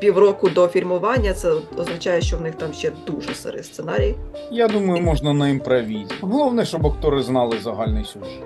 [0.00, 4.14] півроку до фільмування це означає, що в них там ще дуже сирий сценарій.
[4.50, 6.14] Я думаю, можна на імпровізі.
[6.20, 8.42] Головне, щоб актори знали загальний сюжет.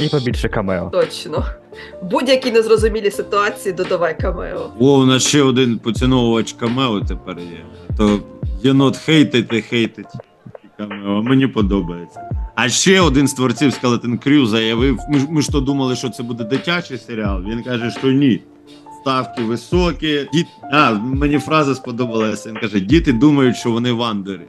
[0.00, 0.90] І побільше камео.
[0.90, 1.44] Точно.
[2.02, 4.70] Будь-які незрозумілі ситуації додавай камео.
[4.80, 7.64] О, у нас ще один поціновувач камео тепер є.
[7.98, 8.18] То
[8.62, 10.06] єнот хейтить і хейтить
[10.78, 11.22] камео.
[11.22, 12.20] Мені подобається.
[12.54, 16.08] А ще один з творців Skeleton Crew заявив: ми, ж- ми ж то думали, що
[16.10, 17.42] це буде дитячий серіал.
[17.42, 18.42] Він каже, що ні.
[19.02, 20.28] Ставки високі.
[20.32, 20.46] Діт...
[20.72, 22.48] А, мені фраза сподобалася.
[22.48, 24.46] Він каже: діти думають, що вони вандери.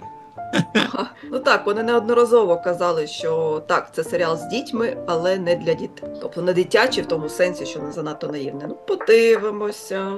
[1.32, 6.10] Ну так, вони неодноразово казали, що так, це серіал з дітьми, але не для дітей.
[6.22, 8.66] Тобто не дитячий в тому сенсі, що не занадто наївне.
[8.70, 10.12] Ну, подивимося.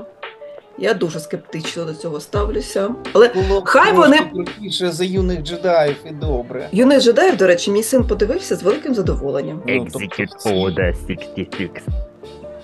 [0.77, 2.89] Я дуже скептично до цього ставлюся.
[3.14, 6.69] Але Було Хай вони- крутіше за юних джедаїв і добре.
[6.72, 9.61] юний джедаїв, до речі, мій син подивився з великим задоволенням.
[9.68, 11.72] Ну, тобто 66.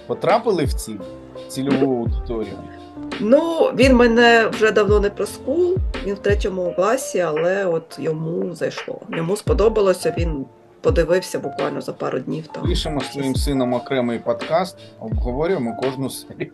[0.07, 0.95] Потрапили в ці
[1.47, 2.53] цільову аудиторію.
[3.19, 8.55] Ну, він мене вже давно не про скул, він в третьому класі, але от йому
[8.55, 9.01] зайшло.
[9.09, 10.45] Йому сподобалося, він
[10.81, 12.63] подивився буквально за пару днів там.
[12.63, 16.51] Пишемо з своїм сином окремий подкаст, обговорюємо кожну серію.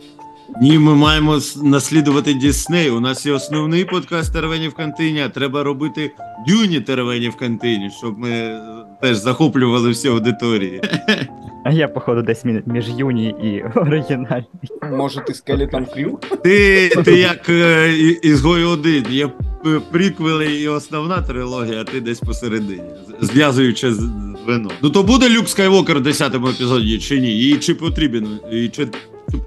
[0.62, 2.90] Ні, ми маємо наслідувати Дісней.
[2.90, 6.12] У нас є основний подкаст Теревені в кантині, а треба робити
[6.48, 8.62] дюні Теревені в кантині, щоб ми е,
[9.02, 10.82] теж захоплювали всі аудиторії.
[11.66, 14.48] А я, походу, десь між юні і оригінальний.
[14.92, 16.20] Може, ти скелетом крю?
[16.44, 17.94] Ти, ти як е,
[18.24, 19.30] ізгой один, є
[19.92, 22.84] приквели і основна трилогія, а ти десь посередині,
[23.22, 24.00] зв'язуючи з
[24.48, 24.70] вино.
[24.82, 27.40] Ну то буде Люк Скайвокер в 10-му епізоді чи ні?
[27.40, 28.88] І чи потрібен, і чи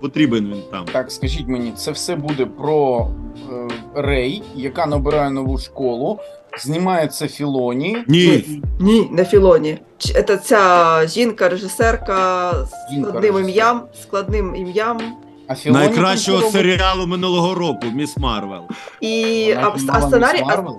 [0.00, 0.84] потрібен він там?
[0.92, 3.08] Так, скажіть мені, це все буде про
[3.52, 6.18] е, Рей, яка набирає нову школу,
[6.58, 8.04] знімається Філоні.
[8.08, 8.60] Ні.
[8.80, 9.78] Ні, не Філоні.
[9.98, 13.50] Ч- Це ця жінка, режисерка з Жінка, складним режисер.
[13.50, 15.00] ім'ям, складним ім'ям.
[15.46, 18.62] А Філоні Найкращого серіалу минулого року Міс Марвел.
[19.00, 20.76] І а, а сценарій, Міс а, Марвел?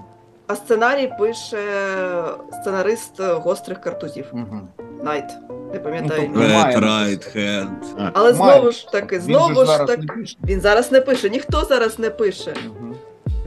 [0.51, 1.57] А сценарій пише
[2.61, 4.25] сценарист гострих картузів.
[4.33, 4.67] Мгм.
[5.03, 5.25] Найт.
[5.73, 6.31] Не пам'ятаю.
[6.35, 6.41] Ну.
[6.41, 6.79] Red.
[6.79, 8.09] Right Hand.
[8.13, 9.99] Але знову ж таки, знову ж зараз так.
[9.99, 10.37] не пише.
[10.43, 12.53] Він зараз не пише, ніхто зараз не пише.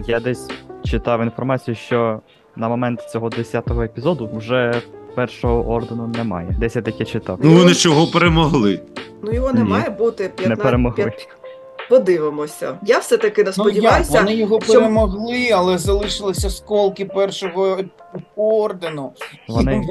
[0.06, 0.48] Я десь
[0.85, 2.20] читав інформацію, що
[2.56, 4.82] на момент цього 10-го епізоду вже
[5.14, 6.56] першого ордену немає.
[6.60, 7.39] Десь я таке читав.
[7.43, 8.81] Ну вони ж його перемогли.
[9.22, 10.62] Ну його не Ні, має бути 15...
[10.64, 11.05] перемогли.
[11.05, 11.28] п'ят-
[11.89, 12.78] Подивимося.
[12.82, 14.12] Я все-таки не Ну як, сподіваюся.
[14.19, 17.78] вони його що- перемогли, але залишилися сколки першого
[18.36, 19.12] ордену.
[19.49, 19.86] Вони-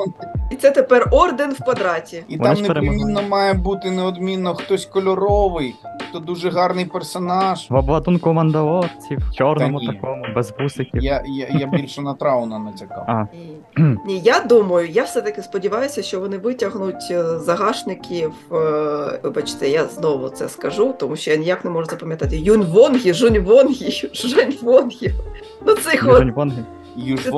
[0.52, 2.24] І це тепер орден в квадраті.
[2.28, 5.76] І Вони там непримінно має бути неодмінно хтось кольоровий,
[6.10, 7.68] хто дуже гарний персонаж.
[7.70, 9.94] В обладунку мандалорців, в чорному Та ні.
[9.94, 11.04] такому, без бусиків.
[11.04, 13.04] Я, я, я більше на трауна натякав.
[13.08, 13.26] А,
[13.78, 13.98] Ні.
[14.06, 18.34] Ні, я думаю, я все-таки сподіваюся, що вони витягнуть е, загашників.
[18.52, 22.38] е, Вибачте, я знову це скажу, тому що я ніяк не можу запам'ятати.
[22.38, 25.12] Юн Вонгі, Жунь Вонгі, Жень Вонгі.
[25.66, 26.64] Ну цих от, Южень Вонги.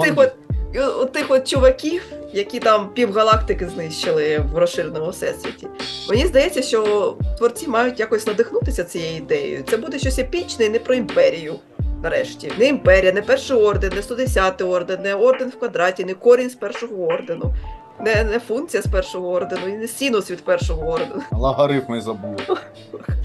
[0.03, 0.31] Тих от,
[0.79, 2.01] от тих от чуваків,
[2.33, 5.67] які там півгалактики знищили в розширеному всесвіті.
[6.09, 9.63] Мені здається, що творці мають якось надихнутися цією ідеєю.
[9.69, 11.55] Це буде щось епічне і не про імперію.
[12.03, 16.49] Нарешті, не імперія, не перший орден, не 110 орден, не орден в квадраті, не корінь
[16.49, 17.53] з першого ордену,
[17.99, 21.21] не, не функція з першого ордену, і не синус від першого ордену.
[21.31, 22.35] Логарифми забув.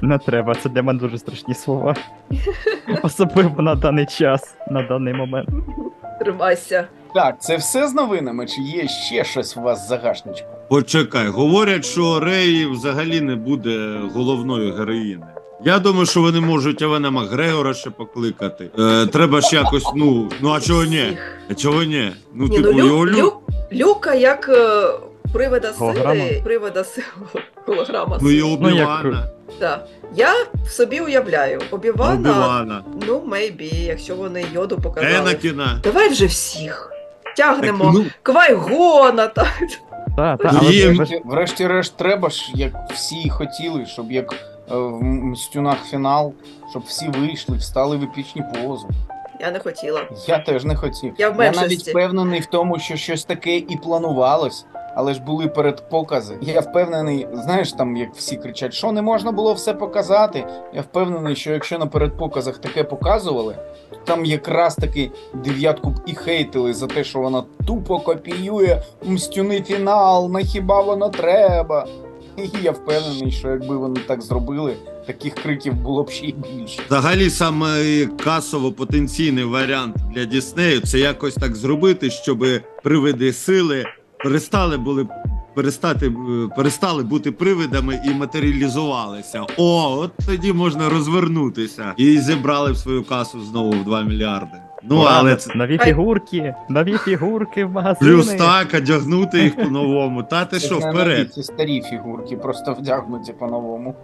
[0.03, 1.97] Не треба, це для мене дуже страшні слова.
[3.03, 5.49] Особливо на даний час, на даний момент.
[6.21, 6.87] Тримайся.
[7.15, 10.49] Так, це все з новинами, чи є ще щось у вас в загашничку?
[10.69, 15.27] Почекай, говорять, що Рей взагалі не буде головною героїнею.
[15.65, 18.71] Я думаю, що вони можуть Евена Макгрегора ще покликати.
[18.79, 21.19] Е, треба ж якось, ну, ну а чого ні?
[21.51, 22.13] А чого ні?
[22.35, 23.33] Ну, Ні, типу, ну, його Лю, лю...
[23.73, 24.89] Лю, Люка як е,
[25.33, 26.15] привида Голограма?
[26.15, 27.07] сили, привида сили,
[27.67, 28.41] голограма ну і.
[28.61, 29.27] Ну, як- Обівана.
[29.59, 29.87] Так.
[30.15, 30.33] Я
[30.67, 32.85] в собі уявляю, Обівана, Обівана.
[33.07, 35.15] ну, мейбі, якщо вони йоду показали.
[35.15, 35.81] Енакіна.
[35.83, 36.93] Давай вже всіх.
[37.37, 39.53] Тягнемо Так, ну, Квайгона, так.
[40.17, 44.37] Та, та, але Врешті-решт, треба ж, як всі хотіли, щоб як е,
[44.75, 46.33] в мстюнах фінал,
[46.71, 48.87] щоб всі вийшли, встали в епічні пози.
[49.41, 50.03] Я не хотіла.
[50.27, 51.15] Я теж не хотів.
[51.19, 55.49] Я в Я навіть впевнений в тому, що щось таке і планувалось, але ж були
[55.49, 56.35] передпокази.
[56.41, 60.47] Я впевнений, знаєш, там як всі кричать, що не можна було все показати.
[60.75, 63.57] Я впевнений, що якщо на передпоказах таке показували,
[63.91, 69.63] то там якраз таки дев'ятку б і хейтили за те, що вона тупо копіює мстюний
[69.63, 71.87] фінал, на хіба воно треба.
[72.37, 74.77] І я впевнений, що якби вони так зробили,
[75.13, 76.83] таких криків було б ще й більше.
[76.87, 82.47] Взагалі, саме касово потенційний варіант для Діснею це якось так зробити, щоб
[82.83, 83.85] привиди сили
[84.25, 85.09] перестали були
[85.55, 89.47] перестати е, перестали бути привидами і матеріалізувалися.
[89.57, 94.70] О, от тоді можна розвернутися і зібрали б свою касу знову в 2 мільярди.
[94.83, 98.11] Ну Ура, але це нові фігурки, нові фігурки в магазині.
[98.13, 100.23] плюс так, одягнути їх по-новому.
[100.23, 101.35] Та ти що вперед?
[101.35, 103.95] Ці старі фігурки, просто вдягнуті по-новому.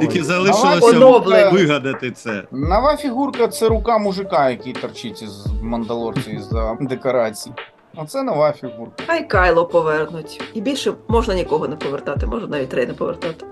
[0.00, 1.52] Тільки залишилося Оновлені.
[1.52, 2.42] вигадати це.
[2.52, 7.50] Нова фігурка це рука мужика, який торчить із мандалорці із-за декорацій.
[7.96, 9.02] Оце нова фігурка.
[9.06, 10.42] Хай Кайло повернуть.
[10.54, 13.44] І більше можна нікого не повертати, можна навіть Рей не повертати.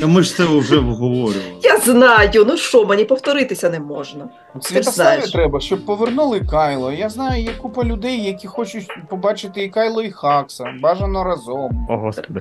[0.00, 1.42] Та Ми ж це вже обговорювали.
[1.62, 4.28] Я знаю, ну що, мені повторитися не можна.
[4.60, 5.32] Святославі, знаєш.
[5.32, 6.92] треба, щоб повернули Кайло.
[6.92, 10.64] Я знаю, є купа людей, які хочуть побачити і Кайло, і Хакса.
[10.82, 11.86] Бажано разом.
[11.90, 12.40] О, господи.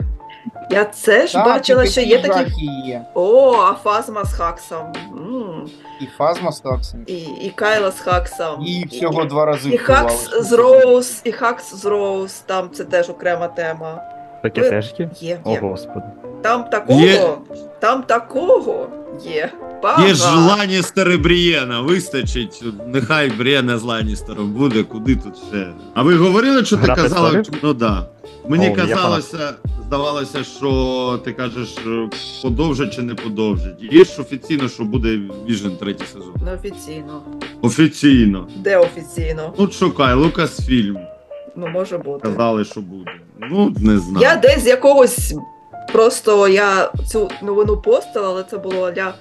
[0.71, 2.33] Я це ж Так, бачила, і що є такі.
[2.33, 3.01] жахи є.
[3.13, 4.93] О, а Фазма з Хаксом.
[5.11, 5.69] М,
[6.01, 6.99] І Фазма з Хаксом.
[7.07, 8.63] і, і Кайла з Хаксом.
[8.65, 13.09] І всього два рази і Хакс з Роуз, і Хакс з Роуз, там це теж
[13.09, 14.01] окрема тема.
[14.43, 15.09] Таке Ви- теж є.
[15.21, 15.59] Є, О, є.
[15.59, 16.05] господи.
[16.41, 17.29] Там такого, Є.
[17.79, 18.87] там такого
[19.25, 19.49] є.
[19.83, 20.07] Багато.
[20.07, 22.63] Є ж Ланністери Брієна, вистачить.
[22.87, 25.67] Нехай Брієна з Ланністером буде, куди тут ще.
[25.93, 27.29] А ви говорили, що ти Гра казала?
[27.29, 27.59] престолів?
[27.63, 28.05] Ну да.
[28.47, 29.53] Мені О, я казалося,
[29.87, 32.09] здавалося, що ти кажеш, подовжить
[32.41, 33.93] подовжать чи не подовжить.
[33.93, 35.19] Є ж офіційно, що буде
[35.49, 36.33] Віжен третій сезон.
[36.45, 36.53] Не
[37.61, 38.47] Офіційно.
[38.55, 39.53] Де офіційно?
[39.59, 40.97] Ну, шукай, Лукасфільм.
[41.55, 42.27] Ну, може бути.
[42.27, 43.11] Казали, що буде.
[43.39, 44.21] Ну, не знаю.
[44.21, 45.35] Я десь якогось.
[45.93, 49.13] Просто я цю новину постила, але це було для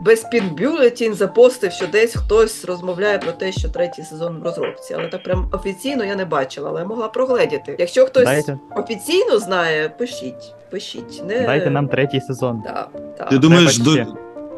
[0.00, 4.94] Безпінбюлетін запостив, що десь хтось розмовляє про те, що третій сезон в розробці.
[4.98, 7.76] Але так прям офіційно я не бачила, але могла прогледіти.
[7.78, 10.54] Якщо хтось Дайте, офіційно знає, пишіть.
[10.70, 11.22] Пишіть.
[11.26, 11.40] Не...
[11.40, 12.62] дайте нам третій сезон.
[12.62, 12.88] Так,
[13.18, 13.28] так.
[13.28, 14.06] Ти думаєш, до...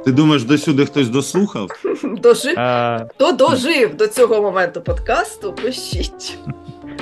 [0.04, 1.68] ти думаєш, до сюди хтось дослухав?
[2.04, 2.58] Дожив.
[2.58, 6.38] Е, Хто дожив до цього моменту подкасту, пишіть.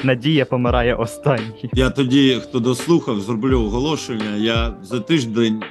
[0.02, 1.70] Надія помирає останній.
[1.72, 4.36] Я тоді, хто дослухав, зроблю оголошення.
[4.36, 5.62] Я за тиждень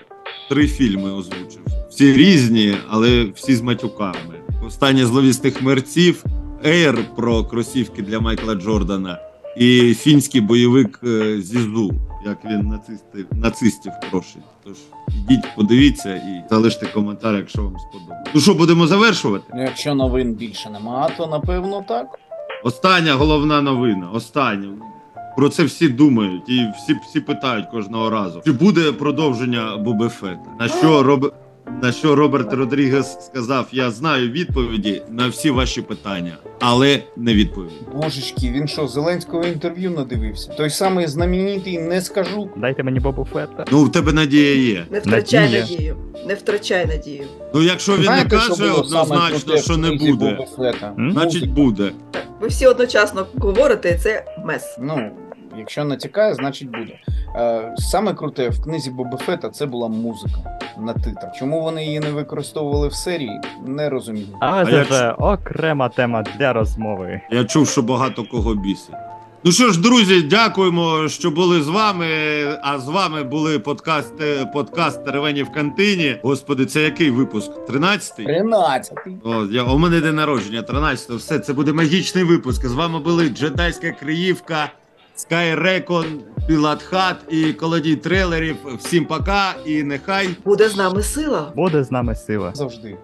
[0.49, 1.62] три фільми озвучив.
[1.93, 4.41] Всі різні, але всі з матюками.
[4.67, 6.23] Останнє зловісних мерців,
[6.65, 9.19] Ейр про кросівки для Майкла Джордана
[9.57, 11.93] і фінський бойовик е, Зізу,
[12.25, 14.41] як він нацистів, нацистів прошить.
[14.63, 14.73] Тож
[15.07, 18.31] ідіть, подивіться і залиште коментар, якщо вам сподобається.
[18.35, 19.45] Ну що, будемо завершувати?
[19.55, 22.19] Ну, Якщо новин більше нема, то напевно так.
[22.63, 24.09] Остання головна новина.
[24.13, 24.69] Остання.
[25.37, 28.41] Про це всі думають і всі, всі питають кожного разу.
[28.45, 30.49] Чи буде продовження Боби Фета?
[30.59, 31.33] На що Роб...
[31.81, 37.73] на що Роберт Родрігес сказав: Я знаю відповіді на всі ваші питання, але не відповіді.
[37.95, 40.53] Божечки, він що, Зеленського інтерв'ю надивився?
[40.53, 42.49] Той самий знаменитий не скажу.
[42.57, 43.65] Дайте мені Бобу Фетта.
[43.71, 44.85] Ну, в тебе надія є.
[44.91, 45.61] Не втрачай Надія.
[45.61, 45.95] надію.
[46.27, 47.23] Не втрачай надію.
[47.53, 50.31] Ну, якщо він не Знаєте, каже було саме однозначно, круте в що не книзі буде,
[50.31, 50.93] Боба Фетта?
[50.99, 51.11] М?
[51.11, 51.91] значить буде.
[52.41, 54.77] Ви всі одночасно говорите, і це мес.
[54.81, 55.11] Ну,
[55.57, 56.99] якщо натякає, значить буде.
[57.35, 61.35] Е, саме круте в книзі Боба Фетта це була музика на титрах.
[61.39, 64.27] Чому вони її не використовували в серії, не розумію.
[64.39, 67.21] А це вже окрема тема для розмови.
[67.31, 68.95] Я чув, що багато кого бісить.
[69.45, 72.07] Ну що ж, друзі, дякуємо, що були з вами.
[72.61, 76.15] А з вами були подкасти, подкаст Теревені в кантині.
[76.23, 77.51] Господи, це який випуск?
[77.69, 78.25] 13-й?
[78.25, 78.97] 13.
[79.23, 81.17] О, я, у мене день народження, 13-го.
[81.17, 82.65] Все, це буде магічний випуск.
[82.67, 84.69] З вами були Джедайська Криївка,
[85.15, 86.05] Скайрекон,
[86.47, 88.55] Пілат Хат і колодій трейлерів.
[88.79, 91.51] Всім пока і нехай Буде з нами сила.
[91.55, 92.51] Буде з нами сила.
[92.55, 92.97] Завжди.